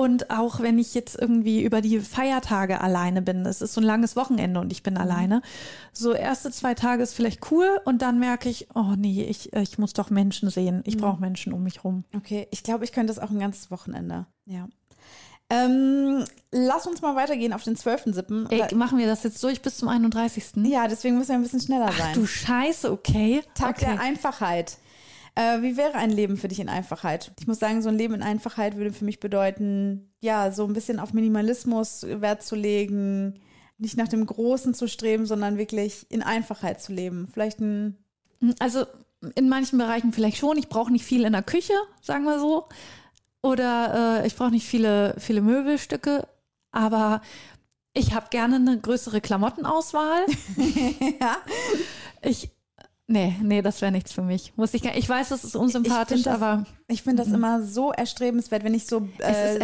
Und 0.00 0.30
auch 0.30 0.60
wenn 0.60 0.78
ich 0.78 0.94
jetzt 0.94 1.20
irgendwie 1.20 1.62
über 1.62 1.82
die 1.82 2.00
Feiertage 2.00 2.80
alleine 2.80 3.20
bin, 3.20 3.44
es 3.44 3.60
ist 3.60 3.74
so 3.74 3.82
ein 3.82 3.84
langes 3.84 4.16
Wochenende 4.16 4.58
und 4.58 4.72
ich 4.72 4.80
Mhm. 4.80 4.84
bin 4.84 4.96
alleine, 4.96 5.42
so 5.92 6.14
erste 6.14 6.50
zwei 6.50 6.72
Tage 6.72 7.02
ist 7.02 7.12
vielleicht 7.12 7.50
cool 7.52 7.68
und 7.84 8.00
dann 8.00 8.18
merke 8.18 8.48
ich, 8.48 8.68
oh 8.74 8.94
nee, 8.96 9.24
ich, 9.24 9.52
ich 9.52 9.76
muss 9.76 9.92
doch 9.92 10.08
Menschen 10.08 10.48
sehen. 10.48 10.76
Mhm. 10.76 10.82
Ich 10.86 10.96
brauche 10.96 11.20
Menschen 11.20 11.52
um 11.52 11.62
mich 11.62 11.84
rum. 11.84 12.04
Okay, 12.16 12.48
ich 12.50 12.62
glaube, 12.62 12.84
ich 12.84 12.92
könnte 12.92 13.12
das 13.12 13.22
auch 13.22 13.28
ein 13.28 13.38
ganzes 13.38 13.70
Wochenende. 13.70 14.24
Ja. 14.46 14.68
Ähm, 15.50 16.24
lass 16.50 16.86
uns 16.86 17.02
mal 17.02 17.14
weitergehen 17.14 17.52
auf 17.52 17.64
den 17.64 17.76
12.7. 17.76 18.50
Ey, 18.50 18.74
machen 18.74 18.96
wir 18.96 19.06
das 19.06 19.22
jetzt 19.22 19.44
durch 19.44 19.60
bis 19.60 19.76
zum 19.76 19.88
31. 19.88 20.64
Ja, 20.64 20.88
deswegen 20.88 21.18
müssen 21.18 21.28
wir 21.28 21.34
ein 21.34 21.42
bisschen 21.42 21.60
schneller 21.60 21.92
sein. 21.92 22.14
Du 22.14 22.24
Scheiße, 22.24 22.90
okay. 22.90 23.42
Tag 23.52 23.76
okay. 23.76 23.84
der 23.84 24.00
Einfachheit. 24.00 24.78
Äh, 25.34 25.62
wie 25.62 25.76
wäre 25.76 25.94
ein 25.94 26.10
Leben 26.10 26.36
für 26.36 26.48
dich 26.48 26.60
in 26.60 26.68
Einfachheit? 26.68 27.32
Ich 27.38 27.46
muss 27.46 27.58
sagen, 27.58 27.82
so 27.82 27.88
ein 27.88 27.98
Leben 27.98 28.14
in 28.14 28.22
Einfachheit 28.22 28.76
würde 28.76 28.92
für 28.92 29.04
mich 29.04 29.20
bedeuten, 29.20 30.12
ja, 30.20 30.50
so 30.50 30.64
ein 30.64 30.72
bisschen 30.72 30.98
auf 30.98 31.12
Minimalismus 31.12 32.02
Wert 32.02 32.42
zu 32.42 32.56
legen, 32.56 33.40
nicht 33.78 33.96
nach 33.96 34.08
dem 34.08 34.26
Großen 34.26 34.74
zu 34.74 34.88
streben, 34.88 35.26
sondern 35.26 35.58
wirklich 35.58 36.06
in 36.10 36.22
Einfachheit 36.22 36.82
zu 36.82 36.92
leben. 36.92 37.28
Vielleicht 37.32 37.60
ein, 37.60 37.96
Also 38.58 38.84
in 39.34 39.48
manchen 39.48 39.78
Bereichen 39.78 40.12
vielleicht 40.12 40.38
schon. 40.38 40.58
Ich 40.58 40.68
brauche 40.68 40.92
nicht 40.92 41.04
viel 41.04 41.24
in 41.24 41.32
der 41.32 41.42
Küche, 41.42 41.74
sagen 42.02 42.24
wir 42.24 42.38
so. 42.38 42.68
Oder 43.42 44.20
äh, 44.22 44.26
ich 44.26 44.36
brauche 44.36 44.50
nicht 44.50 44.66
viele, 44.66 45.14
viele 45.18 45.40
Möbelstücke. 45.40 46.26
Aber 46.72 47.22
ich 47.92 48.14
habe 48.14 48.26
gerne 48.30 48.56
eine 48.56 48.78
größere 48.78 49.20
Klamottenauswahl. 49.20 50.26
ja, 51.20 51.36
Ich 52.22 52.50
Nee, 53.12 53.34
nee, 53.42 53.60
das 53.60 53.82
wäre 53.82 53.90
nichts 53.90 54.12
für 54.12 54.22
mich. 54.22 54.52
Muss 54.54 54.72
ich 54.72 54.84
Ich 54.84 55.08
weiß, 55.08 55.32
es 55.32 55.42
ist 55.42 55.56
unsympathisch, 55.56 56.18
ich 56.18 56.24
das, 56.24 56.32
aber 56.32 56.64
ich 56.86 57.02
finde 57.02 57.24
das 57.24 57.32
immer 57.32 57.60
so 57.60 57.90
erstrebenswert, 57.90 58.62
wenn 58.62 58.72
ich 58.72 58.86
so 58.86 59.08
es 59.18 59.56
äh. 59.56 59.58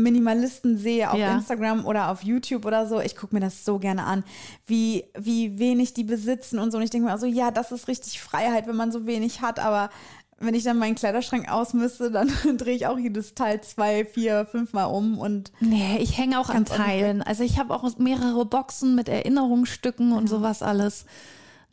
Minimalisten 0.00 0.78
sehe 0.78 1.10
auf 1.10 1.18
Ja. 1.18 1.34
Instagram 1.34 1.86
oder 1.86 2.12
auf 2.12 2.22
YouTube 2.22 2.64
oder 2.64 2.86
so. 2.86 3.00
Ich 3.00 3.16
gucke 3.16 3.34
mir 3.34 3.40
das 3.40 3.64
so 3.64 3.80
gerne 3.80 4.04
an, 4.04 4.22
wie, 4.66 5.06
wie 5.18 5.58
wenig 5.58 5.94
die 5.94 6.04
besitzen 6.04 6.60
und 6.60 6.70
so. 6.70 6.78
Und 6.78 6.84
ich 6.84 6.90
denke 6.90 7.06
mir 7.06 7.12
also, 7.12 7.26
ja, 7.26 7.50
das 7.50 7.72
ist 7.72 7.88
richtig 7.88 8.20
Freiheit, 8.20 8.68
wenn 8.68 8.76
man 8.76 8.92
so 8.92 9.06
wenig 9.06 9.40
hat, 9.40 9.58
aber 9.58 9.90
wenn 10.38 10.54
ich 10.54 10.62
dann 10.62 10.78
meinen 10.78 10.94
Kleiderschrank 10.94 11.50
ausmüsste, 11.50 12.12
dann 12.12 12.30
drehe 12.58 12.76
ich 12.76 12.86
auch 12.86 12.98
jedes 12.98 13.34
Teil 13.34 13.60
zwei, 13.62 14.04
vier, 14.04 14.46
fünfmal 14.46 14.86
um 14.94 15.18
und 15.18 15.50
Nee, 15.58 15.98
ich 15.98 16.16
hänge 16.16 16.38
auch 16.38 16.48
an. 16.48 16.64
Teilen. 16.64 17.22
Also 17.22 17.42
ich 17.42 17.58
habe 17.58 17.74
auch 17.74 17.98
mehrere 17.98 18.44
Boxen 18.44 18.94
mit 18.94 19.08
Erinnerungsstücken 19.08 20.12
und 20.12 20.28
sowas 20.28 20.62
alles. 20.62 21.06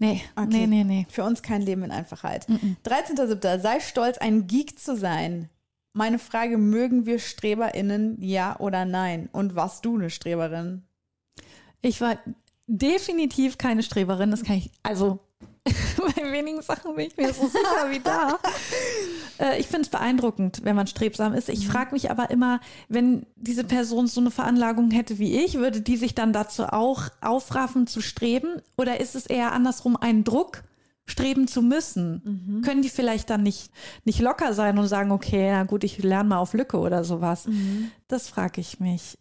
Nee, 0.01 0.23
nee, 0.47 0.65
nee, 0.65 0.83
nee. 0.83 1.05
Für 1.09 1.23
uns 1.23 1.43
kein 1.43 1.61
Leben 1.61 1.83
in 1.83 1.91
Einfachheit. 1.91 2.47
13.07. 2.85 3.59
Sei 3.59 3.79
stolz, 3.79 4.17
ein 4.17 4.47
Geek 4.47 4.79
zu 4.79 4.97
sein. 4.97 5.47
Meine 5.93 6.17
Frage, 6.17 6.57
mögen 6.57 7.05
wir 7.05 7.19
StreberInnen, 7.19 8.19
ja 8.19 8.59
oder 8.59 8.85
nein? 8.85 9.29
Und 9.31 9.55
warst 9.55 9.85
du 9.85 9.95
eine 9.95 10.09
Streberin? 10.09 10.81
Ich 11.81 12.01
war 12.01 12.17
definitiv 12.65 13.59
keine 13.59 13.83
Streberin, 13.83 14.31
das 14.31 14.43
kann 14.43 14.57
ich, 14.57 14.71
also 14.81 15.19
bei 15.97 16.31
wenigen 16.31 16.61
Sachen 16.61 16.95
bin 16.95 17.07
ich 17.07 17.17
mir 17.17 17.33
so 17.33 17.47
sicher 17.47 17.89
wie 17.89 17.99
da. 17.99 18.39
Äh, 19.39 19.59
Ich 19.59 19.67
finde 19.67 19.81
es 19.83 19.89
beeindruckend, 19.89 20.61
wenn 20.63 20.75
man 20.75 20.87
strebsam 20.87 21.33
ist. 21.33 21.49
Ich 21.49 21.67
frage 21.67 21.93
mich 21.93 22.09
aber 22.09 22.31
immer, 22.31 22.59
wenn 22.89 23.25
diese 23.35 23.63
Person 23.63 24.07
so 24.07 24.21
eine 24.21 24.31
Veranlagung 24.31 24.89
hätte 24.91 25.19
wie 25.19 25.39
ich, 25.43 25.55
würde 25.55 25.81
die 25.81 25.97
sich 25.97 26.15
dann 26.15 26.33
dazu 26.33 26.65
auch 26.65 27.09
aufraffen 27.21 27.85
zu 27.87 28.01
streben? 28.01 28.61
Oder 28.77 28.99
ist 28.99 29.15
es 29.15 29.27
eher 29.27 29.51
andersrum 29.51 29.95
ein 29.97 30.23
Druck, 30.23 30.63
streben 31.05 31.47
zu 31.47 31.61
müssen? 31.61 32.61
Können 32.65 32.81
die 32.81 32.89
vielleicht 32.89 33.29
dann 33.29 33.43
nicht, 33.43 33.71
nicht 34.03 34.19
locker 34.19 34.53
sein 34.53 34.79
und 34.79 34.87
sagen, 34.87 35.11
okay, 35.11 35.51
na 35.51 35.63
gut, 35.63 35.83
ich 35.83 36.01
lerne 36.01 36.29
mal 36.29 36.37
auf 36.39 36.53
Lücke 36.53 36.77
oder 36.79 37.03
sowas? 37.03 37.45
Das 38.07 38.29
frage 38.29 38.61
ich 38.61 38.79
mich. 38.79 39.17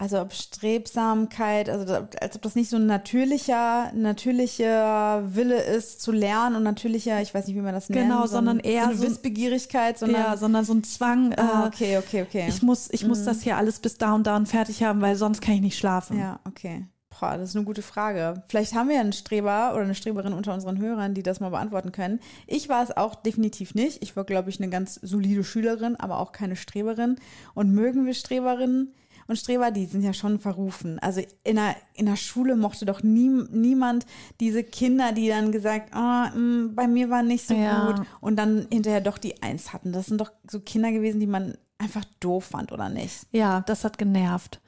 Also 0.00 0.20
ob 0.20 0.32
Strebsamkeit, 0.32 1.68
also 1.68 1.92
als 2.20 2.36
ob 2.36 2.42
das 2.42 2.54
nicht 2.54 2.70
so 2.70 2.76
ein 2.76 2.86
natürlicher, 2.86 3.90
natürlicher 3.94 5.22
Wille 5.34 5.60
ist 5.60 6.00
zu 6.00 6.12
lernen 6.12 6.56
und 6.56 6.62
natürlicher, 6.62 7.20
ich 7.20 7.34
weiß 7.34 7.46
nicht, 7.46 7.56
wie 7.56 7.60
man 7.60 7.74
das 7.74 7.88
nennt. 7.88 8.02
Genau, 8.02 8.18
so 8.18 8.22
ein- 8.22 8.28
sondern 8.28 8.60
eher 8.60 8.84
so 8.84 8.88
eine 8.90 8.96
so 8.98 9.02
Wissbegierigkeit, 9.06 9.98
sondern 9.98 10.20
ja, 10.22 10.36
sondern 10.36 10.64
so 10.64 10.74
ein 10.74 10.84
Zwang. 10.84 11.34
ah, 11.34 11.64
äh, 11.64 11.66
okay, 11.66 11.98
okay, 11.98 12.22
okay. 12.22 12.44
Ich 12.48 12.62
muss, 12.62 12.88
ich 12.92 13.06
muss 13.06 13.24
das 13.24 13.42
hier 13.42 13.56
alles 13.56 13.80
bis 13.80 13.98
da 13.98 14.14
und 14.14 14.26
da 14.26 14.36
und 14.36 14.46
fertig 14.46 14.82
haben, 14.82 15.00
weil 15.00 15.16
sonst 15.16 15.40
kann 15.40 15.54
ich 15.54 15.60
nicht 15.60 15.78
schlafen. 15.78 16.18
Ja, 16.18 16.40
okay. 16.46 16.86
Boah, 17.18 17.36
das 17.36 17.48
ist 17.50 17.56
eine 17.56 17.64
gute 17.64 17.82
Frage. 17.82 18.44
Vielleicht 18.48 18.74
haben 18.74 18.88
wir 18.90 19.00
einen 19.00 19.12
Streber 19.12 19.72
oder 19.74 19.82
eine 19.82 19.96
Streberin 19.96 20.32
unter 20.32 20.54
unseren 20.54 20.78
Hörern, 20.78 21.14
die 21.14 21.24
das 21.24 21.40
mal 21.40 21.48
beantworten 21.50 21.90
können. 21.90 22.20
Ich 22.46 22.68
war 22.68 22.84
es 22.84 22.96
auch 22.96 23.16
definitiv 23.16 23.74
nicht. 23.74 24.00
Ich 24.04 24.14
war, 24.14 24.22
glaube 24.22 24.50
ich, 24.50 24.60
eine 24.60 24.70
ganz 24.70 24.94
solide 25.02 25.42
Schülerin, 25.42 25.96
aber 25.96 26.20
auch 26.20 26.30
keine 26.30 26.54
Streberin. 26.54 27.16
Und 27.54 27.72
mögen 27.72 28.06
wir 28.06 28.14
Streberinnen 28.14 28.94
und 29.28 29.36
Streber, 29.36 29.70
die 29.70 29.86
sind 29.86 30.02
ja 30.02 30.12
schon 30.12 30.40
verrufen. 30.40 30.98
Also 30.98 31.22
in 31.44 31.56
der, 31.56 31.76
in 31.94 32.06
der 32.06 32.16
Schule 32.16 32.56
mochte 32.56 32.84
doch 32.86 33.02
nie, 33.02 33.28
niemand 33.50 34.06
diese 34.40 34.64
Kinder, 34.64 35.12
die 35.12 35.28
dann 35.28 35.52
gesagt, 35.52 35.94
mh, 35.94 36.70
bei 36.74 36.88
mir 36.88 37.10
war 37.10 37.22
nicht 37.22 37.46
so 37.46 37.54
Ja. 37.54 37.86
gut 37.92 38.06
und 38.20 38.36
dann 38.36 38.66
hinterher 38.72 39.00
doch 39.00 39.18
die 39.18 39.42
Eins 39.42 39.72
hatten. 39.72 39.92
Das 39.92 40.06
sind 40.06 40.20
doch 40.20 40.32
so 40.50 40.58
Kinder 40.60 40.90
gewesen, 40.90 41.20
die 41.20 41.26
man 41.26 41.56
einfach 41.78 42.04
doof 42.20 42.46
fand, 42.46 42.72
oder 42.72 42.88
nicht? 42.88 43.26
Ja, 43.30 43.60
das 43.60 43.84
hat 43.84 43.98
genervt. 43.98 44.60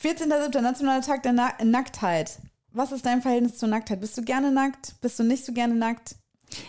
14.07. 0.00 0.60
Nationaler 0.60 1.02
Tag 1.02 1.22
der 1.22 1.32
Na 1.32 1.52
Nacktheit. 1.64 2.38
Was 2.72 2.92
ist 2.92 3.04
dein 3.04 3.20
Verhältnis 3.22 3.58
zur 3.58 3.68
Nacktheit? 3.68 4.00
Bist 4.00 4.16
du 4.16 4.22
gerne 4.22 4.50
nackt? 4.52 4.94
Bist 5.00 5.18
du 5.18 5.24
nicht 5.24 5.44
so 5.44 5.52
gerne 5.52 5.74
nackt? 5.74 6.16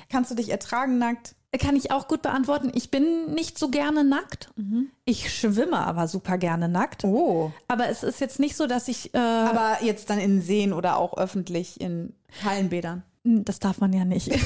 Kannst 0.10 0.32
du 0.32 0.36
dich 0.36 0.50
ertragen 0.50 0.98
nackt? 0.98 1.36
Kann 1.60 1.76
ich 1.76 1.92
auch 1.92 2.08
gut 2.08 2.22
beantworten. 2.24 2.72
Ich 2.74 2.90
bin 2.90 3.34
nicht 3.34 3.60
so 3.60 3.70
gerne 3.70 4.04
nackt. 4.04 4.50
Ich 5.06 5.32
schwimme 5.32 5.78
aber 5.78 6.08
super 6.08 6.38
gerne 6.40 6.68
nackt. 6.68 7.04
Oh. 7.04 7.52
Aber 7.68 7.88
es 7.90 8.02
ist 8.04 8.20
jetzt 8.22 8.40
nicht 8.40 8.56
so, 8.56 8.66
dass 8.66 8.88
ich, 8.88 9.14
äh, 9.14 9.18
Aber 9.20 9.78
jetzt 9.84 10.10
dann 10.10 10.20
in 10.20 10.42
Seen 10.42 10.74
oder 10.74 10.98
auch 10.98 11.16
öffentlich 11.18 11.80
in 11.80 12.14
Hallenbädern. 12.44 13.04
das 13.24 13.60
darf 13.60 13.80
man 13.80 13.94
ja 13.94 14.04
nicht. 14.04 14.32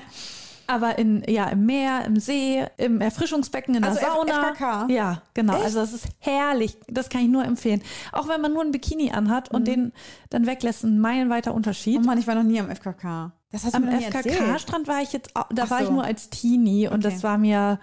aber 0.66 0.98
in, 0.98 1.22
ja, 1.28 1.46
im 1.48 1.66
Meer, 1.66 2.04
im 2.06 2.18
See, 2.20 2.64
im 2.76 3.00
Erfrischungsbecken, 3.00 3.74
in 3.74 3.82
der 3.82 3.90
Also 3.90 4.00
F- 4.02 4.12
Sauna. 4.12 4.52
FKK? 4.54 4.86
Ja, 4.90 5.22
genau. 5.34 5.54
Echt? 5.56 5.64
Also 5.64 5.80
das 5.80 5.92
ist 5.92 6.06
herrlich. 6.20 6.76
Das 6.88 7.08
kann 7.08 7.22
ich 7.22 7.28
nur 7.28 7.44
empfehlen. 7.44 7.82
Auch 8.12 8.28
wenn 8.28 8.40
man 8.40 8.52
nur 8.52 8.62
ein 8.62 8.70
Bikini 8.72 9.10
anhat 9.10 9.50
und 9.50 9.66
den 9.66 9.92
dann 10.30 10.46
weglässt, 10.46 10.84
ein 10.84 10.98
meilenweiter 11.00 11.52
Unterschied. 11.52 11.98
Oh 11.98 12.06
Mann, 12.06 12.18
ich 12.18 12.26
war 12.26 12.34
noch 12.36 12.42
nie 12.44 12.60
am 12.60 12.70
FKK. 12.70 13.32
Das 13.52 13.64
hast 13.64 13.74
du 13.74 13.78
Am. 13.78 13.88
FKK-Strand 13.90 14.88
war 14.88 15.02
ich 15.02 15.12
jetzt, 15.12 15.30
da 15.34 15.46
Ach 15.64 15.70
war 15.70 15.80
ich 15.80 15.86
so. 15.86 15.92
nur 15.92 16.04
als 16.04 16.30
Teenie 16.30 16.88
und 16.88 17.04
Okay. 17.04 17.14
das 17.14 17.22
war 17.22 17.38
mir, 17.38 17.78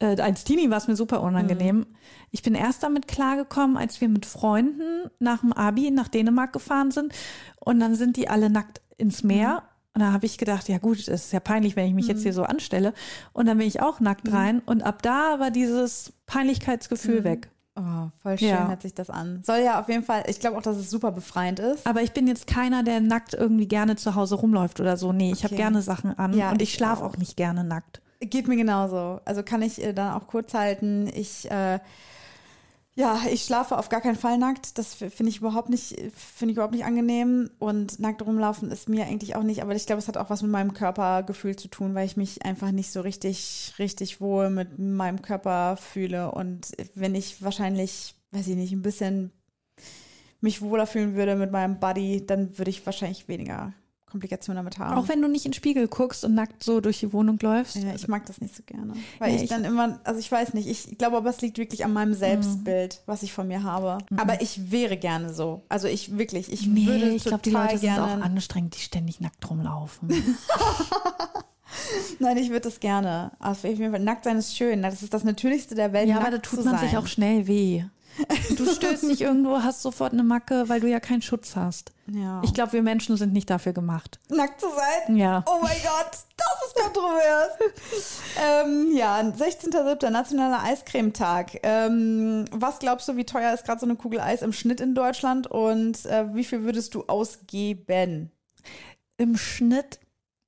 äh, 0.00 0.20
als 0.20 0.44
Teenie 0.44 0.70
war 0.70 0.78
es 0.78 0.88
mir 0.88 0.96
super 0.96 1.22
unangenehm. 1.22 1.76
Mhm. 1.78 1.86
Ich 2.30 2.42
bin 2.42 2.54
erst 2.54 2.82
damit 2.82 3.06
klargekommen, 3.06 3.76
als 3.76 4.00
wir 4.00 4.08
mit 4.08 4.24
Freunden 4.26 5.10
nach 5.18 5.40
dem 5.40 5.52
Abi 5.52 5.90
nach 5.90 6.08
Dänemark 6.08 6.52
gefahren 6.52 6.90
sind 6.90 7.12
und 7.58 7.80
dann 7.80 7.94
sind 7.94 8.16
die 8.16 8.28
alle 8.28 8.50
nackt 8.50 8.80
ins 8.96 9.22
Meer. 9.22 9.62
Mhm. 9.62 9.66
Und 9.92 10.00
da 10.02 10.12
habe 10.12 10.24
ich 10.24 10.38
gedacht, 10.38 10.68
ja 10.68 10.78
gut, 10.78 10.98
es 11.00 11.08
ist 11.08 11.32
ja 11.32 11.40
peinlich, 11.40 11.74
wenn 11.74 11.86
ich 11.88 11.94
mich 11.94 12.06
jetzt 12.06 12.22
hier 12.22 12.32
so 12.32 12.44
anstelle. 12.44 12.94
Und 13.32 13.46
dann 13.46 13.58
bin 13.58 13.66
ich 13.66 13.82
auch 13.82 13.98
nackt 13.98 14.28
Mhm. 14.28 14.34
rein. 14.34 14.62
Und 14.64 14.82
ab 14.82 15.02
da 15.02 15.40
war 15.40 15.50
dieses 15.50 16.12
Peinlichkeitsgefühl 16.26 17.24
weg. 17.24 17.50
Oh, 17.82 18.10
voll 18.22 18.36
schön 18.38 18.48
Ja. 18.48 18.68
hört 18.68 18.82
sich 18.82 18.92
das 18.92 19.08
an. 19.08 19.42
Soll 19.42 19.60
ja 19.60 19.80
auf 19.80 19.88
jeden 19.88 20.02
Fall, 20.04 20.24
ich 20.26 20.38
glaube 20.38 20.58
auch, 20.58 20.62
dass 20.62 20.76
es 20.76 20.90
super 20.90 21.12
befreiend 21.12 21.60
ist. 21.60 21.86
Aber 21.86 22.02
ich 22.02 22.12
bin 22.12 22.26
jetzt 22.26 22.46
keiner, 22.46 22.82
der 22.82 23.00
nackt 23.00 23.32
irgendwie 23.32 23.66
gerne 23.66 23.96
zu 23.96 24.14
Hause 24.14 24.34
rumläuft 24.34 24.80
oder 24.80 24.98
so. 24.98 25.12
Nee, 25.12 25.32
ich 25.32 25.44
habe 25.44 25.54
Okay. 25.54 25.62
gerne 25.62 25.80
Sachen 25.80 26.18
an 26.18 26.34
Ja, 26.34 26.50
und 26.50 26.60
ich 26.60 26.68
ich 26.70 26.74
schlafe 26.74 27.02
auch. 27.04 27.12
auch 27.14 27.16
nicht 27.16 27.36
gerne 27.38 27.64
nackt. 27.64 28.02
Geht 28.20 28.48
mir 28.48 28.56
genauso. 28.56 29.20
Also 29.24 29.42
kann 29.42 29.62
ich 29.62 29.82
äh, 29.82 29.94
dann 29.94 30.12
auch 30.12 30.26
kurz 30.26 30.52
halten. 30.52 31.08
Ich, 31.14 31.50
äh, 31.50 31.78
ja, 32.96 33.22
ich 33.30 33.44
schlafe 33.44 33.78
auf 33.78 33.88
gar 33.88 34.00
keinen 34.00 34.16
Fall 34.16 34.36
nackt. 34.36 34.76
Das 34.76 34.94
finde 34.94 35.28
ich 35.28 35.38
überhaupt 35.38 35.68
nicht, 35.68 35.96
finde 36.14 36.52
ich 36.52 36.56
überhaupt 36.56 36.74
nicht 36.74 36.84
angenehm. 36.84 37.50
Und 37.58 38.00
nackt 38.00 38.22
rumlaufen 38.22 38.70
ist 38.70 38.88
mir 38.88 39.06
eigentlich 39.06 39.36
auch 39.36 39.42
nicht. 39.42 39.62
Aber 39.62 39.74
ich 39.74 39.86
glaube, 39.86 40.00
es 40.00 40.08
hat 40.08 40.16
auch 40.16 40.28
was 40.28 40.42
mit 40.42 40.50
meinem 40.50 40.74
Körpergefühl 40.74 41.56
zu 41.56 41.68
tun, 41.68 41.94
weil 41.94 42.06
ich 42.06 42.16
mich 42.16 42.44
einfach 42.44 42.72
nicht 42.72 42.90
so 42.90 43.00
richtig, 43.00 43.74
richtig 43.78 44.20
wohl 44.20 44.50
mit 44.50 44.78
meinem 44.78 45.22
Körper 45.22 45.76
fühle. 45.76 46.32
Und 46.32 46.72
wenn 46.94 47.14
ich 47.14 47.42
wahrscheinlich, 47.42 48.16
weiß 48.32 48.48
ich 48.48 48.56
nicht, 48.56 48.72
ein 48.72 48.82
bisschen 48.82 49.32
mich 50.40 50.60
wohler 50.60 50.86
fühlen 50.86 51.14
würde 51.14 51.36
mit 51.36 51.52
meinem 51.52 51.78
Body, 51.78 52.26
dann 52.26 52.58
würde 52.58 52.70
ich 52.70 52.84
wahrscheinlich 52.86 53.28
weniger 53.28 53.72
Komplikationen 54.10 54.56
damit 54.62 54.78
haben. 54.78 54.98
Auch 54.98 55.08
wenn 55.08 55.22
du 55.22 55.28
nicht 55.28 55.44
in 55.46 55.52
den 55.52 55.56
Spiegel 55.56 55.88
guckst 55.88 56.24
und 56.24 56.34
nackt 56.34 56.62
so 56.62 56.80
durch 56.80 57.00
die 57.00 57.12
Wohnung 57.12 57.38
läufst. 57.40 57.76
Ja, 57.76 57.94
ich 57.94 58.06
mag 58.08 58.26
das 58.26 58.40
nicht 58.40 58.54
so 58.54 58.62
gerne. 58.66 58.92
Weil 59.18 59.30
Nee, 59.30 59.36
ich 59.36 59.42
ich- 59.44 59.48
dann 59.48 59.64
immer, 59.64 60.00
also 60.04 60.20
ich 60.20 60.30
weiß 60.30 60.54
nicht, 60.54 60.68
ich 60.68 60.98
glaube 60.98 61.16
aber, 61.16 61.30
es 61.30 61.40
liegt 61.40 61.58
wirklich 61.58 61.84
an 61.84 61.92
meinem 61.92 62.14
Selbstbild, 62.14 63.00
was 63.06 63.22
ich 63.22 63.32
von 63.32 63.48
mir 63.48 63.62
habe. 63.62 63.98
Aber 64.16 64.42
ich 64.42 64.70
wäre 64.70 64.96
gerne 64.96 65.32
so. 65.32 65.62
Also 65.68 65.88
ich 65.88 66.18
wirklich, 66.18 66.52
ich 66.52 66.66
Nee, 66.66 66.86
würde 66.86 67.08
ich 67.10 67.24
glaube, 67.24 67.42
die 67.42 67.50
Leute 67.50 67.78
sind 67.78 67.94
gerne. 67.94 68.20
auch 68.20 68.24
anstrengend, 68.26 68.74
die 68.76 68.80
ständig 68.80 69.20
nackt 69.20 69.48
rumlaufen. 69.48 70.08
Nein, 72.18 72.36
ich 72.36 72.48
würde 72.50 72.62
das 72.62 72.80
gerne. 72.80 73.30
Auf 73.38 73.62
jeden 73.64 73.90
Fall, 73.90 74.00
nackt 74.00 74.24
sein 74.24 74.36
ist 74.36 74.56
schön. 74.56 74.82
Das 74.82 75.02
ist 75.02 75.14
das 75.14 75.24
Natürlichste 75.24 75.74
der 75.74 75.92
Welt. 75.92 76.08
ja, 76.08 76.18
aber 76.18 76.30
da 76.32 76.38
tut 76.38 76.64
man 76.64 76.76
sein. 76.76 76.88
sich 76.88 76.98
auch 76.98 77.06
schnell 77.06 77.46
weh. 77.46 77.84
Du 78.56 78.66
stößt 78.66 79.04
dich 79.04 79.20
irgendwo, 79.22 79.62
hast 79.62 79.82
sofort 79.82 80.12
eine 80.12 80.22
Macke, 80.22 80.68
weil 80.68 80.80
du 80.80 80.88
ja 80.88 81.00
keinen 81.00 81.22
Schutz 81.22 81.56
hast. 81.56 81.92
Ja. 82.06 82.42
Ich 82.44 82.52
glaube, 82.54 82.72
wir 82.72 82.82
Menschen 82.82 83.16
sind 83.16 83.32
nicht 83.32 83.48
dafür 83.48 83.72
gemacht. 83.72 84.18
nackt 84.28 84.60
zu 84.60 84.66
sein? 84.68 85.16
Ja. 85.16 85.44
Oh 85.46 85.58
mein 85.62 85.76
Gott, 85.82 86.10
das 86.36 86.66
ist 86.66 86.74
kontrovers. 86.74 88.22
ähm, 88.64 88.90
ja, 88.94 89.20
16.07. 89.20 90.10
Nationaler 90.10 90.62
Eiscremetag. 90.64 91.60
Ähm, 91.62 92.46
was 92.52 92.78
glaubst 92.78 93.08
du, 93.08 93.16
wie 93.16 93.24
teuer 93.24 93.54
ist 93.54 93.64
gerade 93.64 93.80
so 93.80 93.86
eine 93.86 93.96
Kugel 93.96 94.20
Eis 94.20 94.42
im 94.42 94.52
Schnitt 94.52 94.80
in 94.80 94.94
Deutschland 94.94 95.46
und 95.46 96.04
äh, 96.06 96.34
wie 96.34 96.44
viel 96.44 96.64
würdest 96.64 96.94
du 96.94 97.04
ausgeben? 97.06 98.30
Im 99.16 99.36
Schnitt 99.36 99.99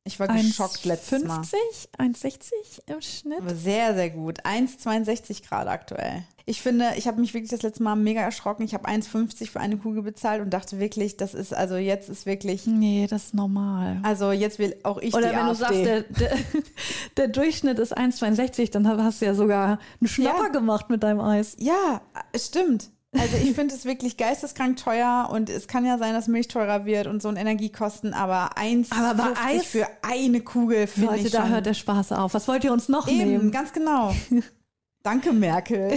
Ich 0.04 0.18
war 0.18 0.26
geschockt 0.26 0.84
letztes 0.84 1.22
Mal. 1.22 1.40
1,50, 1.40 1.54
1,60 1.96 2.40
im 2.86 3.00
Schnitt. 3.00 3.38
Aber 3.40 3.54
Sehr, 3.54 3.94
sehr 3.94 4.10
gut. 4.10 4.44
1,62 4.44 5.46
Grad 5.48 5.68
aktuell. 5.68 6.24
Ich 6.44 6.60
finde, 6.60 6.86
ich 6.96 7.06
habe 7.06 7.20
mich 7.20 7.34
wirklich 7.34 7.52
das 7.52 7.62
letzte 7.62 7.84
Mal 7.84 7.94
mega 7.94 8.20
erschrocken. 8.20 8.64
Ich 8.64 8.74
habe 8.74 8.88
1,50 8.88 9.48
für 9.50 9.60
eine 9.60 9.76
Kugel 9.76 10.02
bezahlt 10.02 10.42
und 10.42 10.50
dachte 10.50 10.80
wirklich, 10.80 11.16
das 11.16 11.34
ist, 11.34 11.54
also 11.54 11.76
jetzt 11.76 12.08
ist 12.08 12.26
wirklich, 12.26 12.66
Nee, 12.66 13.06
das 13.08 13.26
ist 13.26 13.34
normal. 13.34 14.00
also 14.02 14.32
jetzt 14.32 14.58
will 14.58 14.74
auch 14.82 14.98
ich 14.98 15.14
Oder 15.14 15.28
die 15.30 15.36
wenn 15.36 15.44
du 15.44 15.50
AfD. 15.52 15.62
sagst, 15.64 15.84
der, 15.84 16.00
der, 16.02 16.38
der 17.16 17.28
Durchschnitt 17.28 17.78
ist 17.78 17.96
1,62, 17.96 18.72
dann 18.72 18.88
hast 18.88 19.20
du 19.22 19.26
ja 19.26 19.34
sogar 19.34 19.78
einen 20.00 20.08
Schnapper 20.08 20.46
Ja. 20.46 20.48
gemacht 20.48 20.90
mit 20.90 21.04
deinem 21.04 21.20
Eis. 21.20 21.54
Ja, 21.60 22.00
es 22.32 22.46
stimmt. 22.46 22.90
Also 23.14 23.36
ich 23.36 23.52
finde 23.52 23.74
es 23.74 23.84
wirklich 23.84 24.16
geisteskrank 24.16 24.78
teuer 24.78 25.28
und 25.30 25.50
es 25.50 25.68
kann 25.68 25.84
ja 25.84 25.98
sein, 25.98 26.14
dass 26.14 26.28
Milch 26.28 26.48
teurer 26.48 26.86
wird 26.86 27.06
und 27.06 27.20
so 27.20 27.28
ein 27.28 27.36
Energiekosten, 27.36 28.14
aber 28.14 28.56
1,50 28.56 28.92
Aber 28.92 29.14
bei 29.34 29.40
Eis- 29.40 29.66
für 29.66 29.86
eine 30.00 30.40
Kugel 30.40 30.86
finde 30.86 31.16
ich 31.18 31.30
da 31.30 31.42
schon. 31.42 31.50
hört 31.50 31.66
der 31.66 31.74
Spaß 31.74 32.12
auf. 32.12 32.32
Was 32.32 32.48
wollt 32.48 32.64
ihr 32.64 32.72
uns 32.72 32.88
noch 32.88 33.06
Eben, 33.08 33.18
nehmen? 33.30 33.50
ganz 33.50 33.72
genau. 33.74 34.14
Danke, 35.02 35.32
Merkel. 35.32 35.94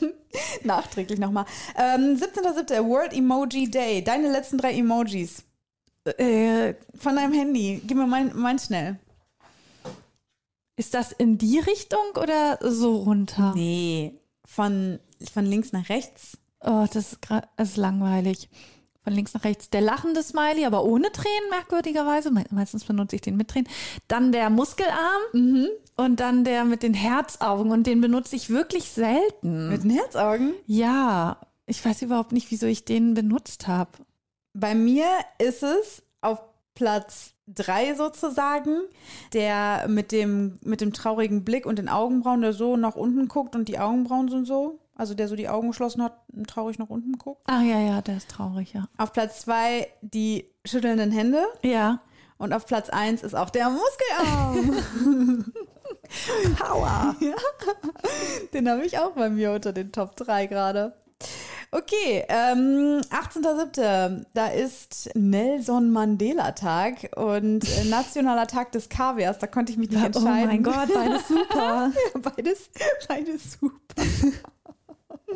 Nachträglich 0.62 1.18
nochmal. 1.18 1.44
Ähm, 1.76 2.16
17.07. 2.16 2.86
World 2.88 3.12
Emoji 3.12 3.70
Day. 3.70 4.02
Deine 4.04 4.30
letzten 4.30 4.58
drei 4.58 4.74
Emojis. 4.74 5.42
Äh, 6.04 6.74
Von 6.98 7.16
deinem 7.16 7.32
Handy. 7.32 7.80
Gib 7.86 7.96
mir 7.96 8.06
mein, 8.06 8.30
mein 8.34 8.58
schnell. 8.58 8.98
ist 10.76 10.94
das 10.94 11.12
in 11.12 11.38
die 11.38 11.58
Richtung 11.58 12.04
oder 12.20 12.58
so 12.62 12.96
runter? 12.96 13.52
Nee. 13.56 14.20
Von, 14.46 14.98
von 15.32 15.46
links 15.46 15.72
nach 15.72 15.88
rechts. 15.88 16.36
Oh, 16.64 16.86
das 16.92 17.12
ist, 17.12 17.18
das 17.56 17.70
ist 17.70 17.76
langweilig. 17.76 18.48
Von 19.02 19.12
links 19.12 19.34
nach 19.34 19.44
rechts 19.44 19.68
der 19.68 19.82
lachende 19.82 20.22
Smiley, 20.22 20.64
aber 20.64 20.84
ohne 20.84 21.12
Tränen, 21.12 21.50
merkwürdigerweise. 21.50 22.30
Me 22.30 22.44
meistens 22.50 22.84
benutze 22.84 23.16
ich 23.16 23.22
den 23.22 23.36
mit 23.36 23.48
Tränen. 23.48 23.68
Dann 24.08 24.32
der 24.32 24.48
Muskelarm 24.48 25.68
und 25.96 26.20
dann 26.20 26.44
der 26.44 26.64
mit 26.64 26.82
den 26.82 26.94
Herzaugen. 26.94 27.70
Und 27.70 27.86
den 27.86 28.00
benutze 28.00 28.34
ich 28.34 28.48
wirklich 28.48 28.90
selten. 28.90 29.68
Mit 29.68 29.84
den 29.84 29.90
Herzaugen. 29.90 30.54
ja, 30.66 31.36
ich 31.66 31.84
weiß 31.84 32.02
überhaupt 32.02 32.32
nicht, 32.32 32.50
wieso 32.50 32.66
ich 32.66 32.84
den 32.84 33.14
benutzt 33.14 33.66
habe. 33.66 33.90
Bei 34.52 34.74
mir 34.74 35.06
ist 35.38 35.62
es 35.62 36.02
auf 36.20 36.40
Platz 36.74 37.34
drei 37.46 37.94
sozusagen, 37.94 38.80
der 39.32 39.86
mit 39.88 40.12
dem, 40.12 40.58
mit 40.62 40.80
dem 40.80 40.92
traurigen 40.92 41.44
Blick 41.44 41.66
und 41.66 41.78
den 41.78 41.88
Augenbrauen, 41.88 42.40
der 42.40 42.52
so 42.52 42.76
nach 42.76 42.96
unten 42.96 43.28
guckt 43.28 43.54
und 43.54 43.68
die 43.68 43.78
Augenbrauen 43.78 44.28
sind 44.28 44.46
so. 44.46 44.78
Also 44.96 45.14
der 45.14 45.26
so 45.28 45.34
die 45.36 45.48
Augen 45.48 45.68
geschlossen 45.68 46.02
hat 46.02 46.16
und 46.32 46.48
traurig 46.48 46.78
nach 46.78 46.88
unten 46.90 47.18
guckt. 47.18 47.42
Ah 47.46 47.62
ja, 47.62 47.80
ja, 47.80 48.00
der 48.02 48.16
ist 48.18 48.30
traurig, 48.30 48.72
ja. 48.74 48.88
Auf 48.96 49.12
Platz 49.12 49.40
zwei 49.40 49.88
die 50.02 50.48
schüttelnden 50.64 51.10
Hände. 51.10 51.44
Ja. 51.62 52.00
Und 52.38 52.52
auf 52.52 52.66
Platz 52.66 52.90
eins 52.90 53.22
ist 53.22 53.34
auch 53.34 53.50
der 53.50 53.70
Muskelarm. 53.70 54.82
Power. 56.58 57.16
Den 58.52 58.68
habe 58.68 58.84
ich 58.84 58.98
auch 58.98 59.12
bei 59.12 59.30
mir 59.30 59.52
unter 59.52 59.72
den 59.72 59.92
Top 59.92 60.16
3 60.16 60.46
gerade. 60.46 60.94
Okay, 61.70 62.24
ähm, 62.28 63.00
18.07. 63.10 64.24
Da 64.32 64.46
ist 64.48 65.10
Nelson 65.16 65.90
Mandela 65.90 66.52
Tag 66.52 67.10
und 67.16 67.64
äh, 67.64 67.84
Nationaler 67.84 68.46
Tag 68.46 68.70
des 68.72 68.88
Kaviars. 68.88 69.38
Da 69.38 69.48
konnte 69.48 69.72
ich 69.72 69.78
mich 69.78 69.90
nicht 69.90 70.00
Oh 70.02 70.06
entscheiden. 70.06 70.46
mein 70.46 70.62
Gott, 70.62 70.92
beides 70.94 71.26
super. 71.26 71.90
Ja, 72.14 72.20
beides, 72.20 72.70
beides 73.08 73.58
super. 73.60 73.74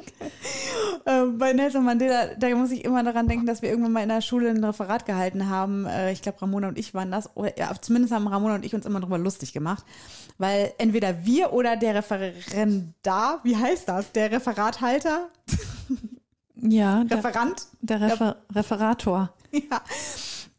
Äh, 1.05 1.25
Bei 1.27 1.53
Nelson 1.53 1.85
Mandela, 1.85 2.35
da 2.39 2.49
muss 2.55 2.71
ich 2.71 2.85
immer 2.85 3.03
daran 3.03 3.29
denken, 3.29 3.47
dass 3.47 3.63
wir 3.63 3.71
irgendwann 3.71 3.93
mal 3.93 4.03
in 4.03 4.09
der 4.11 4.21
Schule 4.21 4.51
ein 4.51 4.63
Referat 4.63 5.07
gehalten 5.07 5.49
haben. 5.49 5.87
Äh, 5.87 6.13
Ich 6.13 6.21
glaube, 6.23 6.43
Ramona 6.43 6.69
und 6.69 6.79
ich 6.79 6.93
waren 6.93 7.11
das. 7.11 7.35
Oder, 7.35 7.59
ja, 7.59 7.73
zumindest 7.81 8.13
haben 8.13 8.27
Ramona 8.29 8.57
und 8.57 8.65
ich 8.65 8.75
uns 8.75 8.85
immer 8.85 9.01
darüber 9.01 9.17
lustig 9.19 9.53
gemacht. 9.53 9.85
Weil 10.37 10.73
entweder 10.79 11.25
wir 11.25 11.53
oder 11.53 11.77
der 11.77 11.95
Referendar, 11.95 13.41
wie 13.43 13.57
heißt 13.57 13.89
das? 13.89 14.13
Der 14.13 14.31
Referathalter? 14.31 15.29
Ja, 16.57 17.05
der, 17.05 17.19
Referant? 17.19 17.67
der 17.81 18.01
Refer 18.01 18.37
Referator. 18.55 19.33
Ja. 19.53 19.81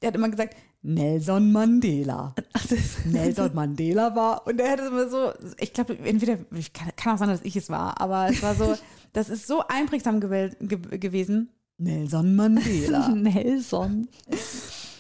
Der 0.02 0.08
hat 0.08 0.16
immer 0.16 0.30
gesagt, 0.30 0.56
Nelson 0.82 1.52
Mandela. 1.52 2.34
Nelson 3.06 3.54
Mandela 3.54 4.16
war. 4.16 4.48
Und 4.48 4.60
er 4.62 4.72
hat 4.72 4.80
es 4.80 4.88
immer 4.88 5.10
so, 5.10 5.34
ich 5.60 5.74
glaube, 5.74 5.98
entweder, 6.00 6.38
ich 6.56 6.72
kann, 6.72 6.90
kann 6.96 7.14
auch 7.14 7.18
sein, 7.18 7.30
dass 7.30 7.42
ich 7.42 7.56
es 7.56 7.70
war, 7.70 8.00
aber 8.00 8.30
es 8.30 8.42
war 8.42 8.56
so, 8.56 8.76
das 9.14 9.30
ist 9.30 9.48
so 9.48 9.64
einprägsam 9.68 10.20
gewählt, 10.20 10.58
ge 10.62 10.78
gewesen. 10.98 11.50
Nelson 11.78 12.36
Mandela. 12.36 13.10
Nelson. 13.16 14.08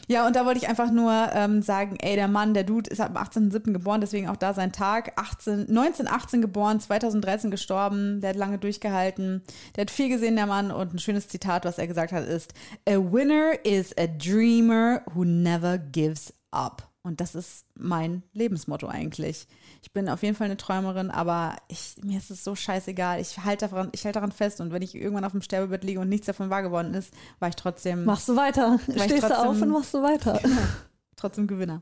Ja, 0.09 0.25
und 0.25 0.35
da 0.35 0.43
wollte 0.43 0.57
ich 0.57 0.67
einfach 0.67 0.89
nur 0.89 1.11
ähm, 1.33 1.61
sagen, 1.61 1.95
ey, 1.99 2.15
der 2.15 2.27
Mann, 2.27 2.55
der 2.55 2.63
Dude 2.63 2.89
ist 2.89 2.99
am 2.99 3.15
18.07. 3.15 3.73
geboren, 3.73 4.01
deswegen 4.01 4.27
auch 4.27 4.37
da 4.37 4.55
sein 4.55 4.71
Tag. 4.71 5.13
18, 5.17 5.69
1918 5.69 6.41
geboren, 6.41 6.79
2013 6.79 7.51
gestorben, 7.51 8.19
der 8.19 8.31
hat 8.31 8.35
lange 8.35 8.57
durchgehalten. 8.57 9.43
Der 9.75 9.83
hat 9.83 9.91
viel 9.91 10.09
gesehen, 10.09 10.35
der 10.35 10.47
Mann. 10.47 10.71
Und 10.71 10.95
ein 10.95 10.99
schönes 10.99 11.27
Zitat, 11.27 11.63
was 11.63 11.77
er 11.77 11.85
gesagt 11.85 12.11
hat, 12.11 12.27
ist, 12.27 12.55
A 12.87 12.93
winner 12.93 13.63
is 13.63 13.95
a 13.99 14.07
dreamer 14.07 15.03
who 15.13 15.23
never 15.25 15.77
gives 15.77 16.33
up. 16.49 16.89
Und 17.03 17.21
das 17.21 17.35
ist 17.35 17.65
mein 17.75 18.23
Lebensmotto 18.33 18.87
eigentlich. 18.87 19.47
Ich 19.81 19.93
bin 19.93 20.09
auf 20.09 20.23
jeden 20.23 20.35
Fall 20.35 20.45
eine 20.45 20.57
Träumerin, 20.57 21.09
aber 21.09 21.55
ich, 21.69 21.95
mir 22.03 22.17
ist 22.17 22.31
es 22.31 22.43
so 22.43 22.53
scheißegal. 22.55 23.19
Ich 23.21 23.37
halte 23.43 23.67
daran, 23.69 23.89
ich 23.93 24.03
halte 24.05 24.17
daran 24.19 24.31
fest 24.33 24.59
und 24.61 24.73
wenn 24.73 24.81
ich 24.81 24.93
irgendwann 24.95 25.23
auf 25.25 25.31
dem 25.31 25.41
Sterbebett 25.41 25.83
liege 25.83 25.99
und 26.01 26.09
nichts 26.09 26.27
davon 26.27 26.49
wahr 26.49 26.61
geworden 26.63 26.93
ist, 26.93 27.13
war 27.39 27.47
ich 27.49 27.55
trotzdem 27.55 28.03
Machst 28.03 28.27
du 28.27 28.35
weiter. 28.35 28.79
Stehst 28.83 29.11
du 29.11 29.19
trotzdem- 29.19 29.35
auf 29.37 29.61
und 29.61 29.69
machst 29.69 29.93
du 29.93 30.01
weiter. 30.01 30.39
trotzdem 31.15 31.47
Gewinner. 31.47 31.81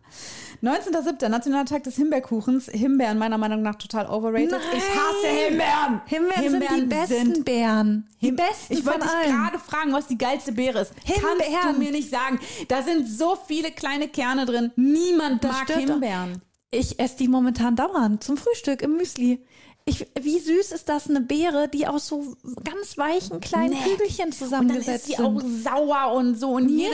19.07. 0.63 1.27
Nationaler 1.29 1.65
Tag 1.65 1.83
des 1.83 1.95
Himbeerkuchens. 1.95 2.65
Himbeeren 2.71 3.17
meiner 3.19 3.37
Meinung 3.37 3.61
nach 3.61 3.75
total 3.75 4.07
overrated. 4.07 4.51
Nein! 4.51 4.61
Ich 4.73 4.83
hasse 4.83 5.27
Himbeeren. 5.47 6.01
Himbeeren, 6.05 6.51
sind 6.51 6.81
die 6.81 6.85
besten 6.87 7.33
sind- 7.35 7.45
Beeren. 7.45 8.09
Die 8.21 8.31
besten 8.31 8.73
Ich 8.73 8.85
wollte 8.85 9.01
dich 9.01 9.31
gerade 9.33 9.59
fragen, 9.59 9.93
was 9.93 10.07
die 10.07 10.17
geilste 10.17 10.51
Beere 10.53 10.79
ist. 10.81 10.93
Kannst 11.05 11.21
Himbeeren. 11.43 11.73
du 11.75 11.79
mir 11.79 11.91
nicht 11.91 12.09
sagen? 12.09 12.39
Da 12.67 12.81
sind 12.81 13.07
so 13.07 13.37
viele 13.47 13.71
kleine 13.71 14.07
Kerne 14.07 14.45
drin. 14.45 14.71
Niemand 14.75 15.43
Das 15.43 15.51
mag. 15.51 15.69
Himbeeren. 15.71 16.41
Ich 16.71 16.99
esse 16.99 17.17
die 17.17 17.27
momentan 17.27 17.75
dauernd 17.75 18.23
zum 18.23 18.37
Frühstück 18.37 18.81
im 18.81 18.97
Müsli. 18.97 19.41
Ich, 19.89 20.05
wie 20.19 20.37
süß 20.37 20.73
ist 20.73 20.89
das, 20.89 21.09
eine 21.09 21.21
Beere, 21.21 21.69
die 21.69 21.87
aus 21.87 22.07
so 22.07 22.35
ganz 22.65 22.97
weichen 22.97 23.39
kleinen 23.39 23.69
Nee. 23.69 23.91
Kügelchen 23.91 24.25
Und 24.25 24.31
dann 24.33 24.33
zusammengesetzt 24.33 25.07
ist 25.07 25.17
die 25.17 25.23
auch 25.23 25.39
sind. 25.39 25.63
sauer 25.63 26.11
und 26.13 26.35
so. 26.37 26.49
Und 26.49 26.65
Nee. 26.65 26.89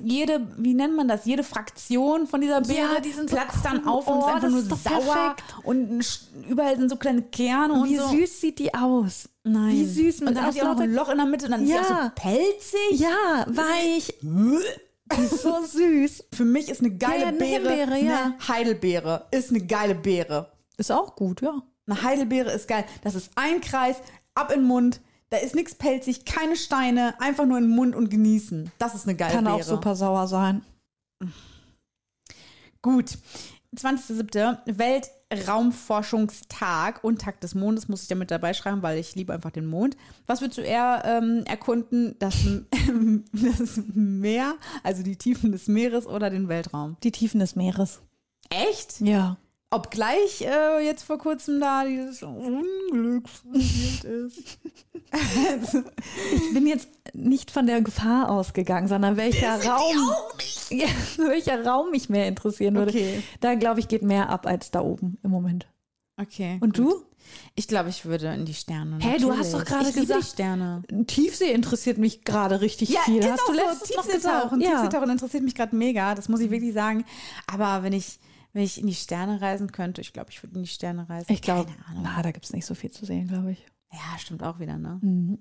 jede, 0.04 0.48
wie 0.58 0.74
nennt 0.74 0.96
man 0.96 1.06
das? 1.06 1.24
Jede 1.24 1.44
Fraktion 1.44 2.26
von 2.26 2.40
dieser 2.40 2.60
Beere 2.62 2.94
Ja, 2.94 3.00
die 3.00 3.12
sind 3.12 3.30
so 3.30 3.36
platzt 3.36 3.64
dann 3.64 3.82
cool. 3.84 3.88
auf 3.92 4.08
und 4.08 4.14
Oh, 4.16 4.18
ist 4.18 4.26
einfach 4.26 4.40
das 4.40 4.50
nur 4.50 4.60
ist 4.60 4.68
sauer. 4.84 5.14
perfekt. 5.36 5.44
Und 5.62 6.20
überall 6.50 6.76
sind 6.76 6.88
so 6.88 6.96
kleine 6.96 7.22
Kerne 7.22 7.74
und 7.74 7.88
Wie 7.88 7.96
so. 7.96 8.08
süß 8.08 8.40
sieht 8.40 8.58
die 8.58 8.74
aus? 8.74 9.28
Nein. 9.44 9.74
Wie 9.76 9.84
süß. 9.86 10.22
Und 10.22 10.34
dann 10.34 10.44
hat 10.46 10.54
sie 10.54 10.62
auch 10.62 10.74
noch 10.74 10.80
ein 10.80 10.92
Loch 10.92 11.10
in 11.10 11.18
der 11.18 11.26
Mitte 11.26 11.44
und 11.44 11.52
dann 11.52 11.62
ist 11.62 11.68
sie 11.68 11.78
auch 11.78 11.84
so 11.84 11.94
Ja. 11.94 12.12
pelzig. 12.16 12.90
Ja, 12.98 13.46
weich. 13.46 14.14
Die 15.16 15.22
ist 15.24 15.42
so 15.42 15.64
süß. 15.64 16.24
Für 16.32 16.44
mich 16.44 16.68
ist 16.68 16.80
eine 16.80 16.96
geile 16.96 17.22
Ja, 17.22 17.28
eine 17.28 17.38
Beere 17.38 17.70
Himbeere, 17.70 17.98
ja. 17.98 18.24
eine 18.24 18.48
Heidelbeere. 18.48 19.26
Ist 19.30 19.50
eine 19.50 19.60
geile 19.66 19.94
Beere. 19.94 20.52
Ist 20.76 20.90
auch 20.92 21.14
gut, 21.16 21.42
ja. 21.42 21.62
Eine 21.86 22.02
Heidelbeere 22.02 22.50
ist 22.52 22.68
geil. 22.68 22.84
Das 23.02 23.14
ist 23.14 23.30
ein 23.34 23.60
Kreis, 23.60 23.96
ab 24.34 24.50
in 24.52 24.60
den 24.60 24.68
Mund. 24.68 25.00
Da 25.30 25.38
ist 25.38 25.54
nichts 25.54 25.74
pelzig, 25.74 26.24
keine 26.24 26.56
Steine, 26.56 27.14
einfach 27.20 27.46
nur 27.46 27.58
in 27.58 27.64
den 27.64 27.74
Mund 27.74 27.96
und 27.96 28.10
genießen. 28.10 28.70
Das 28.78 28.94
ist 28.94 29.08
eine 29.08 29.16
geile 29.16 29.32
Kann 29.34 29.44
Beere. 29.44 29.56
auch 29.56 29.62
super 29.62 29.96
sauer 29.96 30.26
sein. 30.28 30.62
Gut. 32.82 33.16
20.07. 33.76 35.08
Weltraumforschungstag 35.32 37.02
und 37.02 37.20
Tag 37.20 37.40
des 37.40 37.54
Mondes 37.54 37.88
muss 37.88 38.02
ich 38.02 38.08
damit 38.08 38.30
dabei 38.30 38.52
schreiben, 38.52 38.82
weil 38.82 38.98
ich 38.98 39.14
liebe 39.14 39.32
einfach 39.32 39.50
den 39.50 39.66
Mond. 39.66 39.96
Was 40.26 40.40
würdest 40.40 40.58
du 40.58 40.62
eher 40.62 41.02
ähm, 41.04 41.44
erkunden? 41.46 42.16
Das, 42.18 42.34
das 43.32 43.80
Meer, 43.94 44.54
also 44.82 45.02
die 45.02 45.16
Tiefen 45.16 45.52
des 45.52 45.68
Meeres 45.68 46.06
oder 46.06 46.30
den 46.30 46.48
Weltraum? 46.48 46.96
Die 47.02 47.12
Tiefen 47.12 47.40
des 47.40 47.56
Meeres. 47.56 48.02
Echt? 48.50 49.00
Ja. 49.00 49.38
Obgleich 49.72 50.42
äh, 50.42 50.84
jetzt 50.84 51.02
vor 51.02 51.18
kurzem 51.18 51.58
da 51.60 51.84
dieses 51.84 52.22
Unglück 52.22 53.24
passiert 53.52 54.04
ist. 54.04 54.58
Ich 56.34 56.54
bin 56.54 56.66
jetzt 56.66 56.88
nicht 57.14 57.50
von 57.50 57.66
der 57.66 57.80
Gefahr 57.82 58.30
ausgegangen, 58.30 58.88
sondern 58.88 59.16
welcher 59.16 59.62
Raum, 59.64 60.10
ja, 60.70 60.86
welcher 61.16 61.64
Raum 61.64 61.90
mich 61.90 62.08
mehr 62.08 62.28
interessieren 62.28 62.74
würde. 62.74 62.90
Okay. 62.90 63.22
Da 63.40 63.54
glaube 63.54 63.80
ich, 63.80 63.88
geht 63.88 64.02
mehr 64.02 64.28
ab 64.30 64.46
als 64.46 64.70
da 64.70 64.80
oben 64.80 65.18
im 65.22 65.30
Moment. 65.30 65.66
Okay. 66.20 66.58
Und 66.60 66.78
du? 66.78 67.02
Ich 67.54 67.68
glaube, 67.68 67.88
ich 67.88 68.04
würde 68.04 68.32
in 68.34 68.44
die 68.44 68.54
Sterne. 68.54 68.98
Hä, 69.00 69.18
du 69.18 69.36
hast 69.36 69.54
doch 69.54 69.64
gerade 69.64 69.92
gesagt- 69.92 70.24
Sterne. 70.24 70.82
Tiefsee 71.06 71.52
interessiert 71.52 71.96
mich 71.98 72.24
gerade 72.24 72.60
richtig 72.60 72.98
viel. 73.00 73.24
Hast 73.30 73.48
du 73.48 73.52
letztens 73.52 73.80
gesagt? 73.88 74.06
Tiefseetauchen. 74.10 74.60
Ja. 74.60 74.70
Tiefseetauchen 74.70 75.10
interessiert 75.10 75.42
mich 75.44 75.54
gerade 75.54 75.74
mega, 75.76 76.14
das 76.14 76.28
muss 76.28 76.40
ich 76.40 76.50
wirklich 76.50 76.74
sagen. 76.74 77.04
Aber 77.46 77.82
wenn 77.82 77.92
ich, 77.92 78.18
wenn 78.52 78.62
ich 78.62 78.80
in 78.80 78.86
die 78.86 78.94
Sterne 78.94 79.40
reisen 79.40 79.72
könnte, 79.72 80.00
ich 80.00 80.12
glaube, 80.12 80.30
ich 80.30 80.42
würde 80.42 80.56
in 80.56 80.62
die 80.62 80.68
Sterne 80.68 81.08
reisen. 81.08 81.32
Ich 81.32 81.42
glaube, 81.42 81.70
na, 82.02 82.22
da 82.22 82.30
gibt 82.30 82.44
es 82.44 82.52
nicht 82.52 82.66
so 82.66 82.74
viel 82.74 82.90
zu 82.90 83.04
sehen, 83.06 83.28
glaube 83.28 83.52
ich. 83.52 83.66
Ja, 83.92 84.18
stimmt 84.18 84.42
auch 84.42 84.58
wieder, 84.58 84.78
ne? 84.78 84.98
Mhm. 85.02 85.38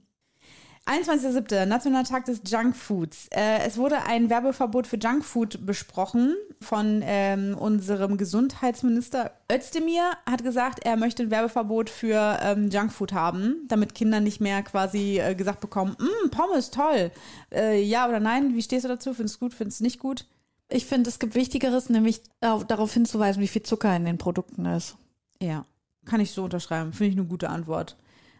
21.07. 0.88 1.66
Nationaler 1.68 2.06
Tag 2.06 2.26
des 2.26 2.42
Junkfoods. 2.48 3.28
Äh, 3.30 3.60
es 3.68 3.78
wurde 3.78 4.04
ein 4.08 4.32
Werbeverbot 4.32 4.88
für 4.88 4.98
Junkfood 4.98 5.64
besprochen 5.64 6.36
von 6.60 7.02
ähm, 7.06 7.56
unserem 7.56 8.18
Gesundheitsminister 8.18 9.32
Özdemir. 9.52 10.02
Hat 10.26 10.44
gesagt, 10.44 10.80
er 10.84 10.98
möchte 10.98 11.24
ein 11.24 11.32
Werbeverbot 11.32 11.90
für 11.92 12.40
ähm, 12.42 12.70
Junkfood 12.70 13.14
haben, 13.14 13.58
damit 13.68 13.94
Kinder 13.94 14.22
nicht 14.22 14.42
mehr 14.42 14.64
quasi 14.64 15.20
äh, 15.20 15.36
gesagt 15.36 15.60
bekommen, 15.62 15.96
"Mm, 16.00 16.30
Pommes, 16.32 16.72
toll. 16.72 17.12
Äh, 17.54 17.82
ja 17.84 18.08
oder 18.10 18.20
nein? 18.20 18.56
Wie 18.56 18.62
stehst 18.64 18.84
du 18.84 18.90
dazu? 18.90 19.14
Findest 19.14 19.36
du 19.36 19.40
gut? 19.46 19.54
Findest 19.54 19.82
du 19.82 19.84
nicht 19.84 20.00
gut? 20.00 20.26
Ich 20.72 20.86
finde, 20.86 21.10
es 21.10 21.20
gibt 21.20 21.36
Wichtigeres, 21.36 21.90
nämlich 21.90 22.22
auf, 22.42 22.66
darauf 22.66 22.94
hinzuweisen, 22.94 23.42
wie 23.42 23.48
viel 23.48 23.64
Zucker 23.64 23.96
in 23.96 24.06
den 24.06 24.18
Produkten 24.18 24.66
ist. 24.66 24.96
Ja, 25.42 25.66
kann 26.06 26.22
ich 26.22 26.32
so 26.32 26.44
unterschreiben. 26.44 26.94
Finde 26.94 27.12
ich 27.12 27.18
eine 27.20 27.28
gute 27.28 27.50
Antwort. 27.50 27.98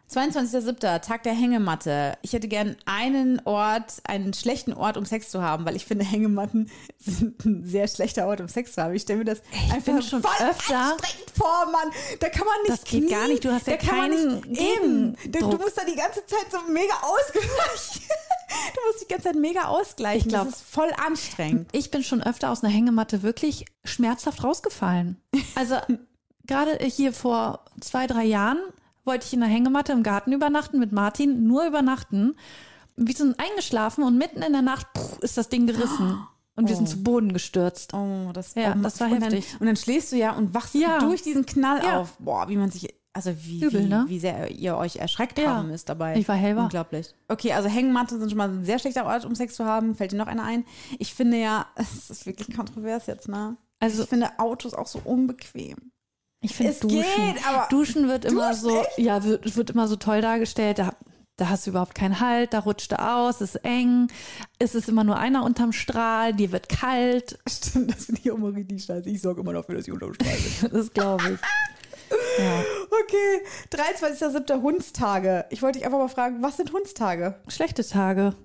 22.07. 0.10 1.00
Tag 1.00 1.24
der 1.24 1.34
Hängematte. 1.34 2.18
Ich 2.22 2.34
hätte 2.34 2.50
gern 2.50 2.76
einen 2.86 3.42
Ort, 3.46 4.02
einen 4.04 4.34
schlechten 4.34 4.74
Ort, 4.74 4.98
um 4.98 5.06
Sex 5.06 5.30
zu 5.30 5.42
haben, 5.42 5.64
weil 5.66 5.78
ich 5.78 5.86
finde, 5.86 6.04
Hängematten 6.04 6.70
sind 6.98 7.46
ein 7.46 7.66
sehr 7.66 7.88
schlechter 7.88 8.28
Ort, 8.28 8.42
um 8.42 8.50
Sex 8.50 8.74
zu 8.74 8.82
haben. 8.82 8.94
Ich 8.94 9.04
stelle 9.04 9.20
mir 9.20 9.26
das 9.26 9.42
einfach 9.72 9.86
bin 9.86 10.02
schon 10.02 10.22
voll 10.22 10.48
öfter- 10.50 10.78
anstrengend 10.78 11.32
vor, 11.34 11.66
Mann. 11.72 11.92
Da 12.20 12.28
kann 12.28 12.46
man 12.46 12.56
nicht 12.64 12.72
Das 12.72 12.84
geht 12.84 13.10
gar 13.10 13.28
nicht. 13.28 13.46
Du 13.46 13.52
hast 13.52 13.68
ja 13.68 13.78
da 13.78 13.86
kann 13.88 13.98
man 13.98 14.10
keinen 14.12 14.40
nicht, 14.50 14.62
Eben. 14.62 15.18
Du, 15.30 15.58
musst 15.58 15.78
da 15.78 15.84
die 15.86 15.96
ganze 15.96 16.26
Zeit 16.26 16.48
so 16.52 16.58
mega 16.70 16.94
ausgleichen. 17.02 18.02
Du 18.74 18.80
musst 18.88 19.02
die 19.04 19.08
ganze 19.08 19.26
Zeit 19.26 19.36
mega 19.36 19.66
ausgleichen. 19.66 20.28
Ich 20.28 20.34
glaub- 20.34 20.46
das 20.48 20.58
ist 20.62 20.70
voll 20.70 20.92
anstrengend. 21.06 21.70
Ich 21.72 21.92
bin 21.92 22.04
schon 22.04 22.22
öfter 22.22 22.50
aus 22.52 22.64
einer 22.64 22.72
Hängematte 22.74 23.24
wirklich 23.24 23.66
schmerzhaft 23.84 24.44
rausgefallen. 24.44 25.22
Also 25.56 25.76
gerade 26.48 26.78
hier 26.86 27.14
vor 27.14 27.66
zwei, 27.80 28.08
drei 28.08 28.26
Jahren 28.26 28.60
wollte 29.06 29.26
ich 29.26 29.34
in 29.34 29.42
einer 29.44 29.52
Hängematte 29.52 29.92
im 29.92 30.04
Garten 30.04 30.32
übernachten 30.32 30.80
mit 30.80 30.92
Martin, 30.92 31.48
nur 31.48 31.66
übernachten. 31.66 32.36
Wir 32.96 33.16
sind 33.16 33.40
eingeschlafen 33.40 34.04
und 34.04 34.18
mitten 34.18 34.42
in 34.44 34.52
der 34.54 34.62
Nacht 34.62 34.88
puh, 34.94 35.02
ist 35.22 35.38
das 35.38 35.50
Ding 35.50 35.66
gerissen. 35.66 36.20
Und 36.56 36.68
wir 36.68 36.76
sind 36.76 36.88
zu 36.90 37.02
Boden 37.02 37.34
gestürzt. 37.34 37.94
Oh, 37.94 38.30
das, 38.34 38.54
Ja, 38.56 38.76
oh, 38.78 38.82
das 38.84 39.00
war 39.00 39.10
und 39.10 39.22
heftig. 39.24 39.48
Dann, 39.54 39.60
und 39.62 39.66
dann 39.68 39.76
schläfst 39.78 40.12
du 40.12 40.18
ja 40.18 40.34
und 40.34 40.54
wachst 40.54 40.76
Ja. 40.76 41.00
durch 41.00 41.22
diesen 41.24 41.46
Knall 41.46 41.84
Ja. 41.84 42.00
auf. 42.02 42.10
Boah, 42.20 42.50
wie 42.50 42.58
man 42.58 42.70
sich, 42.70 42.94
also 43.14 43.34
wie, 43.44 43.64
Übel, 43.64 43.84
wie, 43.84 43.88
ne? 43.90 44.06
wie 44.08 44.20
sehr 44.20 44.50
ihr 44.52 44.78
euch 44.78 44.96
erschreckt 44.98 45.38
Ja. 45.38 45.56
haben 45.58 45.70
ist 45.72 45.90
dabei. 45.90 46.16
Ich 46.18 46.28
war 46.28 46.36
hellwach. 46.36 46.64
Unglaublich. 46.64 47.14
Okay, 47.28 47.52
also 47.54 47.68
Hängematte 47.70 48.18
sind 48.18 48.30
schon 48.30 48.38
mal 48.38 48.50
ein 48.50 48.64
sehr 48.66 48.80
schlechter 48.80 49.06
Ort, 49.06 49.26
um 49.26 49.36
Sex 49.36 49.56
zu 49.56 49.66
haben. 49.66 49.96
Fällt 49.96 50.12
dir 50.14 50.18
noch 50.18 50.28
einer 50.28 50.44
ein? 50.44 50.64
Ich 51.00 51.14
finde 51.14 51.38
ja, 51.38 51.66
es 51.76 52.10
ist 52.10 52.26
wirklich 52.26 52.56
kontrovers 52.56 53.08
jetzt, 53.08 53.28
ne? 53.28 53.58
Also 53.80 54.04
ich 54.04 54.10
finde 54.10 54.30
Autos 54.40 54.74
auch 54.74 54.88
so 54.88 55.02
unbequem. 55.04 55.76
ich 56.42 56.56
finde 56.56 56.72
Es 56.72 56.80
Duschen. 56.80 56.98
geht, 57.02 57.48
aber- 57.48 57.68
Duschen 57.70 58.08
wird 58.08 58.26
immer 58.26 58.50
Duschen, 58.52 58.62
so, 58.62 58.84
ja, 58.98 59.24
wird, 59.24 59.56
wird 59.56 59.70
immer 59.72 59.88
so 59.88 59.96
toll 59.98 60.22
dargestellt. 60.22 60.80
Da, 60.80 60.94
da 61.38 61.50
hast 61.50 61.66
du 61.66 61.72
überhaupt 61.72 61.96
keinen 61.96 62.20
Halt, 62.20 62.54
da 62.54 62.60
rutscht 62.60 62.92
du 62.92 63.00
aus, 63.00 63.42
ist 63.42 63.56
eng, 63.66 64.08
es 64.60 64.76
ist 64.76 64.88
immer 64.88 65.04
nur 65.04 65.18
einer 65.18 65.44
unterm 65.44 65.72
Strahl, 65.74 66.34
dir 66.34 66.52
wird 66.52 66.70
kalt. 66.70 67.40
Stimmt, 67.50 67.92
das 67.96 68.06
finde 68.06 68.22
ich 68.24 68.32
auch 68.32 68.36
immer 68.38 68.54
richtig 68.54 68.84
scheiße. 68.86 69.10
Ich 69.10 69.22
sorge 69.22 69.42
immer 69.42 69.54
dafür, 69.54 69.76
dass 69.76 69.88
ich 69.88 69.92
unterm 69.94 70.14
Strahl 70.14 70.38
bin. 70.38 70.72
Das 70.78 70.94
glaube 70.94 71.24
ich. 71.34 71.40
Ja. 72.40 72.64
Okay, 73.04 73.42
23.07. 73.72 74.62
Hundstage. 74.62 75.46
Ich 75.50 75.62
wollte 75.62 75.80
dich 75.80 75.86
einfach 75.86 76.00
mal 76.00 76.08
fragen, 76.08 76.42
was 76.42 76.58
sind 76.58 76.72
Hundstage? 76.74 77.36
Schlechte 77.48 77.86
Tage. 77.88 78.36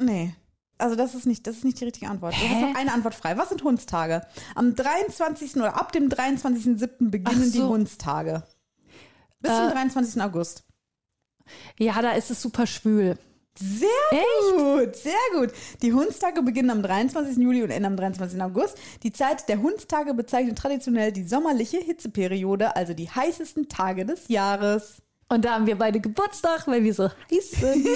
Nee. 0.00 0.34
Also 0.78 0.96
das 0.96 1.14
ist 1.14 1.26
nicht, 1.26 1.46
das 1.46 1.56
ist 1.58 1.64
nicht 1.64 1.80
die 1.80 1.84
richtige 1.84 2.10
Antwort. 2.10 2.34
Du 2.34 2.48
hast 2.48 2.60
noch 2.60 2.74
eine 2.74 2.92
Antwort 2.92 3.14
frei. 3.14 3.36
Was 3.36 3.50
sind 3.50 3.62
Hundstage? 3.62 4.22
Am 4.54 4.74
23. 4.74 5.56
oder 5.56 5.76
ab 5.76 5.92
dem 5.92 6.08
23.07. 6.08 7.10
beginnen 7.10 7.42
Ach 7.46 7.52
die 7.52 7.58
so. 7.58 7.68
Hundstage. 7.68 8.42
Bis 9.40 9.52
Äh. 9.52 9.56
zum 9.56 9.70
23. 9.70 10.20
August. 10.22 10.64
Ja, 11.78 12.00
da 12.02 12.12
ist 12.12 12.30
es 12.30 12.40
super 12.42 12.66
schwül. 12.66 13.16
Sehr 13.58 13.88
gut, 14.56 14.96
sehr 14.96 15.12
gut. 15.34 15.52
Die 15.82 15.92
Hundstage 15.92 16.42
beginnen 16.42 16.70
am 16.70 16.82
23. 16.82 17.36
Juli 17.36 17.62
und 17.62 17.70
enden 17.70 17.86
am 17.86 17.96
23. 17.96 18.40
August. 18.42 18.78
Die 19.02 19.12
Zeit 19.12 19.48
der 19.48 19.60
Hundstage 19.60 20.14
bezeichnet 20.14 20.56
traditionell 20.56 21.12
die 21.12 21.24
sommerliche 21.24 21.78
Hitzeperiode, 21.78 22.74
also 22.76 22.94
die 22.94 23.10
heißesten 23.10 23.68
Tage 23.68 24.06
des 24.06 24.28
Jahres. 24.28 25.02
Und 25.28 25.44
da 25.44 25.54
haben 25.54 25.66
wir 25.66 25.76
beide 25.76 26.00
Geburtstag, 26.00 26.66
weil 26.66 26.82
wir 26.82 26.94
so 26.94 27.08
heiß 27.08 27.50
sind. 27.52 27.86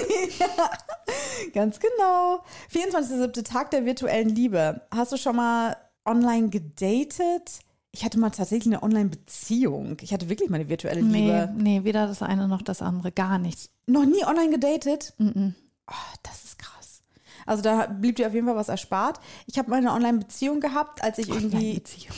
Ganz 1.53 1.79
genau. 1.79 2.43
24.07. 2.73 3.43
Tag 3.43 3.71
der 3.71 3.85
virtuellen 3.85 4.29
Liebe. 4.29 4.81
Hast 4.91 5.11
du 5.11 5.17
schon 5.17 5.35
mal 5.35 5.75
online 6.05 6.49
gedatet? 6.49 7.59
Ich 7.97 8.05
hatte 8.05 8.19
mal 8.19 8.29
tatsächlich 8.29 8.71
eine 8.71 8.83
Online-Beziehung. 8.83 9.97
Ich 10.01 10.13
hatte 10.13 10.29
wirklich 10.29 10.51
mal 10.51 10.57
eine 10.59 10.69
virtuelle 10.69 11.01
nee, 11.01 11.21
Liebe. 11.21 11.51
nee, 11.57 11.83
weder 11.83 12.05
das 12.05 12.21
eine 12.21 12.47
noch 12.47 12.61
das 12.61 12.83
andere. 12.83 13.11
Gar 13.11 13.39
nichts. 13.39 13.71
Noch 13.87 14.05
nie 14.05 14.23
online 14.23 14.51
gedatet? 14.51 15.15
Oh, 15.19 15.93
das 16.21 16.43
ist 16.43 16.59
krass. 16.59 17.01
Also 17.47 17.63
da 17.63 17.87
blieb 17.87 18.17
dir 18.17 18.27
auf 18.27 18.35
jeden 18.35 18.45
Fall 18.45 18.55
was 18.55 18.69
erspart. 18.69 19.19
Ich 19.47 19.57
habe 19.57 19.71
mal 19.71 19.77
eine 19.77 19.91
Online-Beziehung 19.93 20.59
gehabt, 20.59 21.03
als 21.03 21.17
ich 21.17 21.27
irgendwie. 21.27 21.73
Beziehung. 21.73 22.15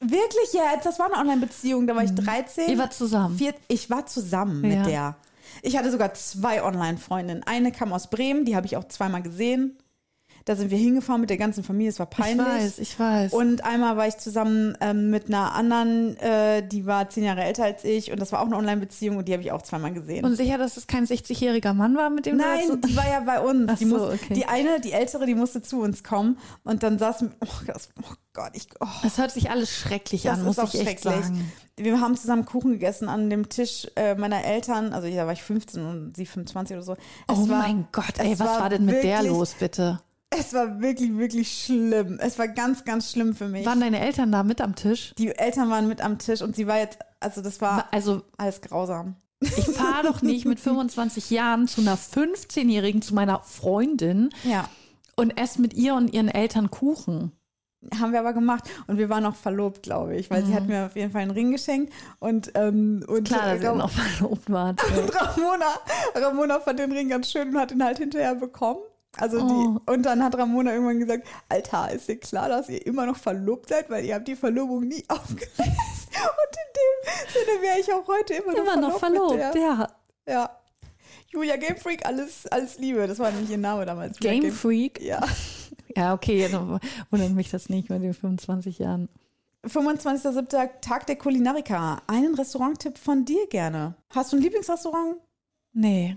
Wirklich 0.00 0.52
jetzt? 0.52 0.84
Das 0.84 0.98
war 0.98 1.06
eine 1.06 1.16
Online-Beziehung. 1.16 1.86
Da 1.86 1.96
war 1.96 2.04
ich 2.04 2.14
13. 2.14 2.68
Ihr 2.68 2.76
wart 2.78 2.92
zusammen. 2.92 3.38
Vier, 3.38 3.54
ich 3.68 3.88
war 3.88 4.04
zusammen 4.04 4.62
Ja. 4.70 4.76
mit 4.76 4.86
der. 4.86 5.16
Ich 5.62 5.78
hatte 5.78 5.90
sogar 5.90 6.12
zwei 6.12 6.62
Online-Freundinnen. 6.62 7.42
Eine 7.44 7.72
kam 7.72 7.94
aus 7.94 8.10
Bremen, 8.10 8.44
die 8.44 8.54
habe 8.54 8.66
ich 8.66 8.76
auch 8.76 8.84
zweimal 8.88 9.22
gesehen. 9.22 9.78
Da 10.46 10.54
sind 10.54 10.70
wir 10.70 10.78
hingefahren 10.78 11.20
mit 11.20 11.28
der 11.28 11.38
ganzen 11.38 11.64
Familie, 11.64 11.90
es 11.90 11.98
war 11.98 12.08
Ich 12.08 12.16
peinlich. 12.16 12.46
weiß, 12.46 12.78
ich 12.78 12.98
weiß. 13.00 13.32
Und 13.32 13.64
einmal 13.64 13.96
war 13.96 14.06
ich 14.06 14.16
zusammen 14.16 14.78
ähm, 14.80 15.10
mit 15.10 15.26
einer 15.26 15.52
anderen, 15.56 16.16
äh, 16.18 16.66
die 16.66 16.86
war 16.86 17.10
zehn 17.10 17.24
Jahre 17.24 17.42
älter 17.42 17.64
als 17.64 17.82
ich 17.82 18.12
und 18.12 18.20
das 18.20 18.30
war 18.30 18.40
auch 18.40 18.46
eine 18.46 18.56
Online-Beziehung 18.56 19.16
und 19.16 19.26
die 19.26 19.32
habe 19.32 19.42
ich 19.42 19.50
auch 19.50 19.62
zweimal 19.62 19.92
gesehen. 19.92 20.24
Und 20.24 20.36
sicher, 20.36 20.56
dass 20.56 20.76
es 20.76 20.86
kein 20.86 21.04
60-jähriger 21.04 21.74
Mann 21.74 21.96
war, 21.96 22.10
mit 22.10 22.26
dem 22.26 22.36
Nein, 22.36 22.68
du 22.68 22.76
die 22.76 22.96
war 22.96 23.10
ja 23.10 23.20
bei 23.20 23.40
uns. 23.40 23.68
Ach 23.72 23.76
die, 23.76 23.86
so, 23.86 23.98
muss, 23.98 24.14
okay. 24.14 24.34
die 24.34 24.46
eine, 24.46 24.80
die 24.80 24.92
ältere, 24.92 25.26
die 25.26 25.34
musste 25.34 25.62
zu 25.62 25.80
uns 25.80 26.04
kommen 26.04 26.38
und 26.62 26.84
dann 26.84 27.00
saß, 27.00 27.24
oh, 27.40 27.46
das, 27.66 27.88
oh 28.00 28.14
Gott, 28.32 28.50
ich, 28.52 28.68
oh, 28.78 28.86
Das 29.02 29.18
hört 29.18 29.32
sich 29.32 29.50
alles 29.50 29.76
schrecklich 29.76 30.22
das 30.22 30.38
an, 30.38 30.44
muss 30.44 30.58
ist 30.58 30.62
auch 30.62 30.74
ich 30.74 30.86
echt 30.86 31.02
schrecklich. 31.02 31.24
sagen. 31.24 31.52
Wir 31.76 32.00
haben 32.00 32.16
zusammen 32.16 32.44
Kuchen 32.44 32.70
gegessen 32.70 33.08
an 33.08 33.30
dem 33.30 33.48
Tisch 33.48 33.88
äh, 33.96 34.14
meiner 34.14 34.44
Eltern. 34.44 34.92
Also 34.92 35.08
da 35.10 35.26
war 35.26 35.32
ich 35.32 35.42
15 35.42 35.84
und 35.84 36.16
sie 36.16 36.24
25 36.24 36.76
oder 36.76 36.84
so. 36.84 36.92
Es 36.92 36.98
oh 37.36 37.48
war, 37.48 37.62
mein 37.62 37.88
Gott, 37.90 38.18
ey, 38.18 38.38
was 38.38 38.60
war, 38.60 38.68
denn 38.70 38.84
mit 38.84 39.02
der 39.02 39.24
los, 39.24 39.56
bitte? 39.58 40.00
Es 40.38 40.52
war 40.54 40.80
wirklich, 40.80 41.16
wirklich 41.16 41.64
schlimm. 41.64 42.18
Es 42.20 42.38
war 42.38 42.48
ganz, 42.48 42.84
ganz 42.84 43.12
schlimm 43.12 43.34
für 43.34 43.48
mich. 43.48 43.64
Waren 43.66 43.80
deine 43.80 44.00
Eltern 44.00 44.32
da 44.32 44.42
mit 44.42 44.60
am 44.60 44.74
Tisch? 44.74 45.12
die 45.18 45.28
Eltern 45.36 45.70
waren 45.70 45.88
mit 45.88 46.00
am 46.00 46.18
Tisch 46.18 46.42
und 46.42 46.54
sie 46.56 46.66
war 46.66 46.78
jetzt, 46.78 46.98
also 47.20 47.40
das 47.42 47.60
war 47.60 47.86
Also, 47.92 48.22
alles 48.36 48.60
grausam. 48.60 49.16
ich 49.40 49.64
fahre 49.64 50.06
doch 50.06 50.22
nicht 50.22 50.44
mit 50.46 50.60
25 50.60 51.30
Jahren 51.30 51.68
zu 51.68 51.80
einer 51.80 51.96
15-Jährigen, 51.96 53.02
zu 53.02 53.14
meiner 53.14 53.40
Freundin 53.42 54.30
Ja, 54.44 54.68
und 55.16 55.38
esse 55.38 55.60
mit 55.60 55.74
ihr 55.74 55.94
und 55.94 56.12
ihren 56.12 56.28
Eltern 56.28 56.70
Kuchen. 56.70 57.32
haben 58.00 58.12
wir 58.12 58.18
aber 58.20 58.32
gemacht 58.32 58.64
und 58.86 58.98
wir 58.98 59.08
waren 59.08 59.22
noch 59.22 59.36
verlobt, 59.36 59.82
glaube 59.82 60.16
ich, 60.16 60.30
weil 60.30 60.44
sie 60.44 60.54
hat 60.54 60.66
mir 60.66 60.86
auf 60.86 60.96
jeden 60.96 61.12
Fall 61.12 61.22
einen 61.22 61.30
Ring 61.30 61.52
geschenkt 61.52 61.92
und 62.18 62.50
ähm, 62.54 63.04
und 63.06 63.20
Mhm. 63.20 63.24
Klar, 63.24 63.54
dass 63.54 63.60
äh, 63.60 63.64
ihr 63.64 63.74
noch 63.74 63.90
verlobt 63.90 64.50
wart. 64.50 64.80
Und 64.84 65.14
Ramona, 65.20 65.66
Ramona 66.14 66.60
fand 66.60 66.78
den 66.80 66.92
Ring 66.92 67.08
ganz 67.08 67.30
schön 67.30 67.48
und 67.50 67.58
hat 67.58 67.72
ihn 67.72 67.82
halt 67.84 67.98
hinterher 67.98 68.34
bekommen. 68.34 68.80
Also 69.18 69.40
Oh. 69.40 69.78
die, 69.86 69.92
und 69.92 70.02
dann 70.02 70.22
hat 70.22 70.36
Ramona 70.36 70.72
irgendwann 70.72 70.98
gesagt, 70.98 71.26
Alter, 71.48 71.90
ist 71.92 72.08
dir 72.08 72.18
klar, 72.18 72.48
dass 72.48 72.68
ihr 72.68 72.84
immer 72.86 73.06
noch 73.06 73.16
verlobt 73.16 73.68
seid, 73.70 73.88
weil 73.90 74.04
ihr 74.04 74.14
habt 74.14 74.28
die 74.28 74.36
Verlobung 74.36 74.86
nie 74.88 75.04
aufgelöst. 75.08 75.58
Und 75.58 76.56
in 76.56 76.72
dem 76.76 77.32
Sinne 77.32 77.62
wäre 77.62 77.78
ich 77.80 77.92
auch 77.92 78.06
heute 78.06 78.34
immer, 78.34 78.56
Immer 78.56 78.76
noch 78.76 78.90
noch 78.90 78.98
verlobt, 78.98 79.32
Mit 79.32 79.54
der. 79.54 79.62
ja. 79.62 79.88
Ja. 80.28 80.50
Julia 81.28 81.56
Game 81.56 81.76
Freak, 81.76 82.04
alles, 82.06 82.46
alles 82.48 82.78
Liebe. 82.78 83.06
Das 83.06 83.18
war 83.18 83.30
nämlich 83.30 83.50
ihr 83.50 83.58
Name 83.58 83.84
damals. 83.86 84.18
Game 84.18 84.36
Julia 84.42 84.52
Freak. 84.54 85.00
Ja. 85.02 85.26
Ja, 85.96 86.12
okay, 86.14 86.48
dann 86.50 86.78
wundert 87.10 87.32
mich 87.32 87.50
das 87.50 87.68
nicht 87.68 87.88
mit 87.90 88.02
den 88.02 88.12
25 88.14 88.78
Jahren. 88.78 89.08
25.07. 89.66 90.80
Tag 90.80 91.06
der 91.06 91.16
Kulinarika. 91.16 92.02
Einen 92.06 92.34
Restauranttipp 92.34 92.98
von 92.98 93.24
dir 93.24 93.46
gerne. 93.48 93.94
Hast 94.14 94.32
du 94.32 94.36
ein 94.36 94.42
Lieblingsrestaurant? 94.42 95.16
Nee. 95.72 96.16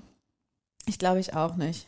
Ich 0.86 1.00
glaube 1.00 1.20
ich 1.20 1.34
auch 1.36 1.56
nicht. 1.56 1.88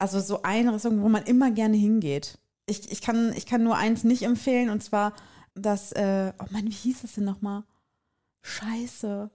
Also 0.00 0.18
so 0.18 0.42
ein 0.42 0.68
Restaurant, 0.68 1.02
wo 1.02 1.08
man 1.08 1.24
immer 1.24 1.50
gerne 1.50 1.76
hingeht. 1.76 2.38
Ich, 2.66 2.90
ich, 2.90 3.02
kann, 3.02 3.32
ich 3.36 3.46
kann 3.46 3.62
nur 3.62 3.76
eins 3.76 4.02
nicht 4.02 4.22
empfehlen 4.22 4.70
und 4.70 4.82
zwar 4.82 5.12
das, 5.54 5.92
äh, 5.92 6.32
oh 6.38 6.46
Mann, 6.50 6.66
wie 6.66 6.70
hieß 6.70 7.02
das 7.02 7.14
denn 7.14 7.24
nochmal? 7.24 7.64
Scheiße. 8.42 9.30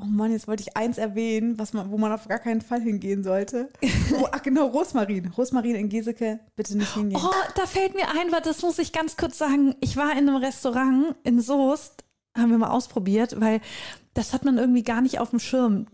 Oh 0.00 0.04
Mann, 0.04 0.32
jetzt 0.32 0.46
wollte 0.46 0.62
ich 0.62 0.76
eins 0.76 0.98
erwähnen, 0.98 1.58
was 1.58 1.72
man, 1.72 1.90
wo 1.90 1.98
man 1.98 2.12
auf 2.12 2.28
gar 2.28 2.38
keinen 2.38 2.60
Fall 2.60 2.80
hingehen 2.80 3.22
sollte. 3.22 3.70
Oh, 4.16 4.28
ach 4.30 4.42
genau, 4.42 4.66
Rosmarin. 4.66 5.26
Rosmarin 5.28 5.74
in 5.74 5.88
Geseke, 5.88 6.38
bitte 6.54 6.76
nicht 6.76 6.94
hingehen. 6.94 7.20
Oh, 7.20 7.30
da 7.56 7.66
fällt 7.66 7.94
mir 7.94 8.08
ein, 8.10 8.30
weil 8.30 8.42
das 8.42 8.62
muss 8.62 8.78
ich 8.78 8.92
ganz 8.92 9.16
kurz 9.16 9.38
sagen. 9.38 9.74
Ich 9.80 9.96
war 9.96 10.12
in 10.12 10.28
einem 10.28 10.36
Restaurant 10.36 11.16
in 11.24 11.40
Soest, 11.40 12.04
haben 12.36 12.50
wir 12.50 12.58
mal 12.58 12.70
ausprobiert, 12.70 13.40
weil 13.40 13.60
das 14.12 14.32
hat 14.32 14.44
man 14.44 14.58
irgendwie 14.58 14.84
gar 14.84 15.00
nicht 15.00 15.18
auf 15.18 15.30
dem 15.30 15.40
Schirm. 15.40 15.86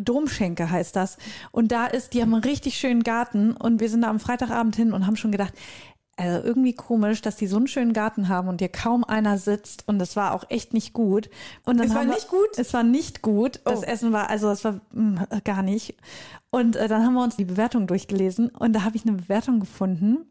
Domschenke 0.00 0.70
heißt 0.70 0.96
das. 0.96 1.18
Und 1.50 1.72
da 1.72 1.86
ist, 1.86 2.14
die 2.14 2.22
haben 2.22 2.34
einen 2.34 2.44
richtig 2.44 2.76
schönen 2.78 3.02
Garten 3.02 3.52
und 3.52 3.80
wir 3.80 3.88
sind 3.90 4.02
da 4.02 4.10
am 4.10 4.20
Freitagabend 4.20 4.76
hin 4.76 4.92
und 4.92 5.06
haben 5.06 5.16
schon 5.16 5.32
gedacht, 5.32 5.52
also 6.16 6.46
irgendwie 6.46 6.74
komisch, 6.74 7.22
dass 7.22 7.36
die 7.36 7.46
so 7.46 7.56
einen 7.56 7.68
schönen 7.68 7.92
Garten 7.94 8.28
haben 8.28 8.48
und 8.48 8.60
hier 8.60 8.68
kaum 8.68 9.02
einer 9.02 9.38
sitzt 9.38 9.88
und 9.88 9.98
das 9.98 10.14
war 10.14 10.34
auch 10.34 10.44
echt 10.50 10.74
nicht 10.74 10.92
gut. 10.92 11.30
Und 11.64 11.78
dann 11.78 11.88
Es 11.88 11.94
war 11.94 12.04
wir, 12.04 12.14
nicht 12.14 12.28
gut? 12.28 12.58
Es 12.58 12.74
war 12.74 12.82
nicht 12.82 13.22
gut. 13.22 13.60
Das 13.64 13.80
Oh. 13.80 13.82
Essen 13.82 14.12
war, 14.12 14.28
also 14.28 14.50
es 14.50 14.62
war 14.64 14.80
mh, 14.92 15.26
gar 15.44 15.62
nicht. 15.62 15.96
Und 16.50 16.76
äh, 16.76 16.86
dann 16.86 17.04
haben 17.04 17.14
wir 17.14 17.22
uns 17.24 17.36
die 17.36 17.46
Bewertung 17.46 17.86
durchgelesen 17.86 18.50
und 18.50 18.74
da 18.74 18.84
habe 18.84 18.96
ich 18.96 19.06
eine 19.06 19.16
Bewertung 19.16 19.58
gefunden. 19.60 20.26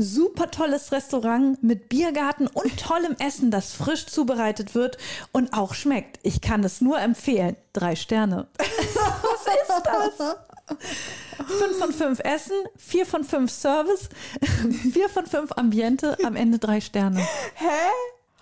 Super 0.00 0.48
tolles 0.52 0.92
Restaurant 0.92 1.60
mit 1.60 1.88
Biergarten 1.88 2.46
und 2.46 2.78
tollem 2.78 3.16
Essen, 3.18 3.50
das 3.50 3.72
frisch 3.72 4.06
zubereitet 4.06 4.76
wird 4.76 4.96
und 5.32 5.54
auch 5.54 5.74
schmeckt. 5.74 6.20
Ich 6.22 6.40
kann 6.40 6.62
es 6.62 6.80
nur 6.80 7.00
empfehlen. 7.00 7.56
Drei 7.72 7.96
Sterne. 7.96 8.46
Was 8.58 9.46
ist 9.46 10.18
das? 10.18 10.36
Fünf 11.58 11.78
von 11.78 11.92
fünf 11.92 12.20
Essen, 12.20 12.54
vier 12.76 13.06
von 13.06 13.24
fünf 13.24 13.50
Service, 13.50 14.08
vier 14.92 15.08
von 15.08 15.26
fünf 15.26 15.50
Ambiente, 15.56 16.16
am 16.24 16.36
Ende 16.36 16.60
drei 16.60 16.80
Sterne. 16.80 17.26
Hä? 17.54 17.66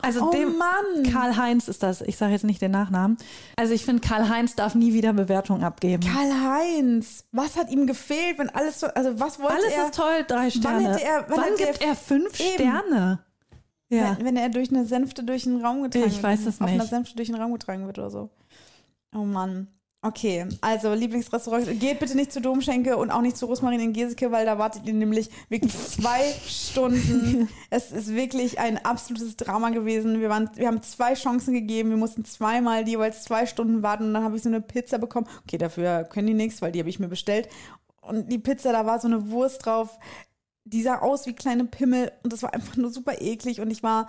Also 0.02 0.28
Oh 0.28 0.30
dem 0.30 0.56
Mann. 0.58 1.10
Karl-Heinz 1.10 1.68
ist 1.68 1.82
das. 1.82 2.00
Ich 2.02 2.16
sage 2.16 2.32
jetzt 2.32 2.44
nicht 2.44 2.60
den 2.60 2.70
Nachnamen. 2.70 3.16
Also 3.56 3.72
ich 3.72 3.84
finde, 3.84 4.06
Karl-Heinz 4.06 4.54
darf 4.54 4.74
nie 4.74 4.92
wieder 4.92 5.12
Bewertung 5.12 5.64
abgeben. 5.64 6.02
Karl-Heinz, 6.04 7.24
was 7.32 7.56
hat 7.56 7.70
ihm 7.70 7.86
gefehlt, 7.86 8.38
wenn 8.38 8.50
alles 8.50 8.80
so, 8.80 8.86
also 8.88 9.18
was 9.18 9.38
wollte 9.40 9.54
Alles 9.54 9.72
er? 9.72 9.84
ist 9.86 9.94
toll, 9.94 10.24
drei 10.28 10.50
Sterne. 10.50 10.90
hätte 10.94 11.02
er- 11.04 11.24
wann 11.28 11.36
wann 11.38 11.44
hätte 11.44 11.64
gibt 11.64 11.80
er- 11.82 11.88
er 11.88 11.96
fünf 11.96 12.38
Eben. 12.40 12.54
Sterne? 12.54 13.18
Ja. 13.88 14.16
Wenn, 14.18 14.26
wenn 14.26 14.36
er 14.36 14.48
durch 14.50 14.70
eine 14.70 14.84
Sänfte 14.84 15.24
durch 15.24 15.44
den 15.44 15.64
Raum 15.64 15.82
getragen 15.82 16.06
Ich 16.06 16.14
wird. 16.14 16.22
weiß 16.24 16.40
es 16.46 16.60
Auf 16.60 16.66
einer 16.68 16.78
nicht. 16.82 16.90
Sänfte 16.90 17.16
durch 17.16 17.28
den 17.28 17.36
Raum 17.36 17.52
getragen 17.52 17.86
wird 17.86 17.98
oder 17.98 18.10
so. 18.10 18.30
Oh 19.14 19.24
Mann. 19.24 19.68
Okay, 20.06 20.46
also 20.60 20.94
Lieblingsrestaurant. 20.94 21.80
Geht 21.80 21.98
bitte 21.98 22.16
nicht 22.16 22.30
zu 22.30 22.40
Domschenke 22.40 22.96
und 22.96 23.10
auch 23.10 23.22
nicht 23.22 23.36
zu 23.36 23.46
Rosmarin 23.46 23.80
in 23.80 23.92
Geseke, 23.92 24.30
weil 24.30 24.46
da 24.46 24.56
wartet 24.56 24.86
ihr 24.86 24.92
nämlich 24.92 25.30
wirklich 25.48 25.76
zwei 25.76 26.32
Stunden. 26.46 27.48
Es 27.70 27.90
ist 27.90 28.14
wirklich 28.14 28.60
ein 28.60 28.78
absolutes 28.84 29.34
Drama 29.36 29.70
gewesen. 29.70 30.20
Wir, 30.20 30.28
waren, 30.28 30.48
wir 30.54 30.68
haben 30.68 30.80
zwei 30.80 31.14
Chancen 31.14 31.54
gegeben. 31.54 31.90
Wir 31.90 31.96
mussten 31.96 32.24
zweimal 32.24 32.86
jeweils 32.86 33.24
zwei 33.24 33.46
Stunden 33.46 33.82
warten 33.82 34.04
und 34.04 34.14
dann 34.14 34.22
habe 34.22 34.36
ich 34.36 34.44
so 34.44 34.48
eine 34.48 34.60
Pizza 34.60 34.98
bekommen. 34.98 35.26
Okay, 35.42 35.58
dafür 35.58 36.04
können 36.04 36.28
die 36.28 36.34
nichts, 36.34 36.62
weil 36.62 36.70
die 36.70 36.78
habe 36.78 36.88
ich 36.88 37.00
mir 37.00 37.08
bestellt. 37.08 37.48
Und 38.00 38.30
die 38.30 38.38
Pizza, 38.38 38.70
da 38.70 38.86
war 38.86 39.00
so 39.00 39.08
eine 39.08 39.30
Wurst 39.30 39.66
drauf 39.66 39.98
die 40.68 40.82
sah 40.82 40.98
aus 40.98 41.26
wie 41.26 41.32
kleine 41.32 41.64
Pimmel 41.64 42.10
und 42.24 42.32
das 42.32 42.42
war 42.42 42.52
einfach 42.52 42.76
nur 42.76 42.90
super 42.90 43.20
eklig 43.20 43.60
und 43.60 43.70
ich 43.70 43.82
war 43.84 44.08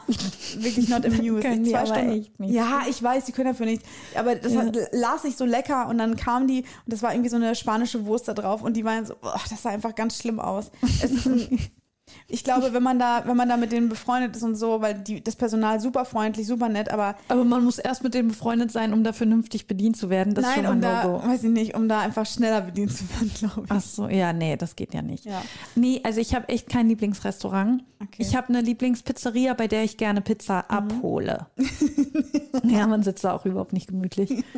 wirklich 0.57 0.89
not 0.89 1.05
amused. 1.05 1.41
Können 1.43 1.63
die 1.63 1.69
Zwei 1.71 1.77
aber 1.79 1.87
Stunden. 1.95 2.11
echt 2.19 2.39
nicht. 2.39 2.53
Ja, 2.53 2.81
ich 2.89 3.01
weiß, 3.01 3.25
die 3.25 3.31
können 3.31 3.49
dafür 3.49 3.67
nichts. 3.67 3.85
Aber 4.15 4.35
das 4.35 4.53
Ja. 4.53 4.61
hat, 4.65 4.75
las 4.91 5.23
ich 5.23 5.37
so 5.37 5.45
lecker 5.45 5.87
und 5.87 5.99
dann 5.99 6.15
kam 6.17 6.47
die 6.47 6.61
und 6.61 6.67
das 6.93 7.03
war 7.03 7.13
irgendwie 7.13 7.29
so 7.29 7.35
eine 7.35 7.53
spanische 7.55 8.05
Wurst 8.07 8.27
da 8.27 8.33
drauf 8.33 8.63
und 8.63 8.73
die 8.75 8.83
waren 8.83 9.05
so, 9.05 9.13
boah, 9.21 9.39
das 9.49 9.61
sah 9.61 9.69
einfach 9.69 9.93
ganz 9.93 10.17
schlimm 10.17 10.39
aus. 10.39 10.71
Es 11.03 11.11
ist 11.11 11.27
ein, 11.27 11.59
ich 12.27 12.43
glaube, 12.43 12.73
wenn 12.73 12.83
man 12.83 12.99
da, 12.99 13.23
wenn 13.25 13.37
man 13.37 13.47
da 13.49 13.57
mit 13.57 13.71
denen 13.71 13.89
befreundet 13.89 14.35
ist 14.35 14.43
und 14.43 14.55
so, 14.55 14.81
weil 14.81 14.95
die, 14.95 15.23
das 15.23 15.35
Personal 15.35 15.79
super 15.79 16.05
freundlich, 16.05 16.47
super 16.47 16.69
nett, 16.69 16.89
aber 16.91 17.15
Aber 17.27 17.43
man 17.43 17.63
muss 17.63 17.77
erst 17.79 18.03
mit 18.03 18.13
denen 18.13 18.29
befreundet 18.29 18.71
sein, 18.71 18.93
um 18.93 19.03
da 19.03 19.13
vernünftig 19.13 19.67
bedient 19.67 19.97
zu 19.97 20.09
werden. 20.09 20.33
Das 20.33 20.45
ist 20.45 20.55
nein, 20.55 20.65
schon 20.65 20.75
um 20.75 20.81
da, 20.81 21.03
No-Go. 21.03 21.27
weiß 21.27 21.43
ich 21.43 21.51
nicht, 21.51 21.75
um 21.75 21.87
da 21.87 21.99
einfach 22.01 22.25
schneller 22.25 22.61
bedient 22.61 22.91
zu 22.95 23.03
werden, 23.09 23.31
glaube 23.39 23.61
ich. 23.65 23.71
Ach 23.71 23.81
so, 23.81 24.07
ja, 24.09 24.33
nee, 24.33 24.55
das 24.57 24.75
geht 24.75 24.93
ja 24.93 25.01
nicht. 25.01 25.25
Ja. 25.25 25.41
Nee, 25.75 26.01
also 26.03 26.19
ich 26.19 26.33
habe 26.35 26.49
echt 26.49 26.69
kein 26.69 26.87
Lieblingsrestaurant. 26.89 27.83
Okay. 27.99 28.15
Ich 28.19 28.35
habe 28.35 28.49
eine 28.49 28.61
Lieblingspizzeria, 28.61 29.53
bei 29.55 29.67
der 29.67 29.83
ich 29.83 29.97
gerne 29.97 30.21
Pizza 30.21 30.69
abhole. 30.69 31.47
ja, 32.63 32.85
man 32.87 33.01
sitzt 33.03 33.23
da 33.23 33.33
auch 33.33 33.45
überhaupt 33.45 33.73
nicht 33.73 33.87
gemütlich. 33.87 34.31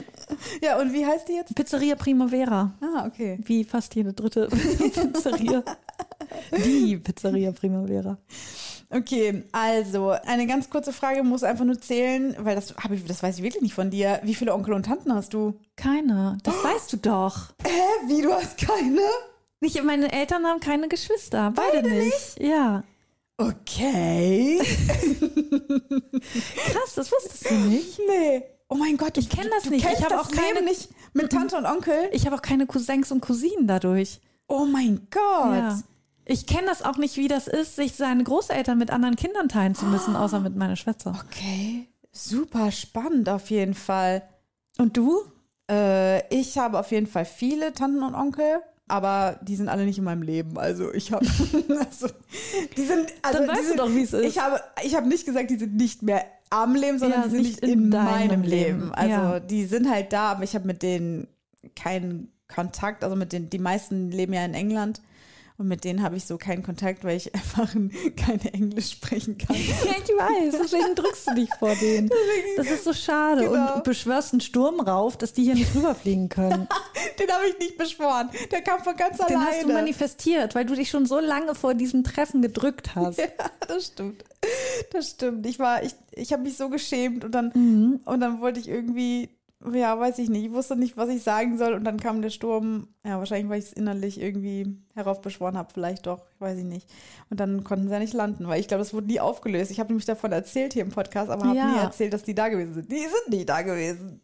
Ja, 0.61 0.79
und 0.79 0.93
wie 0.93 1.05
heißt 1.05 1.27
die 1.27 1.33
jetzt? 1.33 1.55
Pizzeria 1.55 1.95
Primavera, 1.95 2.71
Ah, 2.81 3.05
okay. 3.07 3.39
wie 3.43 3.63
fast 3.63 3.95
jede 3.95 4.13
dritte 4.13 4.47
Pizzeria. 4.47 5.63
Die 6.65 6.97
Pizzeria 6.97 7.51
Primavera. 7.51 8.17
Okay, 8.91 9.43
also 9.51 10.09
eine 10.25 10.47
ganz 10.47 10.69
kurze 10.69 10.91
Frage 10.93 11.21
muss 11.23 11.43
einfach 11.43 11.63
nur 11.65 11.79
zählen, 11.79 12.35
weil 12.39 12.55
das 12.55 12.73
habe 12.77 12.95
ich, 12.95 13.05
das 13.05 13.21
weiß 13.21 13.37
ich 13.37 13.43
wirklich 13.43 13.61
nicht 13.61 13.75
von 13.75 13.91
dir. 13.91 14.19
Wie 14.23 14.33
viele 14.33 14.53
Onkel 14.53 14.73
und 14.73 14.83
Tanten 14.87 15.13
hast 15.13 15.33
du? 15.35 15.59
Keine, 15.75 16.37
das 16.43 16.55
weißt 16.63 16.93
du 16.93 16.97
doch. 16.97 17.49
Hä, 17.63 17.69
wie 18.07 18.21
du 18.23 18.33
hast 18.33 18.57
keine? 18.57 19.01
Nicht, 19.61 19.83
meine 19.83 20.11
Eltern 20.11 20.45
haben 20.45 20.59
keine 20.59 20.87
Geschwister, 20.87 21.53
beide, 21.55 21.87
nicht. 21.87 22.39
Ja, 22.39 22.83
Okay. 23.41 24.59
krass, 26.71 26.95
das 26.95 27.11
wusstest 27.11 27.49
du 27.49 27.53
nicht. 27.55 27.99
Nee. 28.07 28.43
Oh 28.67 28.75
mein 28.75 28.97
Gott, 28.97 29.17
Ich 29.17 29.29
kenn 29.29 29.47
das 29.49 29.63
du 29.63 29.69
nicht. 29.71 29.81
Ich 29.83 29.87
Kennst 29.87 30.03
hab 30.03 30.09
das 30.09 30.19
auch 30.27 30.31
keine- 30.31 30.53
Leben 30.55 30.65
nicht 30.65 30.89
mit 31.13 31.31
Tante 31.31 31.57
und 31.57 31.65
Onkel. 31.65 32.09
Ich 32.11 32.25
habe 32.25 32.35
auch 32.35 32.41
keine 32.41 32.67
Cousins 32.67 33.11
und 33.11 33.21
Cousinen 33.21 33.65
dadurch. 33.67 34.19
Oh 34.47 34.65
mein 34.65 35.07
Gott. 35.09 35.55
Ja. 35.55 35.79
Ich 36.31 36.45
kenne 36.45 36.67
das 36.67 36.83
auch 36.83 36.97
nicht, 36.97 37.17
wie 37.17 37.27
das 37.27 37.47
ist, 37.47 37.75
sich 37.75 37.95
seine 37.95 38.23
Großeltern 38.23 38.77
mit 38.77 38.91
anderen 38.91 39.15
Kindern 39.15 39.49
teilen 39.49 39.73
zu 39.73 39.85
müssen, 39.85 40.15
außer 40.15 40.39
mit 40.39 40.55
meiner 40.55 40.75
Schwester. 40.75 41.19
Okay. 41.25 41.87
Super 42.11 42.71
spannend 42.71 43.29
auf 43.29 43.49
jeden 43.49 43.73
Fall. 43.73 44.21
Und 44.77 44.95
du? 44.95 45.21
Äh, 45.69 46.27
ich 46.33 46.57
habe 46.57 46.79
auf 46.79 46.91
jeden 46.91 47.07
Fall 47.07 47.25
viele 47.25 47.73
Tanten 47.73 48.03
und 48.03 48.13
Onkel, 48.13 48.59
aber 48.87 49.39
die 49.41 49.55
sind 49.55 49.69
alle 49.69 49.85
nicht 49.85 49.97
in 49.97 50.03
meinem 50.03 50.21
Leben. 50.21 50.57
Also 50.59 50.93
ich 50.93 51.11
habe, 51.11 51.25
also, 51.79 52.07
die 52.77 52.85
sind, 52.85 53.07
also 53.23 53.39
Dann 53.39 53.47
weißt 53.47 53.59
die 53.59 53.61
du 53.63 53.67
sind, 53.69 53.79
doch, 53.79 53.89
wie 53.89 54.01
es 54.03 54.13
ist. 54.13 54.25
Ich 54.25 54.39
habe, 54.39 54.61
ich 54.83 54.95
habe 54.95 55.07
nicht 55.07 55.25
gesagt, 55.25 55.49
die 55.49 55.57
sind 55.57 55.75
nicht 55.77 56.03
mehr 56.03 56.23
am 56.51 56.75
Leben, 56.75 56.99
sondern 56.99 57.21
Ja, 57.21 57.25
die 57.27 57.31
sind 57.31 57.41
nicht 57.43 57.59
in 57.61 57.69
in, 57.69 57.89
meinem 57.89 58.41
Leben. 58.43 58.79
Leben. 58.81 58.93
Also 58.93 59.09
Ja. 59.13 59.39
die 59.39 59.65
sind 59.65 59.89
halt 59.89 60.13
da, 60.13 60.31
aber 60.31 60.43
ich 60.43 60.53
habe 60.55 60.67
mit 60.67 60.83
denen 60.83 61.27
keinen 61.75 62.31
Kontakt. 62.47 63.03
Also 63.03 63.15
mit 63.15 63.33
den, 63.33 63.49
die 63.49 63.59
meisten 63.59 64.11
leben 64.11 64.33
ja 64.33 64.45
in 64.45 64.53
England. 64.53 65.01
Und 65.59 65.67
mit 65.67 65.83
denen 65.83 66.01
habe 66.01 66.15
ich 66.15 66.23
so 66.25 66.37
keinen 66.37 66.63
Kontakt, 66.63 67.03
weil 67.03 67.17
ich 67.17 67.35
einfach 67.35 67.75
kein 68.15 68.39
Englisch 68.53 68.91
sprechen 68.91 69.37
kann. 69.37 69.55
Ja, 69.85 69.91
ich 70.01 70.09
weiß, 70.09 70.55
deswegen 70.63 70.95
drückst 70.95 71.27
du 71.29 71.35
dich 71.35 71.49
vor 71.59 71.75
denen. 71.75 72.09
Das 72.57 72.67
ist 72.71 72.85
so 72.85 72.93
schade. 72.93 73.43
Genau. 73.43 73.75
Und 73.75 73.83
beschwörst 73.83 74.33
einen 74.33 74.39
Sturm 74.41 74.79
rauf, 74.79 75.17
dass 75.17 75.33
die 75.33 75.43
hier 75.43 75.55
nicht 75.55 75.75
rüberfliegen 75.75 76.29
können. 76.29 76.67
Den 77.19 77.29
habe 77.29 77.47
ich 77.49 77.59
nicht 77.59 77.77
beschworen. 77.77 78.29
Der 78.51 78.61
kam 78.61 78.81
von 78.83 78.95
ganz 78.95 79.17
Den 79.17 79.35
alleine. 79.35 79.45
hast 79.51 79.63
du 79.63 79.67
manifestiert, 79.73 80.55
weil 80.55 80.65
du 80.65 80.75
dich 80.75 80.89
schon 80.89 81.05
so 81.05 81.19
lange 81.19 81.53
vor 81.55 81.73
diesem 81.73 82.03
Treffen 82.05 82.41
gedrückt 82.41 82.95
hast. 82.95 83.19
Ja, 83.19 83.25
das 83.67 83.87
stimmt. 83.87 84.23
Das 84.93 85.09
stimmt. 85.09 85.45
Ich 85.45 85.59
war, 85.59 85.83
ich, 85.83 85.93
ich 86.11 86.31
habe 86.31 86.43
mich 86.43 86.55
so 86.57 86.69
geschämt 86.69 87.25
und 87.25 87.31
dann, 87.33 87.51
Mhm. 87.53 87.99
und 88.05 88.19
dann 88.21 88.39
wollte 88.41 88.59
ich 88.61 88.69
irgendwie, 88.69 89.29
ja, 89.73 89.99
weiß 89.99 90.19
ich 90.19 90.29
nicht, 90.29 90.45
ich 90.45 90.51
wusste 90.53 90.75
nicht, 90.75 90.95
was 90.95 91.09
ich 91.09 91.21
sagen 91.21 91.57
soll 91.57 91.73
und 91.73 91.83
dann 91.83 91.99
kam 91.99 92.21
der 92.21 92.29
Sturm. 92.29 92.87
Ja, 93.05 93.17
wahrscheinlich, 93.19 93.49
weil 93.49 93.59
ich 93.59 93.65
es 93.65 93.73
innerlich 93.73 94.19
irgendwie 94.21 94.77
heraufbeschworen 94.95 95.57
habe, 95.57 95.69
vielleicht 95.73 96.07
doch, 96.07 96.21
weiß 96.39 96.57
ich 96.59 96.63
nicht. 96.63 96.89
Und 97.29 97.39
dann 97.39 97.63
konnten 97.63 97.87
sie 97.87 97.93
ja 97.93 97.99
nicht 97.99 98.13
landen, 98.13 98.47
weil 98.47 98.59
ich 98.59 98.67
glaube, 98.67 98.81
das 98.83 98.93
wurde 98.93 99.07
nie 99.07 99.19
aufgelöst. 99.19 99.71
Ich 99.71 99.79
habe 99.79 99.89
nämlich 99.89 100.05
davon 100.05 100.31
erzählt 100.31 100.73
hier 100.73 100.83
im 100.83 100.91
Podcast, 100.91 101.29
aber 101.29 101.45
habe 101.47 101.57
Ja. 101.57 101.71
nie 101.73 101.77
erzählt, 101.79 102.13
dass 102.13 102.23
die 102.23 102.35
da 102.35 102.47
gewesen 102.49 102.73
sind. 102.73 102.91
Die 102.91 102.99
sind 102.99 103.29
nie 103.29 103.45
da 103.45 103.61
gewesen. 103.61 104.21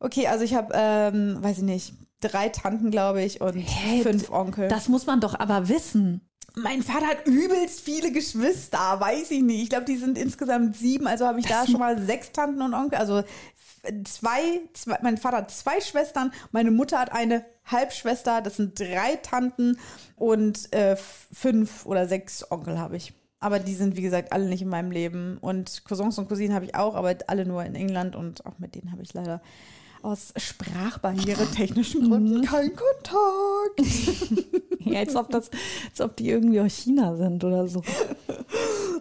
Okay, 0.00 0.26
also 0.26 0.44
ich 0.44 0.54
habe, 0.54 0.72
ähm, 0.74 1.38
weiß 1.42 1.58
ich 1.58 1.64
nicht, 1.64 1.94
drei 2.20 2.48
Tanten, 2.50 2.90
glaube 2.90 3.22
ich, 3.22 3.40
und 3.40 3.54
Hä, 3.56 4.02
fünf 4.02 4.30
Onkel. 4.30 4.68
Das 4.68 4.88
muss 4.88 5.06
man 5.06 5.20
doch 5.20 5.38
aber 5.38 5.68
wissen. 5.68 6.20
Mein 6.56 6.82
Vater 6.82 7.06
hat 7.06 7.26
übelst 7.26 7.80
viele 7.80 8.12
Geschwister, 8.12 8.78
weiß 8.78 9.32
ich 9.32 9.42
nicht. 9.42 9.62
Ich 9.64 9.68
glaube, 9.70 9.86
die 9.86 9.96
sind 9.96 10.16
insgesamt 10.16 10.76
sieben, 10.76 11.08
also 11.08 11.26
habe 11.26 11.40
ich 11.40 11.46
da 11.46 11.66
schon 11.66 11.80
mal 11.80 12.00
sechs 12.00 12.30
Tanten 12.30 12.62
und 12.62 12.74
Onkel. 12.74 12.98
Also 12.98 13.24
zwei, 14.04 14.60
zwei, 14.72 14.98
mein 15.02 15.18
Vater 15.18 15.38
hat 15.38 15.50
zwei 15.50 15.80
Schwestern, 15.80 16.32
meine 16.52 16.70
Mutter 16.70 16.98
hat 16.98 17.12
eine 17.12 17.44
Halbschwester, 17.64 18.40
das 18.40 18.56
sind 18.56 18.78
drei 18.78 19.16
Tanten 19.22 19.78
und 20.16 20.72
äh, 20.72 20.96
fünf 20.96 21.86
oder 21.86 22.06
sechs 22.06 22.50
Onkel 22.50 22.78
habe 22.78 22.96
ich. 22.96 23.12
Aber 23.40 23.58
die 23.58 23.74
sind, 23.74 23.96
wie 23.96 24.02
gesagt, 24.02 24.32
alle 24.32 24.46
nicht 24.46 24.62
in 24.62 24.68
meinem 24.68 24.90
Leben. 24.90 25.36
Und 25.38 25.84
Cousins 25.84 26.18
und 26.18 26.28
Cousinen 26.28 26.54
habe 26.54 26.64
ich 26.64 26.74
auch, 26.74 26.94
aber 26.94 27.14
alle 27.26 27.44
nur 27.44 27.62
in 27.64 27.74
England 27.74 28.16
und 28.16 28.46
auch 28.46 28.58
mit 28.58 28.74
denen 28.74 28.90
habe 28.90 29.02
ich 29.02 29.12
leider 29.12 29.42
aus 30.04 30.32
sprachbarriere-technischen 30.36 32.08
Gründen 32.08 32.42
keinen 32.42 32.76
Kontakt. 32.76 34.54
Ja, 34.86 34.98
als 34.98 35.16
ob 35.16 35.30
das, 35.30 35.50
als 35.88 36.00
ob 36.02 36.14
die 36.14 36.28
irgendwie 36.28 36.60
aus 36.60 36.74
China 36.74 37.16
sind 37.16 37.42
oder 37.42 37.66
so. 37.66 37.82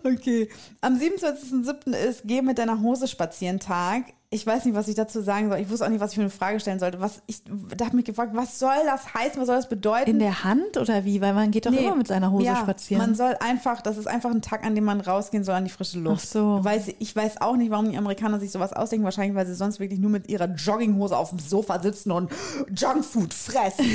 Okay. 0.05 0.47
Am 0.79 0.95
27.07. 0.95 1.93
ist 1.93 2.21
Geh 2.23 2.41
mit 2.41 2.57
deiner 2.57 2.81
Hose 2.81 3.05
spazieren 3.05 3.59
Tag. 3.59 4.13
Ich 4.33 4.47
weiß 4.47 4.65
nicht, 4.65 4.73
was 4.73 4.87
ich 4.87 4.95
dazu 4.95 5.21
sagen 5.21 5.49
soll. 5.49 5.59
Ich 5.59 5.69
wusste 5.69 5.85
auch 5.85 5.89
nicht, 5.89 5.99
was 5.99 6.11
ich 6.11 6.15
für 6.15 6.21
eine 6.21 6.29
Frage 6.31 6.59
stellen 6.59 6.79
sollte. 6.79 6.99
Was 6.99 7.21
ich 7.27 7.43
da 7.45 7.85
habe 7.85 7.95
mich 7.95 8.05
gefragt, 8.05 8.31
was 8.33 8.57
soll 8.57 8.73
das 8.85 9.13
heißen? 9.13 9.39
Was 9.39 9.45
soll 9.47 9.55
das 9.57 9.69
bedeuten? 9.69 10.09
In 10.09 10.19
der 10.19 10.43
Hand 10.43 10.77
oder 10.77 11.05
wie? 11.05 11.21
Weil 11.21 11.33
man 11.33 11.51
geht 11.51 11.65
doch 11.67 11.71
Nee. 11.71 11.85
immer 11.85 11.95
mit 11.95 12.07
seiner 12.07 12.31
Hose 12.31 12.45
ja, 12.45 12.55
spazieren. 12.57 13.01
Man 13.05 13.15
soll 13.15 13.37
einfach, 13.39 13.81
das 13.81 13.97
ist 13.97 14.07
einfach 14.07 14.31
ein 14.31 14.41
Tag, 14.41 14.65
an 14.65 14.73
dem 14.73 14.85
man 14.85 15.01
rausgehen 15.01 15.43
soll 15.43 15.55
an 15.55 15.65
die 15.65 15.69
frische 15.69 15.99
Luft. 15.99 16.23
Ach 16.25 16.31
so. 16.31 16.59
Weiß, 16.63 16.87
ich 16.97 17.15
weiß 17.15 17.41
auch 17.41 17.55
nicht, 17.55 17.69
warum 17.69 17.89
die 17.91 17.97
Amerikaner 17.97 18.39
sich 18.39 18.51
sowas 18.51 18.73
ausdenken. 18.73 19.05
Wahrscheinlich, 19.05 19.35
weil 19.35 19.45
sie 19.45 19.55
sonst 19.55 19.79
wirklich 19.79 19.99
nur 19.99 20.09
mit 20.09 20.27
ihrer 20.29 20.47
Jogginghose 20.47 21.15
auf 21.15 21.29
dem 21.29 21.39
Sofa 21.39 21.79
sitzen 21.79 22.11
und 22.11 22.31
Junkfood 22.75 23.33
fressen. 23.33 23.85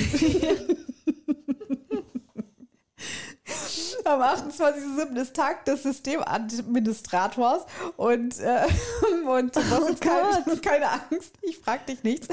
Am 4.05 4.21
28.07. 4.21 5.17
ist 5.17 5.35
Tag 5.35 5.65
des 5.65 5.83
Systemadministrators 5.83 7.67
und, 7.97 8.39
äh, 8.41 8.67
und 9.27 9.57
du 9.57 9.61
Oh 9.61 9.71
hast 9.71 9.89
jetzt 9.89 10.01
keine, 10.01 10.57
keine 10.61 10.87
Angst, 10.91 11.35
ich 11.43 11.59
frag 11.59 11.87
dich 11.87 12.03
nichts. 12.05 12.29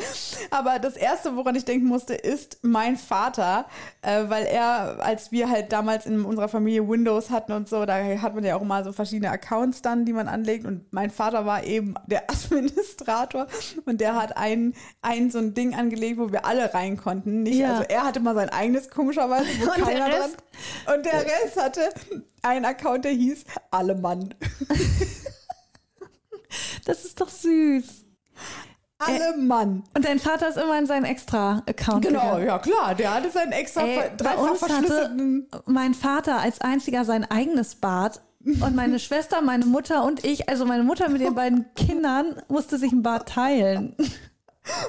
Aber 0.51 0.79
das 0.79 0.95
Erste, 0.95 1.35
woran 1.35 1.55
ich 1.55 1.65
denken 1.65 1.87
musste, 1.87 2.13
ist 2.13 2.59
mein 2.61 2.97
Vater, 2.97 3.65
äh, 4.01 4.23
weil 4.27 4.45
er, 4.45 4.97
als 4.99 5.31
wir 5.31 5.49
halt 5.49 5.71
damals 5.71 6.05
in 6.05 6.23
unserer 6.23 6.47
Familie 6.47 6.87
Windows 6.87 7.29
hatten 7.29 7.51
und 7.51 7.67
so, 7.67 7.85
da 7.85 7.95
hat 8.21 8.35
man 8.35 8.43
ja 8.43 8.55
auch 8.55 8.61
immer 8.61 8.83
so 8.83 8.91
verschiedene 8.93 9.29
Accounts 9.31 9.81
dann, 9.81 10.05
die 10.05 10.13
man 10.13 10.27
anlegt 10.27 10.65
und 10.65 10.91
mein 10.93 11.09
Vater 11.09 11.45
war 11.45 11.63
eben 11.63 11.95
der 12.07 12.23
Administrator 12.29 13.47
und 13.85 14.01
der 14.01 14.15
hat 14.15 14.37
ein, 14.37 14.73
ein 15.01 15.31
so 15.31 15.39
ein 15.39 15.53
Ding 15.53 15.75
angelegt, 15.75 16.19
wo 16.19 16.31
wir 16.31 16.45
alle 16.45 16.73
rein 16.73 16.97
konnten. 16.97 17.43
Nicht, 17.43 17.57
Ja. 17.57 17.71
Also 17.73 17.83
er 17.83 18.03
hatte 18.03 18.19
mal 18.19 18.35
sein 18.35 18.49
eigenes 18.49 18.89
komischerweise, 18.89 19.45
wo 19.59 19.65
Und 19.75 19.83
keiner 19.83 20.09
dran 20.09 20.21
Rest? 20.21 20.37
Und 21.05 21.13
der 21.13 21.25
Rest 21.43 21.57
hatte 21.61 21.89
einen 22.41 22.65
Account, 22.65 23.05
der 23.05 23.11
hieß 23.11 23.43
Allemann. 23.71 24.33
das 26.85 27.05
ist 27.05 27.19
doch 27.21 27.29
süß. 27.29 28.05
Allemann. 28.97 29.83
Und 29.93 30.05
dein 30.05 30.19
Vater 30.19 30.47
ist 30.49 30.57
immer 30.57 30.79
in 30.79 30.85
seinen 30.85 31.05
Extra-Account 31.05 32.05
Genau, 32.05 32.21
gegangen. 32.21 32.47
ja 32.47 32.59
klar, 32.59 32.95
der 32.95 33.13
hatte 33.13 33.29
seinen 33.29 33.51
extra 33.51 33.81
Ey, 33.81 34.09
bei 34.17 34.35
uns 34.37 34.61
hatte 34.61 35.11
mein 35.65 35.93
Vater 35.93 36.39
als 36.39 36.61
einziger 36.61 37.03
sein 37.03 37.29
eigenes 37.29 37.75
Bad 37.75 38.21
und 38.45 38.75
meine 38.75 38.99
Schwester, 38.99 39.41
meine 39.41 39.65
Mutter 39.65 40.03
und 40.05 40.23
ich, 40.23 40.47
also 40.47 40.65
meine 40.65 40.83
Mutter 40.83 41.09
mit 41.09 41.21
den 41.21 41.35
beiden 41.35 41.65
Kindern, 41.75 42.41
musste 42.47 42.77
sich 42.77 42.91
ein 42.93 43.03
Bad 43.03 43.27
teilen. 43.27 43.95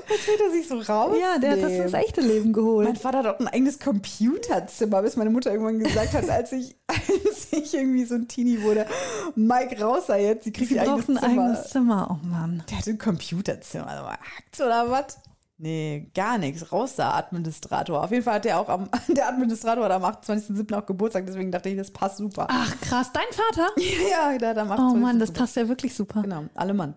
Jetzt 0.09 0.27
will 0.27 0.47
er 0.47 0.51
sich 0.51 0.69
so 0.69 0.79
raus. 0.79 1.17
Ja, 1.21 1.39
der 1.39 1.53
hat 1.53 1.63
das 1.63 1.73
ins 1.73 1.93
echte 1.93 2.21
Leben 2.21 2.45
Mein 2.47 2.53
geholt. 2.53 2.99
Vater 2.99 3.19
hat 3.19 3.27
auch 3.27 3.41
ein 3.41 3.49
eigenes 3.49 3.79
Computerzimmer, 3.79 5.03
bis 5.03 5.17
meine 5.17 5.31
Mutter 5.31 5.53
irgendwann 5.53 5.79
gesagt 5.79 6.13
hat, 6.15 6.29
als 6.31 6.53
ich, 6.53 6.77
als 6.87 7.49
ich 7.51 7.75
irgendwie 7.75 8.05
so 8.05 8.15
ein 8.15 8.29
Teenie 8.29 8.63
wurde, 8.63 8.87
Mike 9.35 9.81
raus 9.83 10.05
da 10.07 10.17
jetzt, 10.17 10.45
sie 10.45 10.53
kriegt 10.53 10.69
Sie 10.69 10.77
ihr 10.77 10.83
eigenes 10.83 11.09
ein 11.09 11.17
Zimmer. 11.19 11.29
eigenes 11.29 11.69
Zimmer. 11.71 12.09
Oh 12.11 12.27
Mann. 12.27 12.63
Der 12.71 12.79
hatte 12.79 12.91
ein 12.91 12.99
Computerzimmer, 12.99 13.87
also 13.89 14.09
hackt's 14.09 14.61
oder 14.61 14.91
was? 14.91 15.19
Nee, 15.59 16.11
gar 16.15 16.37
nichts. 16.37 16.71
Raus 16.71 16.97
da, 16.97 17.15
Administrator. 17.15 18.05
Auf 18.05 18.11
jeden 18.11 18.23
Fall 18.23 18.35
hat 18.35 18.45
der 18.45 18.61
auch 18.61 18.69
am, 18.69 18.91
der 19.09 19.29
Administrator 19.29 19.85
hat 19.85 19.93
am 19.93 20.05
28.07. 20.05 20.75
auch 20.75 20.85
Geburtstag, 20.85 21.25
deswegen 21.27 21.51
dachte 21.51 21.71
ich, 21.71 21.77
das 21.77 21.91
passt 21.91 22.19
super. 22.19 22.47
Ach 22.51 22.81
krass, 22.81 23.11
dein 23.13 23.23
Vater? 23.31 23.71
ja, 24.11 24.37
der 24.37 24.51
hat 24.51 24.59
am 24.59 24.71
28. 24.71 24.97
Oh 24.97 25.03
Mann, 25.03 25.19
das 25.19 25.31
passt 25.31 25.57
ja 25.57 25.67
wirklich 25.69 25.95
super. 25.95 26.23
Genau, 26.23 26.45
alle 26.55 26.75
Mann. 26.75 26.95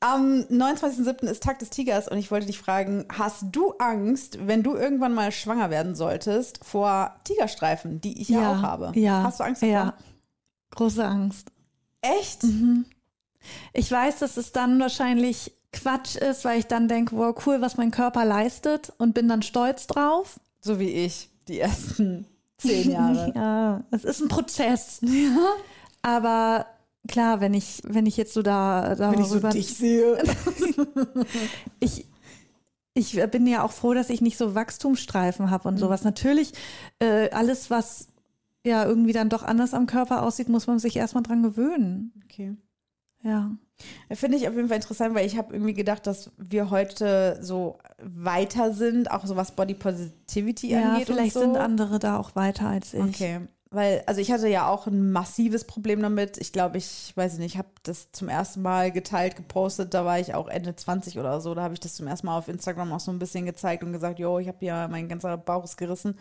Am 0.00 0.42
29.07. 0.50 1.24
ist 1.24 1.42
Tag 1.42 1.58
des 1.58 1.70
Tigers 1.70 2.08
und 2.08 2.18
ich 2.18 2.30
wollte 2.30 2.46
dich 2.46 2.58
fragen, 2.58 3.06
hast 3.12 3.46
du 3.50 3.72
Angst, 3.78 4.46
wenn 4.46 4.62
du 4.62 4.76
irgendwann 4.76 5.12
mal 5.12 5.32
schwanger 5.32 5.70
werden 5.70 5.94
solltest, 5.94 6.64
vor 6.64 7.16
Tigerstreifen, 7.24 8.00
die 8.00 8.20
ich 8.20 8.28
ja, 8.28 8.52
auch 8.52 8.62
habe? 8.62 8.92
Ja. 8.94 9.24
Hast 9.24 9.40
du 9.40 9.44
Angst 9.44 9.62
davor? 9.62 9.74
Ja. 9.74 9.94
Große 10.70 11.04
Angst. 11.04 11.50
Echt? 12.00 12.44
Ich 13.72 13.90
weiß, 13.90 14.18
dass 14.18 14.36
es 14.36 14.52
dann 14.52 14.78
wahrscheinlich 14.78 15.52
Quatsch 15.72 16.16
ist, 16.16 16.44
weil 16.44 16.60
ich 16.60 16.66
dann 16.66 16.88
denke, 16.88 17.16
wow, 17.16 17.34
cool, 17.46 17.60
was 17.60 17.76
mein 17.76 17.90
Körper 17.90 18.24
leistet 18.24 18.92
und 18.98 19.14
bin 19.14 19.28
dann 19.28 19.42
stolz 19.42 19.86
drauf. 19.86 20.38
So 20.60 20.78
wie 20.78 20.90
ich, 20.90 21.28
die 21.48 21.58
ersten 21.58 22.26
zehn 22.58 22.90
Jahre. 22.92 23.32
Ja, 23.34 23.84
es 23.90 24.04
ist 24.04 24.20
ein 24.20 24.28
Prozess. 24.28 25.00
Aber 26.02 26.66
klar, 27.08 27.40
wenn 27.40 27.54
ich, 27.54 27.82
wenn 27.84 28.06
ich 28.06 28.16
jetzt 28.16 28.32
so 28.34 28.42
da 28.42 28.94
Wenn 28.98 29.20
ich 29.20 29.26
so 29.26 29.40
dich 29.40 29.74
sehe. 29.74 30.22
ich, 31.80 32.06
ich 32.94 33.20
bin 33.30 33.46
ja 33.46 33.62
auch 33.62 33.72
froh, 33.72 33.94
dass 33.94 34.10
ich 34.10 34.20
nicht 34.20 34.36
so 34.38 34.54
Wachstumsstreifen 34.54 35.50
habe 35.50 35.68
und 35.68 35.74
Mhm. 35.74 35.78
sowas. 35.78 36.04
Natürlich, 36.04 36.52
äh, 37.00 37.30
alles, 37.30 37.70
was 37.70 38.08
ja 38.64 38.84
irgendwie 38.84 39.12
dann 39.12 39.28
doch 39.28 39.42
anders 39.42 39.74
am 39.74 39.86
Körper 39.86 40.22
aussieht, 40.22 40.48
muss 40.48 40.66
man 40.66 40.78
sich 40.78 40.96
erstmal 40.96 41.22
dran 41.22 41.42
gewöhnen. 41.42 42.12
Okay. 42.24 42.56
Ja. 43.22 43.50
Finde 44.12 44.36
ich 44.36 44.48
auf 44.48 44.54
jeden 44.56 44.68
Fall 44.68 44.78
interessant, 44.78 45.14
weil 45.14 45.26
ich 45.26 45.36
habe 45.38 45.52
irgendwie 45.52 45.74
gedacht, 45.74 46.06
dass 46.06 46.32
wir 46.36 46.70
heute 46.70 47.38
so 47.40 47.78
weiter 48.02 48.72
sind, 48.72 49.10
auch 49.10 49.24
so 49.24 49.36
was 49.36 49.52
Body 49.52 49.74
Positivity 49.74 50.70
Ja, 50.72 50.92
angeht. 50.94 51.06
vielleicht 51.06 51.34
so. 51.34 51.40
sind 51.40 51.56
andere 51.56 51.98
da 52.00 52.16
auch 52.18 52.34
weiter 52.34 52.68
als 52.68 52.94
ich. 52.94 53.00
Okay. 53.00 53.40
Weil, 53.70 54.02
also 54.06 54.20
ich 54.22 54.32
hatte 54.32 54.48
ja 54.48 54.68
auch 54.70 54.86
ein 54.86 55.12
massives 55.12 55.64
Problem 55.64 56.00
damit. 56.00 56.38
Ich 56.38 56.52
glaube, 56.52 56.78
ich 56.78 57.12
weiß 57.16 57.36
nicht, 57.36 57.52
ich 57.54 57.58
habe 57.58 57.68
das 57.82 58.10
zum 58.12 58.30
ersten 58.30 58.62
Mal 58.62 58.90
geteilt, 58.90 59.36
gepostet. 59.36 59.92
Da 59.92 60.06
war 60.06 60.18
ich 60.18 60.32
auch 60.34 60.48
Ende 60.48 60.74
20 60.74 61.18
oder 61.18 61.40
so. 61.42 61.54
Da 61.54 61.62
habe 61.62 61.74
ich 61.74 61.80
das 61.80 61.94
zum 61.94 62.06
ersten 62.06 62.26
Mal 62.28 62.38
auf 62.38 62.48
Instagram 62.48 62.90
auch 62.92 63.00
so 63.00 63.10
ein 63.10 63.18
bisschen 63.18 63.44
gezeigt 63.44 63.84
und 63.84 63.92
gesagt, 63.92 64.18
jo, 64.18 64.38
ich 64.38 64.48
habe 64.48 64.64
ja 64.64 64.88
mein 64.88 65.06
ganzer 65.08 65.36
Bauch 65.36 65.64
ist 65.64 65.76
gerissen. 65.76 66.16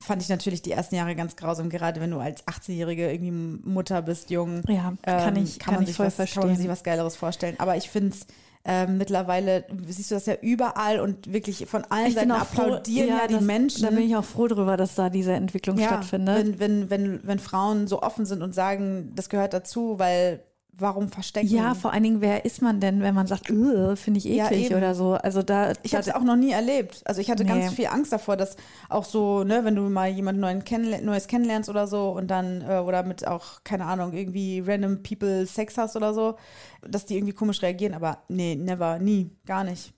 Fand 0.00 0.20
ich 0.22 0.28
natürlich 0.28 0.62
die 0.62 0.72
ersten 0.72 0.96
Jahre 0.96 1.14
ganz 1.14 1.36
grausam, 1.36 1.70
gerade 1.70 2.00
wenn 2.00 2.10
du 2.10 2.18
als 2.18 2.44
18-Jährige 2.48 3.12
irgendwie 3.12 3.30
Mutter 3.30 4.02
bist, 4.02 4.30
jung. 4.30 4.62
Ja, 4.66 4.94
kann 5.04 5.36
ähm, 5.36 5.44
ich- 5.44 5.60
kann, 5.60 5.66
kann 5.66 5.74
man 5.74 5.82
ich 5.84 5.88
sich 5.90 5.96
voll 5.96 6.06
was, 6.06 6.16
Kann 6.16 6.24
man 6.24 6.28
verstehen. 6.34 6.56
sich 6.56 6.68
was 6.68 6.82
Geileres 6.82 7.14
vorstellen. 7.14 7.54
Aber 7.60 7.76
ich 7.76 7.88
finde 7.88 8.08
es 8.08 8.26
ähm, 8.64 8.96
mittlerweile, 8.98 9.64
siehst 9.88 10.10
du 10.10 10.14
das 10.14 10.26
ja 10.26 10.34
überall 10.40 11.00
und 11.00 11.32
wirklich 11.32 11.66
von 11.66 11.82
allen 11.88 12.06
Ich 12.06 12.14
Seiten 12.14 12.30
auch 12.30 12.46
froh, 12.46 12.62
applaudieren 12.62 13.08
ja, 13.08 13.26
die 13.26 13.34
das- 13.34 13.42
Menschen. 13.42 13.82
Da 13.82 13.90
bin 13.90 14.02
ich 14.02 14.14
auch 14.16 14.24
froh 14.24 14.46
drüber, 14.46 14.76
dass 14.76 14.94
da 14.94 15.10
diese 15.10 15.32
Entwicklung 15.32 15.78
stattfindet. 15.78 16.36
Wenn, 16.36 16.58
wenn, 16.60 16.90
wenn, 16.90 17.20
wenn 17.26 17.38
Frauen 17.40 17.88
so 17.88 18.02
offen 18.02 18.24
sind 18.24 18.40
und 18.42 18.54
sagen, 18.54 19.12
das 19.16 19.28
gehört 19.28 19.52
dazu, 19.52 19.98
weil 19.98 20.44
warum 20.72 21.08
verstecken? 21.10 21.48
ja, 21.48 21.74
vor 21.74 21.92
allen 21.92 22.02
Dingen, 22.02 22.20
wer 22.20 22.44
ist 22.44 22.62
man 22.62 22.80
denn, 22.80 23.00
wenn 23.02 23.14
man 23.14 23.26
sagt, 23.26 23.50
"Ugh, 23.50 23.96
finde 23.96 24.18
ich 24.18 24.24
Ja, 24.24 24.46
eklig 24.46 24.66
eben. 24.66 24.76
oder 24.76 24.94
so? 24.94 25.12
Also 25.14 25.42
da, 25.42 25.72
ich 25.82 25.94
habe 25.94 26.02
es 26.08 26.14
auch 26.14 26.22
noch 26.22 26.36
nie 26.36 26.50
erlebt. 26.52 27.02
Also 27.04 27.20
ich 27.20 27.30
hatte 27.30 27.44
Nee. 27.44 27.50
ganz 27.50 27.74
viel 27.74 27.86
Angst 27.86 28.12
davor, 28.12 28.36
dass 28.36 28.56
auch 28.88 29.04
so, 29.04 29.44
ne, 29.44 29.64
wenn 29.64 29.76
du 29.76 29.82
mal 29.82 30.08
jemanden 30.08 30.40
neuen 30.40 30.62
Neues 31.04 31.26
kennenlernst 31.28 31.68
oder 31.68 31.86
so 31.86 32.10
und 32.10 32.28
dann, 32.30 32.62
äh, 32.62 32.78
oder 32.78 33.02
mit 33.04 33.26
auch, 33.26 33.62
keine 33.64 33.84
Ahnung, 33.84 34.12
irgendwie 34.12 34.60
random 34.66 35.02
people 35.02 35.46
Sex 35.46 35.76
hast 35.78 35.94
oder 35.96 36.14
so, 36.14 36.36
dass 36.80 37.04
die 37.04 37.16
irgendwie 37.16 37.34
komisch 37.34 37.62
reagieren. 37.62 37.94
Aber 37.94 38.18
nee, 38.28 38.54
never, 38.56 38.98
nie, 38.98 39.30
gar 39.46 39.64
nicht. 39.64 39.92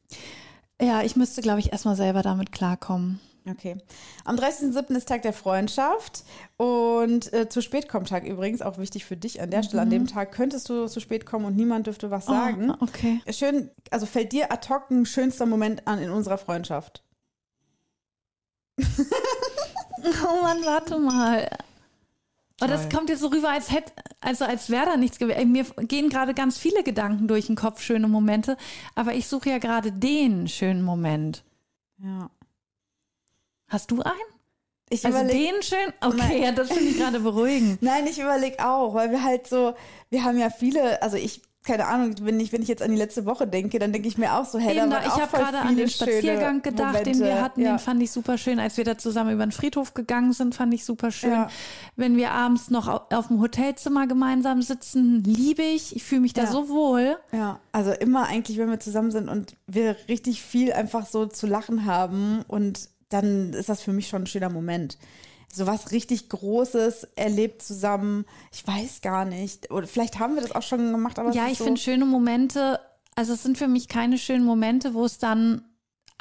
ja, 0.82 1.02
ich 1.02 1.16
müsste, 1.16 1.40
glaube 1.40 1.60
ich, 1.60 1.72
erstmal 1.72 1.96
selber 1.96 2.22
damit 2.22 2.52
klarkommen. 2.52 3.20
Okay. 3.48 3.76
Am 4.24 4.36
30.07. 4.36 4.96
ist 4.96 5.08
Tag 5.08 5.22
der 5.22 5.34
Freundschaft 5.34 6.24
und 6.56 7.30
äh, 7.34 7.48
zu 7.48 7.60
spät 7.60 7.88
kommt 7.90 8.08
Tag 8.08 8.24
übrigens, 8.24 8.62
auch 8.62 8.78
wichtig 8.78 9.04
für 9.04 9.18
dich 9.18 9.42
an 9.42 9.50
der 9.50 9.62
Stelle. 9.62 9.82
An 9.82 9.90
dem 9.90 10.06
Tag 10.06 10.32
könntest 10.32 10.70
du 10.70 10.86
zu 10.86 10.98
spät 11.00 11.26
kommen 11.26 11.44
und 11.44 11.54
niemand 11.54 11.86
dürfte 11.86 12.10
was 12.10 12.24
sagen. 12.24 12.70
Oh, 12.70 12.76
okay. 12.80 13.20
Schön, 13.30 13.70
also 13.90 14.06
fällt 14.06 14.32
dir 14.32 14.50
ad 14.50 14.68
hoc 14.70 14.90
ein 14.90 15.04
schönster 15.04 15.44
Moment 15.44 15.86
an 15.86 15.98
in 15.98 16.10
unserer 16.10 16.38
Freundschaft? 16.38 17.02
Oh 20.06 20.42
Mann, 20.42 20.58
warte 20.64 20.98
mal. 20.98 21.48
Oh, 22.62 22.66
das 22.66 22.88
kommt 22.88 23.08
jetzt 23.08 23.20
so 23.20 23.28
rüber, 23.28 23.50
als 23.50 23.72
hätte, 23.72 23.92
also 24.20 24.44
als 24.44 24.70
wäre 24.70 24.86
da 24.86 24.96
nichts 24.96 25.18
gewesen. 25.18 25.50
Mir 25.50 25.64
gehen 25.78 26.08
gerade 26.08 26.34
ganz 26.34 26.58
viele 26.58 26.82
Gedanken 26.84 27.26
durch 27.26 27.46
den 27.46 27.56
Kopf, 27.56 27.80
schöne 27.80 28.06
Momente, 28.06 28.56
aber 28.94 29.14
ich 29.14 29.26
suche 29.26 29.50
ja 29.50 29.58
gerade 29.58 29.92
den 29.92 30.46
schönen 30.46 30.82
Moment. 30.82 31.42
Ja. 31.98 32.30
Hast 33.74 33.90
du 33.90 34.00
einen? 34.02 34.14
Ich 34.88 35.04
Also 35.04 35.18
den 35.26 35.60
schön? 35.62 35.92
Okay, 36.00 36.16
Nein. 36.16 36.42
ja, 36.42 36.52
das 36.52 36.68
finde 36.68 36.90
ich 36.90 36.96
gerade 36.98 37.18
beruhigend. 37.18 37.78
Nein, 37.82 38.06
ich 38.06 38.20
überlege 38.20 38.64
auch, 38.64 38.94
weil 38.94 39.10
wir 39.10 39.24
halt 39.24 39.48
so, 39.48 39.74
wir 40.10 40.22
haben 40.22 40.38
ja 40.38 40.48
viele, 40.48 41.02
also 41.02 41.16
ich, 41.16 41.42
keine 41.64 41.86
Ahnung, 41.86 42.14
wenn 42.20 42.38
ich, 42.38 42.52
wenn 42.52 42.62
ich 42.62 42.68
jetzt 42.68 42.82
an 42.82 42.90
die 42.92 42.96
letzte 42.98 43.24
Woche 43.26 43.48
denke, 43.48 43.78
dann 43.80 43.90
denke 43.92 44.06
ich 44.06 44.16
mir 44.18 44.34
auch 44.34 44.44
so, 44.44 44.58
hey, 44.60 44.76
Eben, 44.78 44.90
da 44.90 45.00
da, 45.00 45.06
ich 45.06 45.12
habe 45.20 45.36
gerade 45.36 45.58
an 45.58 45.76
den 45.76 45.88
Spaziergang 45.88 46.62
gedacht, 46.62 46.94
den 47.06 47.18
Momente. 47.18 47.24
wir 47.24 47.42
hatten. 47.42 47.62
ja. 47.62 47.70
Den 47.72 47.78
fand 47.80 48.02
ich 48.02 48.12
super 48.12 48.38
schön. 48.38 48.60
Als 48.60 48.76
wir 48.76 48.84
da 48.84 48.96
zusammen 48.96 49.32
über 49.32 49.44
den 49.46 49.50
Friedhof 49.50 49.94
gegangen 49.94 50.32
sind, 50.34 50.54
fand 50.54 50.72
ich 50.74 50.84
super 50.84 51.10
schön. 51.10 51.30
Ja. 51.32 51.48
Wenn 51.96 52.16
wir 52.18 52.30
abends 52.30 52.70
noch 52.70 52.86
au- 52.86 53.16
auf 53.16 53.28
dem 53.28 53.40
Hotelzimmer 53.40 54.06
gemeinsam 54.06 54.60
sitzen, 54.62 55.24
liebe 55.24 55.62
ich. 55.62 55.96
Ich 55.96 56.04
fühle 56.04 56.20
mich 56.20 56.34
da 56.34 56.42
Ja. 56.42 56.52
so 56.52 56.68
wohl. 56.68 57.16
Ja, 57.32 57.58
also 57.72 57.90
immer 57.92 58.26
eigentlich, 58.28 58.58
wenn 58.58 58.70
wir 58.70 58.78
zusammen 58.78 59.10
sind 59.10 59.28
und 59.30 59.56
wir 59.66 59.96
richtig 60.08 60.42
viel 60.42 60.72
einfach 60.74 61.06
so 61.06 61.24
zu 61.26 61.46
lachen 61.46 61.86
haben 61.86 62.44
und 62.46 62.90
dann 63.14 63.52
ist 63.52 63.68
das 63.68 63.80
für 63.80 63.92
mich 63.92 64.08
schon 64.08 64.22
ein 64.24 64.26
schöner 64.26 64.50
Moment. 64.50 64.98
So 65.52 65.66
was 65.66 65.92
richtig 65.92 66.28
Großes 66.28 67.08
erlebt 67.14 67.62
zusammen. 67.62 68.24
Ich 68.52 68.66
weiß 68.66 69.00
gar 69.02 69.24
nicht. 69.24 69.70
Oder 69.70 69.86
vielleicht 69.86 70.18
haben 70.18 70.34
wir 70.34 70.42
das 70.42 70.52
auch 70.52 70.62
schon 70.62 70.90
gemacht, 70.90 71.18
aber 71.18 71.32
Ja, 71.32 71.46
ich 71.46 71.58
so, 71.58 71.64
finde 71.64 71.80
schöne 71.80 72.06
Momente, 72.06 72.80
also 73.14 73.34
es 73.34 73.42
sind 73.44 73.56
für 73.56 73.68
mich 73.68 73.88
keine 73.88 74.18
schönen 74.18 74.44
Momente, 74.44 74.94
wo 74.94 75.04
es 75.04 75.18
dann 75.18 75.62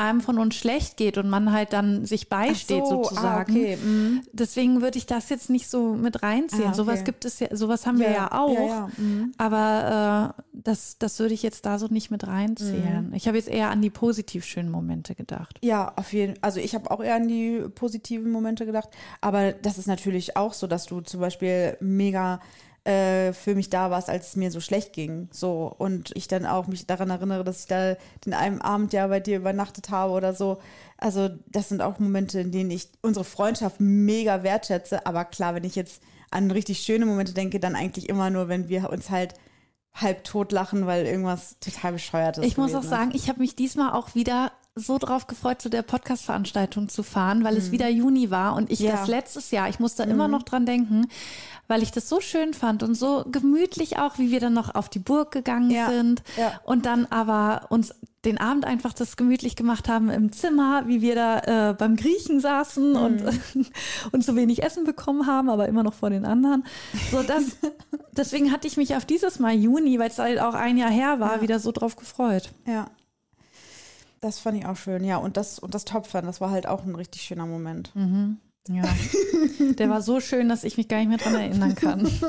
einem 0.03 0.21
von 0.21 0.37
uns 0.37 0.55
schlecht 0.55 0.97
geht 0.97 1.17
und 1.17 1.29
man 1.29 1.51
halt 1.51 1.73
dann 1.73 2.05
sich 2.05 2.29
beisteht 2.29 2.85
so, 2.85 3.03
sozusagen. 3.03 3.55
Ah, 3.55 3.59
okay. 3.59 3.77
mhm. 3.77 4.21
Deswegen 4.31 4.81
würde 4.81 4.97
ich 4.97 5.05
das 5.05 5.29
jetzt 5.29 5.49
nicht 5.49 5.69
so 5.69 5.93
mit 5.93 6.23
reinziehen. 6.23 6.63
Ah, 6.63 6.67
okay. 6.67 6.75
Sowas 6.75 7.03
gibt 7.03 7.25
es 7.25 7.39
ja, 7.39 7.55
sowas 7.55 7.85
haben 7.85 7.99
wir 7.99 8.11
ja 8.11 8.31
auch. 8.31 8.53
Ja, 8.53 8.65
ja. 8.65 8.89
Mhm. 8.97 9.33
Aber 9.37 10.35
äh, 10.37 10.41
das, 10.53 10.97
das 10.99 11.19
würde 11.19 11.33
ich 11.33 11.43
jetzt 11.43 11.65
da 11.65 11.79
so 11.79 11.87
nicht 11.87 12.11
mit 12.11 12.27
reinzählen. 12.27 13.09
Mhm. 13.09 13.13
Ich 13.13 13.27
habe 13.27 13.37
jetzt 13.37 13.49
eher 13.49 13.69
an 13.69 13.81
die 13.81 13.89
positiv 13.89 14.45
schönen 14.45 14.69
Momente 14.69 15.15
gedacht. 15.15 15.57
Ja, 15.61 15.93
auf 15.95 16.13
jeden 16.13 16.35
Also 16.41 16.59
ich 16.59 16.75
habe 16.75 16.91
auch 16.91 17.01
eher 17.01 17.15
an 17.15 17.27
die 17.27 17.63
positiven 17.73 18.31
Momente 18.31 18.65
gedacht. 18.65 18.89
Aber 19.21 19.53
das 19.53 19.77
ist 19.77 19.87
natürlich 19.87 20.37
auch 20.37 20.53
so, 20.53 20.67
dass 20.67 20.85
du 20.85 21.01
zum 21.01 21.19
Beispiel 21.19 21.77
mega 21.79 22.39
äh, 22.85 23.31
für 23.31 23.55
mich 23.55 23.69
da 23.69 23.91
warst, 23.91 24.09
als 24.09 24.29
es 24.29 24.35
mir 24.35 24.51
so 24.51 24.59
schlecht 24.59 24.93
ging. 24.93 25.29
So. 25.31 25.73
Und 25.77 26.11
ich 26.15 26.27
dann 26.27 26.45
auch 26.45 26.67
mich 26.67 26.85
daran 26.85 27.09
erinnere, 27.09 27.43
dass 27.43 27.61
ich 27.61 27.67
da 27.67 27.95
den 28.25 28.33
einen 28.33 28.61
Abend 28.61 28.91
ja 28.93 29.07
bei 29.07 29.19
dir 29.19 29.37
übernachtet 29.37 29.89
habe 29.89 30.11
oder 30.13 30.33
so. 30.33 30.59
Also 30.97 31.29
das 31.47 31.69
sind 31.69 31.81
auch 31.81 31.99
Momente, 31.99 32.39
in 32.41 32.51
denen 32.51 32.71
ich 32.71 32.89
unsere 33.01 33.23
Freundschaft 33.25 33.79
mega 33.79 34.43
wertschätze. 34.43 35.05
Aber 35.05 35.25
klar, 35.25 35.55
wenn 35.55 35.63
ich 35.63 35.75
jetzt 35.75 36.01
an 36.29 36.51
richtig 36.51 36.81
schöne 36.81 37.05
Momente 37.05 37.33
denke, 37.33 37.59
dann 37.59 37.75
eigentlich 37.75 38.09
immer 38.09 38.29
nur, 38.29 38.49
wenn 38.49 38.67
wir 38.67 38.89
uns 38.89 39.09
halt 39.09 39.33
halb 39.93 40.23
tot 40.23 40.51
lachen, 40.51 40.85
weil 40.87 41.05
irgendwas 41.05 41.59
total 41.59 41.93
bescheuertes 41.93 42.43
Ich 42.43 42.57
muss 42.57 42.73
auch 42.73 42.83
sagen, 42.83 43.11
ich 43.13 43.29
habe 43.29 43.39
mich 43.39 43.55
diesmal 43.55 43.93
auch 43.93 44.15
wieder 44.15 44.51
so 44.75 44.97
drauf 44.97 45.27
gefreut, 45.27 45.61
zu 45.61 45.69
der 45.69 45.83
Podcast-Veranstaltung 45.83 46.89
zu 46.89 47.03
fahren, 47.03 47.43
weil 47.43 47.57
es 47.57 47.71
wieder 47.71 47.89
Juni 47.89 48.31
war 48.31 48.55
und 48.55 48.71
ich 48.71 48.79
Mhm. 48.79 48.85
Ja. 48.87 48.91
Mhm. 48.93 48.97
das 48.97 49.07
letztes 49.07 49.51
Jahr, 49.51 49.69
ich 49.69 49.79
muss 49.79 49.93
da 49.95 50.03
immer 50.03 50.27
noch 50.27 50.41
dran 50.43 50.65
denken, 50.65 51.07
weil 51.67 51.83
ich 51.83 51.91
das 51.91 52.09
so 52.09 52.19
schön 52.21 52.53
fand 52.55 52.81
und 52.81 52.95
so 52.95 53.23
gemütlich 53.31 53.99
auch, 53.99 54.17
wie 54.17 54.31
wir 54.31 54.39
dann 54.39 54.53
noch 54.53 54.73
auf 54.73 54.89
die 54.89 54.97
Burg 54.99 55.31
gegangen 55.31 55.69
Ja. 55.69 55.89
sind 55.91 56.23
Ja. 56.37 56.59
und 56.65 56.87
dann 56.87 57.05
aber 57.05 57.67
uns 57.69 57.93
den 58.25 58.39
Abend 58.39 58.65
einfach 58.65 58.93
das 58.93 59.15
gemütlich 59.15 59.55
gemacht 59.55 59.87
haben 59.89 60.09
im 60.09 60.31
Zimmer, 60.31 60.87
wie 60.87 61.01
wir 61.01 61.13
da 61.13 61.69
äh, 61.69 61.73
beim 61.75 61.95
Griechen 61.95 62.39
saßen 62.39 62.95
und, 62.95 63.23
Mhm. 63.23 63.65
und 64.11 64.23
so 64.23 64.35
wenig 64.35 64.63
Essen 64.63 64.85
bekommen 64.85 65.27
haben, 65.27 65.49
aber 65.51 65.67
immer 65.67 65.83
noch 65.83 65.93
vor 65.93 66.09
den 66.09 66.25
anderen. 66.25 66.65
So 67.11 67.21
das, 67.21 67.43
deswegen 68.17 68.51
hatte 68.51 68.65
ich 68.67 68.77
mich 68.77 68.95
auf 68.95 69.05
dieses 69.05 69.37
Mal 69.37 69.53
Juni, 69.53 69.99
weil 69.99 70.09
es 70.09 70.17
halt 70.17 70.39
auch 70.39 70.55
ein 70.55 70.77
Jahr 70.77 70.89
her 70.89 71.19
war, 71.19 71.41
wieder 71.41 71.59
so 71.59 71.71
drauf 71.71 71.95
gefreut. 71.95 72.49
Ja. 72.65 72.87
Das 74.23 74.39
fand 74.39 74.57
ich 74.57 74.65
auch 74.65 74.77
schön, 74.77 75.03
ja. 75.03 75.17
Und 75.17 75.35
das, 75.35 75.59
und 75.59 75.75
das 75.75 75.83
Topfern, 75.83 76.25
das 76.25 76.39
war 76.39 76.49
halt 76.49 76.65
auch 76.65 76.85
ein 76.85 76.95
richtig 76.95 77.23
schöner 77.23 77.45
Moment. 77.45 77.91
Ja. 78.69 78.83
Der 79.77 79.89
war 79.89 80.01
so 80.01 80.21
schön, 80.21 80.47
dass 80.47 80.63
ich 80.63 80.77
mich 80.77 80.87
gar 80.87 80.99
nicht 80.99 81.09
mehr 81.09 81.17
dran 81.17 81.35
erinnern 81.35 81.75
kann. 81.75 82.09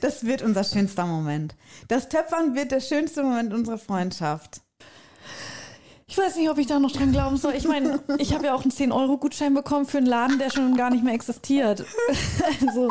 Das 0.00 0.24
wird 0.24 0.42
unser 0.42 0.64
schönster 0.64 1.06
Moment. 1.06 1.56
Das 1.88 2.08
Töpfern 2.08 2.54
wird 2.54 2.70
der 2.70 2.80
schönste 2.80 3.24
Moment 3.24 3.52
unserer 3.52 3.78
Freundschaft. 3.78 4.60
Ich 6.06 6.16
weiß 6.16 6.36
nicht, 6.36 6.48
ob 6.50 6.58
ich 6.58 6.66
da 6.66 6.78
noch 6.78 6.92
dran 6.92 7.10
glauben 7.10 7.36
soll. 7.36 7.54
Ich 7.54 7.66
meine, 7.66 8.00
ich 8.18 8.32
habe 8.32 8.46
ja 8.46 8.54
auch 8.54 8.62
einen 8.62 8.70
10-Euro-Gutschein 8.70 9.54
bekommen 9.54 9.86
für 9.86 9.98
einen 9.98 10.06
Laden, 10.06 10.38
der 10.38 10.50
schon 10.50 10.76
gar 10.76 10.90
nicht 10.90 11.02
mehr 11.04 11.14
existiert. 11.14 11.84
Also, 12.66 12.88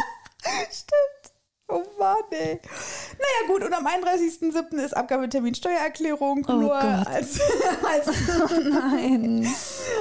Oh 1.69 1.83
Mann, 1.99 2.15
ey. 2.31 2.61
Naja, 2.61 3.47
gut, 3.47 3.63
und 3.63 3.73
am 3.73 3.85
31.07. 3.85 4.77
ist 4.77 4.95
Abgabetermin 4.95 5.53
Steuererklärung. 5.53 6.45
Oh 6.47 6.53
nur 6.53 6.69
Gott. 6.69 7.07
als, 7.07 7.39
als, 7.83 8.07
Nein. 8.69 9.45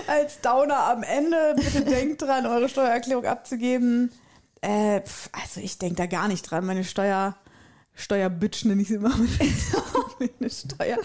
als 0.06 0.40
Downer 0.40 0.78
am 0.84 1.02
Ende. 1.02 1.56
Bitte 1.56 1.80
denkt 1.82 2.22
dran, 2.22 2.46
eure 2.46 2.68
Steuererklärung 2.68 3.24
abzugeben. 3.24 4.12
Äh, 4.60 5.00
pf, 5.00 5.28
also 5.32 5.60
ich 5.60 5.78
denke 5.78 5.96
da 5.96 6.06
gar 6.06 6.28
nicht 6.28 6.48
dran. 6.48 6.64
Meine 6.64 6.84
Steuer, 6.84 7.34
Steuerbitch 7.94 8.64
nenne 8.64 8.82
ich 8.82 8.88
sie 8.88 8.94
immer. 8.94 9.10
Meine 10.18 10.50
Steuer, 10.50 10.96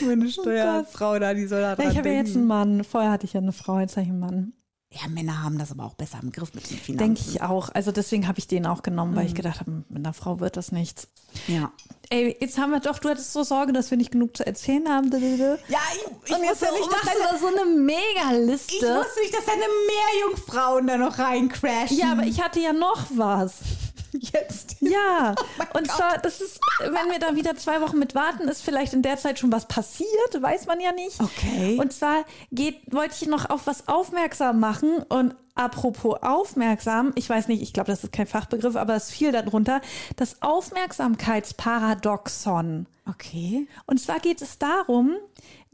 meine 0.00 0.30
Steuerfrau 0.30 1.18
da, 1.18 1.34
die 1.34 1.46
soll 1.46 1.60
da 1.60 1.74
dran 1.74 1.86
Oh 1.86 1.90
Ich 1.90 1.98
habe 1.98 2.08
ja 2.08 2.14
jetzt 2.14 2.34
einen 2.34 2.46
Mann. 2.46 2.82
Vorher 2.82 3.10
hatte 3.10 3.26
ich 3.26 3.34
ja 3.34 3.40
eine 3.40 3.52
Frau, 3.52 3.78
jetzt 3.78 3.96
habe 3.96 4.04
ich 4.04 4.08
einen 4.08 4.20
Mann. 4.20 4.52
Ja, 5.00 5.08
Männer 5.08 5.42
haben 5.42 5.58
das 5.58 5.72
aber 5.72 5.84
auch 5.84 5.94
besser 5.94 6.18
im 6.22 6.30
Griff 6.30 6.54
mit 6.54 6.70
den 6.70 6.78
Finanzen. 6.78 7.14
Denke 7.14 7.20
ich 7.28 7.42
auch. 7.42 7.68
Also 7.70 7.90
deswegen 7.90 8.28
habe 8.28 8.38
ich 8.38 8.46
den 8.46 8.64
auch 8.66 8.82
genommen, 8.82 9.16
weil 9.16 9.26
ich 9.26 9.34
gedacht 9.34 9.60
habe, 9.60 9.84
mit 9.88 9.98
einer 9.98 10.12
Frau 10.12 10.38
wird 10.38 10.56
das 10.56 10.70
nichts. 10.70 11.08
Ja. 11.48 11.72
Ey, 12.10 12.36
jetzt 12.40 12.58
haben 12.58 12.70
wir 12.70 12.78
doch, 12.78 12.98
du 13.00 13.08
hattest 13.08 13.32
so 13.32 13.42
Sorge, 13.42 13.72
dass 13.72 13.90
wir 13.90 13.98
nicht 13.98 14.12
genug 14.12 14.36
zu 14.36 14.46
erzählen 14.46 14.88
haben. 14.88 15.10
Ja, 15.10 15.18
ich, 15.18 16.30
ich 16.30 16.36
Und 16.36 16.44
jetzt 16.44 16.62
wusste 16.62 16.74
nicht, 16.74 16.90
machst 16.90 17.10
du 17.12 17.22
da 17.28 17.38
so 17.38 17.46
eine 17.48 17.64
Mega-Liste. 17.76 18.76
ich 18.76 18.82
wusste 18.82 19.20
nicht, 19.20 19.34
dass 19.34 19.46
deine 19.46 19.64
Meerjungfrauen 19.88 20.86
da 20.86 20.96
noch 20.96 21.18
reincrashen. 21.18 21.96
Ja, 21.96 22.12
aber 22.12 22.22
ich 22.22 22.40
hatte 22.40 22.60
ja 22.60 22.72
noch 22.72 23.06
was. 23.16 23.54
jetzt. 24.20 24.76
Ja, 24.80 25.34
mein 25.58 25.68
und 25.68 25.88
Gott. 25.88 25.96
zwar, 25.96 26.18
das 26.18 26.40
ist, 26.40 26.60
wenn 26.80 27.10
wir 27.10 27.18
da 27.18 27.34
wieder 27.34 27.56
zwei 27.56 27.80
Wochen 27.80 27.98
mit 27.98 28.14
warten, 28.14 28.46
ist 28.48 28.62
vielleicht 28.62 28.92
in 28.92 29.00
der 29.02 29.16
Zeit 29.16 29.38
schon 29.38 29.50
was 29.52 29.66
passiert, 29.66 30.08
weiß 30.40 30.66
man 30.66 30.80
ja 30.80 30.92
nicht. 30.92 31.20
Okay. 31.20 31.78
Und 31.80 31.92
zwar 31.92 32.24
geht, 32.52 32.80
wollte 32.92 33.16
ich 33.20 33.26
noch 33.28 33.50
auf 33.50 33.66
was 33.66 33.88
aufmerksam 33.88 34.60
machen 34.60 34.98
und 35.08 35.34
apropos 35.54 36.22
aufmerksam, 36.22 37.12
ich 37.14 37.30
weiß 37.30 37.48
nicht, 37.48 37.62
ich 37.62 37.72
glaube, 37.72 37.90
das 37.90 38.04
ist 38.04 38.12
kein 38.12 38.26
Fachbegriff, 38.26 38.76
aber 38.76 38.94
es 38.96 39.10
fiel 39.10 39.32
darunter, 39.32 39.80
das 40.16 40.42
Aufmerksamkeitsparadoxon. 40.42 42.86
Okay. 43.08 43.66
Und 43.86 44.00
zwar 44.00 44.18
geht 44.18 44.42
es 44.42 44.58
darum, 44.58 45.16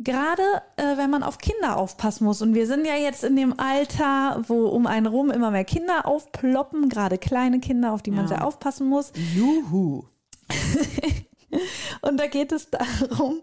gerade 0.02 0.42
äh, 0.76 0.96
wenn 0.96 1.10
man 1.10 1.22
auf 1.22 1.38
Kinder 1.38 1.76
aufpassen 1.76 2.24
muss. 2.24 2.42
Und 2.42 2.54
wir 2.54 2.66
sind 2.66 2.86
ja 2.86 2.94
jetzt 2.96 3.22
in 3.24 3.36
dem 3.36 3.58
Alter, 3.58 4.42
wo 4.48 4.66
um 4.66 4.86
einen 4.86 5.06
rum 5.06 5.30
immer 5.30 5.50
mehr 5.50 5.64
Kinder 5.64 6.06
aufploppen, 6.06 6.88
gerade 6.88 7.18
kleine 7.18 7.60
Kinder, 7.60 7.92
auf 7.92 8.02
die 8.02 8.10
man 8.10 8.22
Ja. 8.22 8.28
sehr 8.28 8.44
aufpassen 8.46 8.88
muss. 8.88 9.12
Juhu. 9.34 10.04
Und 12.00 12.18
da 12.18 12.26
geht 12.26 12.52
es 12.52 12.68
darum, 12.70 13.40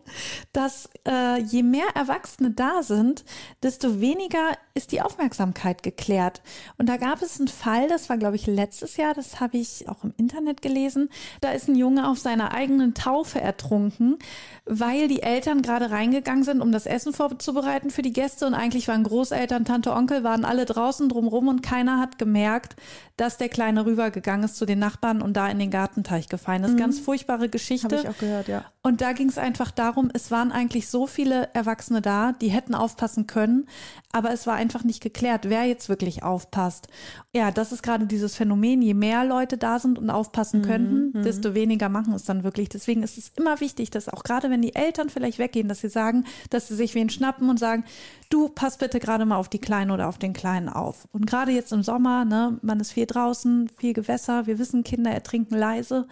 dass 0.54 0.90
äh, 1.08 1.40
je 1.42 1.64
mehr 1.64 1.88
Erwachsene 1.96 2.52
da 2.52 2.84
sind, 2.84 3.24
desto 3.64 4.02
weniger 4.02 4.58
ist 4.74 4.92
die 4.92 5.02
Aufmerksamkeit 5.02 5.84
geklärt. 5.84 6.42
Und 6.78 6.88
da 6.88 6.98
gab 6.98 7.22
es 7.22 7.40
einen 7.40 7.48
Fall, 7.48 7.88
das 7.88 8.10
war, 8.10 8.18
glaube 8.18 8.36
ich, 8.36 8.48
letztes 8.48 8.98
Jahr, 8.98 9.14
das 9.14 9.40
habe 9.40 9.58
ich 9.58 9.90
auch 9.90 10.04
im 10.04 10.14
Internet 10.18 10.62
gelesen. 10.62 11.10
Da 11.42 11.52
ist 11.52 11.68
ein 11.68 11.76
Junge 11.76 12.08
auf 12.08 12.20
seiner 12.20 12.54
eigenen 12.54 12.94
Taufe 12.94 13.42
ertrunken, 13.42 14.18
weil 14.66 15.08
die 15.08 15.24
Eltern 15.24 15.62
gerade 15.62 15.90
reingegangen 15.90 16.44
sind, 16.44 16.62
um 16.62 16.72
das 16.72 16.86
Essen 16.86 17.14
vorzubereiten 17.14 17.90
für 17.90 18.04
die 18.04 18.14
Gäste. 18.14 18.46
Und 18.46 18.54
eigentlich 18.54 18.88
waren 18.88 19.04
Großeltern, 19.04 19.66
Tante, 19.66 19.94
Onkel, 19.94 20.24
waren 20.24 20.46
alle 20.46 20.66
draußen 20.66 21.10
drumrum 21.10 21.48
und 21.48 21.64
keiner 21.64 22.00
hat 22.00 22.20
gemerkt, 22.20 22.76
dass 23.18 23.38
der 23.38 23.50
Kleine 23.50 23.86
rübergegangen 23.86 24.46
ist 24.46 24.58
zu 24.58 24.66
den 24.66 24.80
Nachbarn 24.80 25.22
und 25.22 25.34
da 25.34 25.48
in 25.50 25.58
den 25.58 25.72
Gartenteich 25.72 26.30
gefallen 26.30 26.64
ist. 26.64 26.78
Ganz 26.78 27.00
furchtbare 27.00 27.50
Geschichte. 27.50 28.07
Ich 28.08 28.16
auch 28.16 28.20
gehört, 28.20 28.48
ja. 28.48 28.66
Und 28.82 29.02
da 29.02 29.12
ging 29.12 29.28
es 29.28 29.38
einfach 29.38 29.72
darum, 29.72 30.10
es 30.14 30.32
waren 30.32 30.52
eigentlich 30.54 30.88
so 30.88 31.08
viele 31.08 31.50
Erwachsene 31.54 32.02
da, 32.02 32.32
die 32.32 32.48
hätten 32.48 32.74
aufpassen 32.74 33.28
können, 33.28 33.68
aber 34.14 34.32
es 34.32 34.48
war 34.48 34.56
einfach 34.56 34.86
nicht 34.86 35.02
geklärt, 35.02 35.50
wer 35.50 35.66
jetzt 35.66 35.90
wirklich 35.90 36.24
aufpasst. 36.24 36.88
Ja, 37.34 37.52
das 37.52 37.74
ist 37.74 37.84
gerade 37.84 38.08
dieses 38.08 38.36
Phänomen, 38.36 38.82
je 38.82 38.94
mehr 38.94 39.26
Leute 39.26 39.58
da 39.58 39.80
sind 39.80 40.00
und 40.00 40.10
aufpassen 40.10 40.62
könnten, 40.62 41.22
desto 41.22 41.54
weniger 41.54 41.90
machen 41.90 42.14
es 42.14 42.24
dann 42.24 42.46
wirklich. 42.46 42.70
Deswegen 42.70 43.04
ist 43.04 43.18
es 43.18 43.32
immer 43.36 43.60
wichtig, 43.60 43.90
dass 43.90 44.08
auch 44.08 44.24
gerade 44.24 44.50
wenn 44.50 44.62
die 44.62 44.76
Eltern 44.76 45.10
vielleicht 45.10 45.38
weggehen, 45.38 45.68
dass 45.68 45.82
sie 45.82 45.90
sagen, 45.90 46.24
dass 46.50 46.70
sie 46.70 46.76
sich 46.76 46.96
wen 46.96 47.10
schnappen 47.10 47.50
und 47.50 47.60
sagen, 47.60 47.84
du 48.30 48.50
pass 48.50 48.78
bitte 48.78 49.00
gerade 49.00 49.26
mal 49.26 49.38
auf 49.38 49.50
die 49.50 49.60
Kleinen 49.60 49.92
oder 49.92 50.08
auf 50.08 50.18
den 50.18 50.34
Kleinen 50.34 50.70
auf. 50.70 51.08
Und 51.12 51.26
gerade 51.28 51.52
jetzt 51.52 51.72
im 51.72 51.84
Sommer, 51.84 52.26
ne, 52.26 52.60
man 52.62 52.80
ist 52.80 52.92
viel 52.92 53.06
draußen, 53.06 53.70
viel 53.78 53.94
Gewässer, 53.94 54.48
wir 54.48 54.60
wissen, 54.60 54.84
Kinder 54.84 55.12
ertrinken 55.12 55.56
leise. 55.56 56.08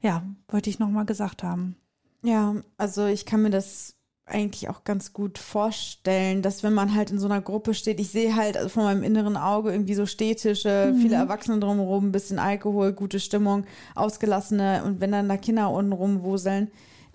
Ja, 0.00 0.22
wollte 0.48 0.70
ich 0.70 0.78
nochmal 0.78 1.04
gesagt 1.04 1.42
haben. 1.42 1.76
Ja, 2.22 2.56
also 2.76 3.06
ich 3.06 3.26
kann 3.26 3.42
mir 3.42 3.50
das 3.50 3.94
eigentlich 4.30 4.68
auch 4.68 4.84
ganz 4.84 5.12
gut 5.12 5.38
vorstellen, 5.38 6.42
dass 6.42 6.62
wenn 6.62 6.74
man 6.74 6.94
halt 6.94 7.10
in 7.10 7.18
so 7.18 7.26
einer 7.26 7.40
Gruppe 7.40 7.74
steht, 7.74 7.98
ich 7.98 8.10
sehe 8.10 8.36
halt 8.36 8.56
also 8.56 8.68
von 8.68 8.84
meinem 8.84 9.02
inneren 9.02 9.36
Auge 9.36 9.72
irgendwie 9.72 9.94
so 9.94 10.06
Städtische, 10.06 10.94
viele 11.00 11.16
Erwachsene 11.16 11.58
drumherum, 11.58 12.08
ein 12.08 12.12
bisschen 12.12 12.38
Alkohol, 12.38 12.92
gute 12.92 13.20
Stimmung, 13.20 13.64
ausgelassene 13.94 14.82
und 14.84 15.00
wenn 15.00 15.12
dann 15.12 15.28
da 15.28 15.36
Kinder 15.36 15.70
unten 15.70 15.92
rumwuseln, 15.92 16.70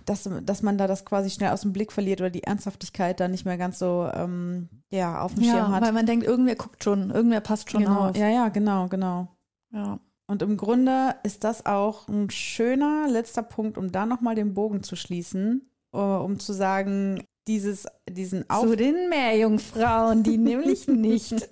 dass, 0.06 0.30
dass 0.44 0.62
man 0.62 0.78
da 0.78 0.88
das 0.88 1.06
quasi 1.06 1.30
schnell 1.30 1.52
aus 1.52 1.62
dem 1.62 1.74
Blick 1.74 1.92
verliert 1.92 2.22
oder 2.22 2.30
die 2.30 2.44
Ernsthaftigkeit 2.44 3.20
dann 3.20 3.32
nicht 3.32 3.46
mehr 3.46 3.58
ganz 3.58 3.80
so 3.80 4.10
ähm, 4.14 4.70
ja, 4.90 5.22
auf 5.22 5.34
dem 5.34 5.44
Schirm 5.44 5.56
Ja, 5.56 5.72
hat. 5.72 5.84
weil 5.84 5.92
man 5.92 6.06
denkt, 6.06 6.26
irgendwer 6.26 6.56
guckt 6.56 6.84
schon, 6.84 7.10
irgendwer 7.12 7.42
passt 7.42 7.72
schon 7.72 7.84
genau. 7.84 8.10
auf. 8.10 8.18
Ja, 8.18 8.30
ja, 8.30 8.50
genau, 8.50 8.88
genau. 8.88 9.28
Ja. 9.72 10.00
Und 10.28 10.42
im 10.42 10.58
Grunde 10.58 11.16
ist 11.24 11.44
das 11.44 11.66
auch 11.66 12.08
ein 12.08 12.30
schöner 12.30 13.08
letzter 13.10 13.44
Punkt, 13.44 13.78
um 13.78 13.92
da 13.92 14.06
nochmal 14.06 14.36
den 14.36 14.54
Bogen 14.54 14.84
zu 14.84 14.96
schließen, 14.96 15.70
äh, 15.94 15.98
um 15.98 16.40
zu 16.40 16.54
sagen, 16.54 17.24
dieses, 17.48 17.88
diesen 18.10 18.50
Auf 18.50 18.64
Zu 18.64 18.76
den 18.78 19.10
Meerjungfrauen, 19.10 20.24
die 20.24 20.38
nämlich 20.40 20.88
nicht. 20.88 21.50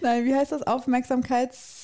Nein, 0.00 0.24
wie 0.24 0.34
heißt 0.34 0.52
das? 0.52 0.62
Aufmerksamkeits... 0.66 1.75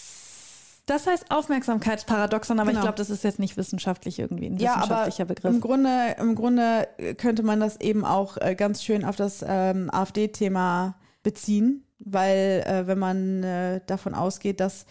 Das 0.87 1.07
heißt 1.07 1.31
Aufmerksamkeitsparadoxon, 1.31 2.59
aber 2.59 2.71
ich 2.71 2.75
Genau. 2.75 2.83
glaube, 2.87 2.99
das 2.99 3.09
ist 3.11 3.23
jetzt 3.25 3.39
nicht 3.39 3.57
wissenschaftlich 3.57 4.19
irgendwie 4.19 4.47
ein 4.47 4.57
Ja, 4.57 4.73
aber 4.75 4.81
wissenschaftlicher 4.83 5.25
Begriff. 5.27 5.55
im 5.55 5.61
Grunde, 5.61 6.17
im 6.19 6.35
Grunde 6.35 6.89
könnte 7.19 7.43
man 7.45 7.61
das 7.61 7.81
eben 7.81 8.05
auch 8.05 8.37
äh, 8.39 8.55
ganz 8.57 8.83
schön 8.83 9.05
auf 9.05 9.15
das 9.17 9.45
ähm, 9.47 9.91
AfD-Thema 9.93 10.97
beziehen, 11.23 11.85
weil 12.01 12.65
äh, 12.67 12.87
wenn 12.89 12.99
man 12.99 13.43
äh, 13.45 13.81
davon 13.87 14.15
ausgeht, 14.15 14.59
dass 14.59 14.87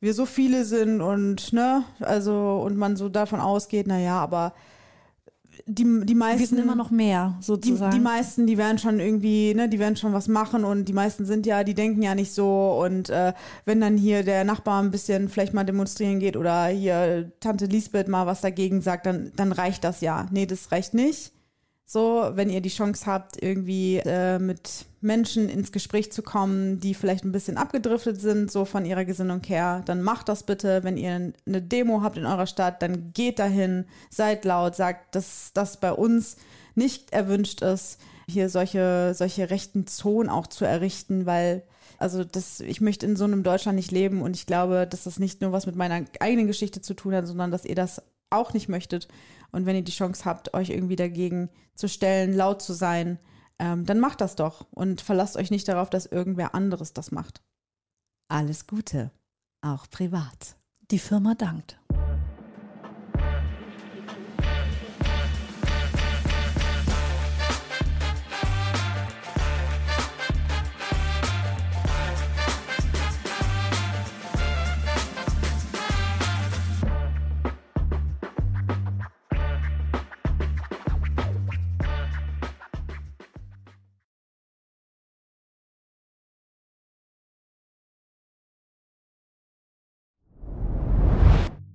wir 0.00 0.14
so 0.14 0.26
viele 0.26 0.64
sind 0.64 1.00
und 1.00 1.52
ne, 1.52 1.84
also 2.00 2.60
und 2.64 2.76
man 2.76 2.96
so 2.96 3.08
davon 3.08 3.38
ausgeht, 3.40 3.86
naja, 3.86 4.18
aber 4.20 4.52
die, 5.70 6.04
die 6.04 6.14
meisten 6.14 6.40
Wir 6.40 6.46
sind 6.46 6.58
immer 6.58 6.74
noch 6.74 6.90
mehr, 6.90 7.36
die, 7.38 7.44
sozusagen. 7.44 7.94
die 7.94 8.00
meisten, 8.00 8.46
die 8.46 8.58
werden 8.58 8.78
schon 8.78 8.98
irgendwie, 8.98 9.54
ne, 9.54 9.68
die 9.68 9.78
werden 9.78 9.96
schon 9.96 10.12
was 10.12 10.28
machen 10.28 10.64
und 10.64 10.86
die 10.86 10.92
meisten 10.92 11.24
sind 11.24 11.46
ja, 11.46 11.64
die 11.64 11.74
denken 11.74 12.02
ja 12.02 12.14
nicht 12.14 12.32
so 12.32 12.80
und 12.84 13.08
äh, 13.10 13.32
wenn 13.64 13.80
dann 13.80 13.96
hier 13.96 14.22
der 14.24 14.44
Nachbar 14.44 14.82
ein 14.82 14.90
bisschen 14.90 15.28
vielleicht 15.28 15.54
mal 15.54 15.64
demonstrieren 15.64 16.18
geht 16.18 16.36
oder 16.36 16.66
hier 16.66 17.30
Tante 17.40 17.66
Lisbeth 17.66 18.08
mal 18.08 18.26
was 18.26 18.40
dagegen 18.40 18.80
sagt, 18.82 19.06
dann, 19.06 19.32
dann 19.36 19.52
reicht 19.52 19.84
das 19.84 20.00
ja. 20.00 20.26
Nee, 20.30 20.46
das 20.46 20.72
reicht 20.72 20.94
nicht. 20.94 21.32
So, 21.86 22.30
wenn 22.34 22.50
ihr 22.50 22.60
die 22.60 22.68
Chance 22.68 23.06
habt, 23.06 23.42
irgendwie 23.42 23.96
äh, 23.98 24.38
mit 24.38 24.86
Menschen 25.00 25.48
ins 25.48 25.72
Gespräch 25.72 26.12
zu 26.12 26.22
kommen, 26.22 26.78
die 26.80 26.94
vielleicht 26.94 27.24
ein 27.24 27.32
bisschen 27.32 27.56
abgedriftet 27.56 28.20
sind, 28.20 28.50
so 28.50 28.64
von 28.64 28.84
ihrer 28.84 29.04
Gesinnung 29.04 29.42
her, 29.44 29.82
dann 29.86 30.02
macht 30.02 30.28
das 30.28 30.42
bitte. 30.42 30.84
Wenn 30.84 30.96
ihr 30.96 31.32
eine 31.46 31.62
Demo 31.62 32.02
habt 32.02 32.18
in 32.18 32.26
eurer 32.26 32.46
Stadt, 32.46 32.82
dann 32.82 33.12
geht 33.12 33.38
dahin, 33.38 33.86
seid 34.10 34.44
laut, 34.44 34.76
sagt, 34.76 35.14
dass 35.14 35.52
das 35.54 35.80
bei 35.80 35.92
uns 35.92 36.36
nicht 36.74 37.12
erwünscht 37.12 37.62
ist, 37.62 37.98
hier 38.28 38.48
solche, 38.48 39.14
solche 39.14 39.50
rechten 39.50 39.86
Zonen 39.86 40.28
auch 40.28 40.46
zu 40.46 40.64
errichten, 40.64 41.26
weil 41.26 41.62
also 41.98 42.24
das, 42.24 42.60
ich 42.60 42.80
möchte 42.80 43.04
in 43.04 43.14
so 43.14 43.24
einem 43.24 43.42
Deutschland 43.42 43.76
nicht 43.76 43.92
leben 43.92 44.22
und 44.22 44.34
ich 44.34 44.46
glaube, 44.46 44.86
dass 44.88 45.04
das 45.04 45.18
nicht 45.18 45.42
nur 45.42 45.52
was 45.52 45.66
mit 45.66 45.76
meiner 45.76 46.06
eigenen 46.20 46.46
Geschichte 46.46 46.80
zu 46.80 46.94
tun 46.94 47.14
hat, 47.14 47.26
sondern 47.26 47.50
dass 47.50 47.66
ihr 47.66 47.74
das 47.74 48.02
auch 48.30 48.54
nicht 48.54 48.68
möchtet. 48.70 49.06
Und 49.52 49.66
wenn 49.66 49.76
ihr 49.76 49.82
die 49.82 49.92
Chance 49.92 50.24
habt, 50.24 50.54
euch 50.54 50.70
irgendwie 50.70 50.96
dagegen 50.96 51.50
zu 51.74 51.88
stellen, 51.88 52.32
laut 52.32 52.62
zu 52.62 52.72
sein, 52.72 53.18
ähm, 53.60 53.84
dann 53.84 54.00
macht 54.00 54.20
das 54.20 54.34
doch 54.34 54.66
und 54.72 55.02
verlasst 55.02 55.36
euch 55.36 55.50
nicht 55.50 55.68
darauf, 55.68 55.90
dass 55.90 56.06
irgendwer 56.06 56.54
anderes 56.54 56.92
das 56.94 57.12
macht. 57.12 57.42
Alles 58.28 58.66
Gute, 58.66 59.10
auch 59.60 59.88
privat. 59.88 60.56
die 60.90 60.98
Firma 60.98 61.34
dankt. 61.34 61.78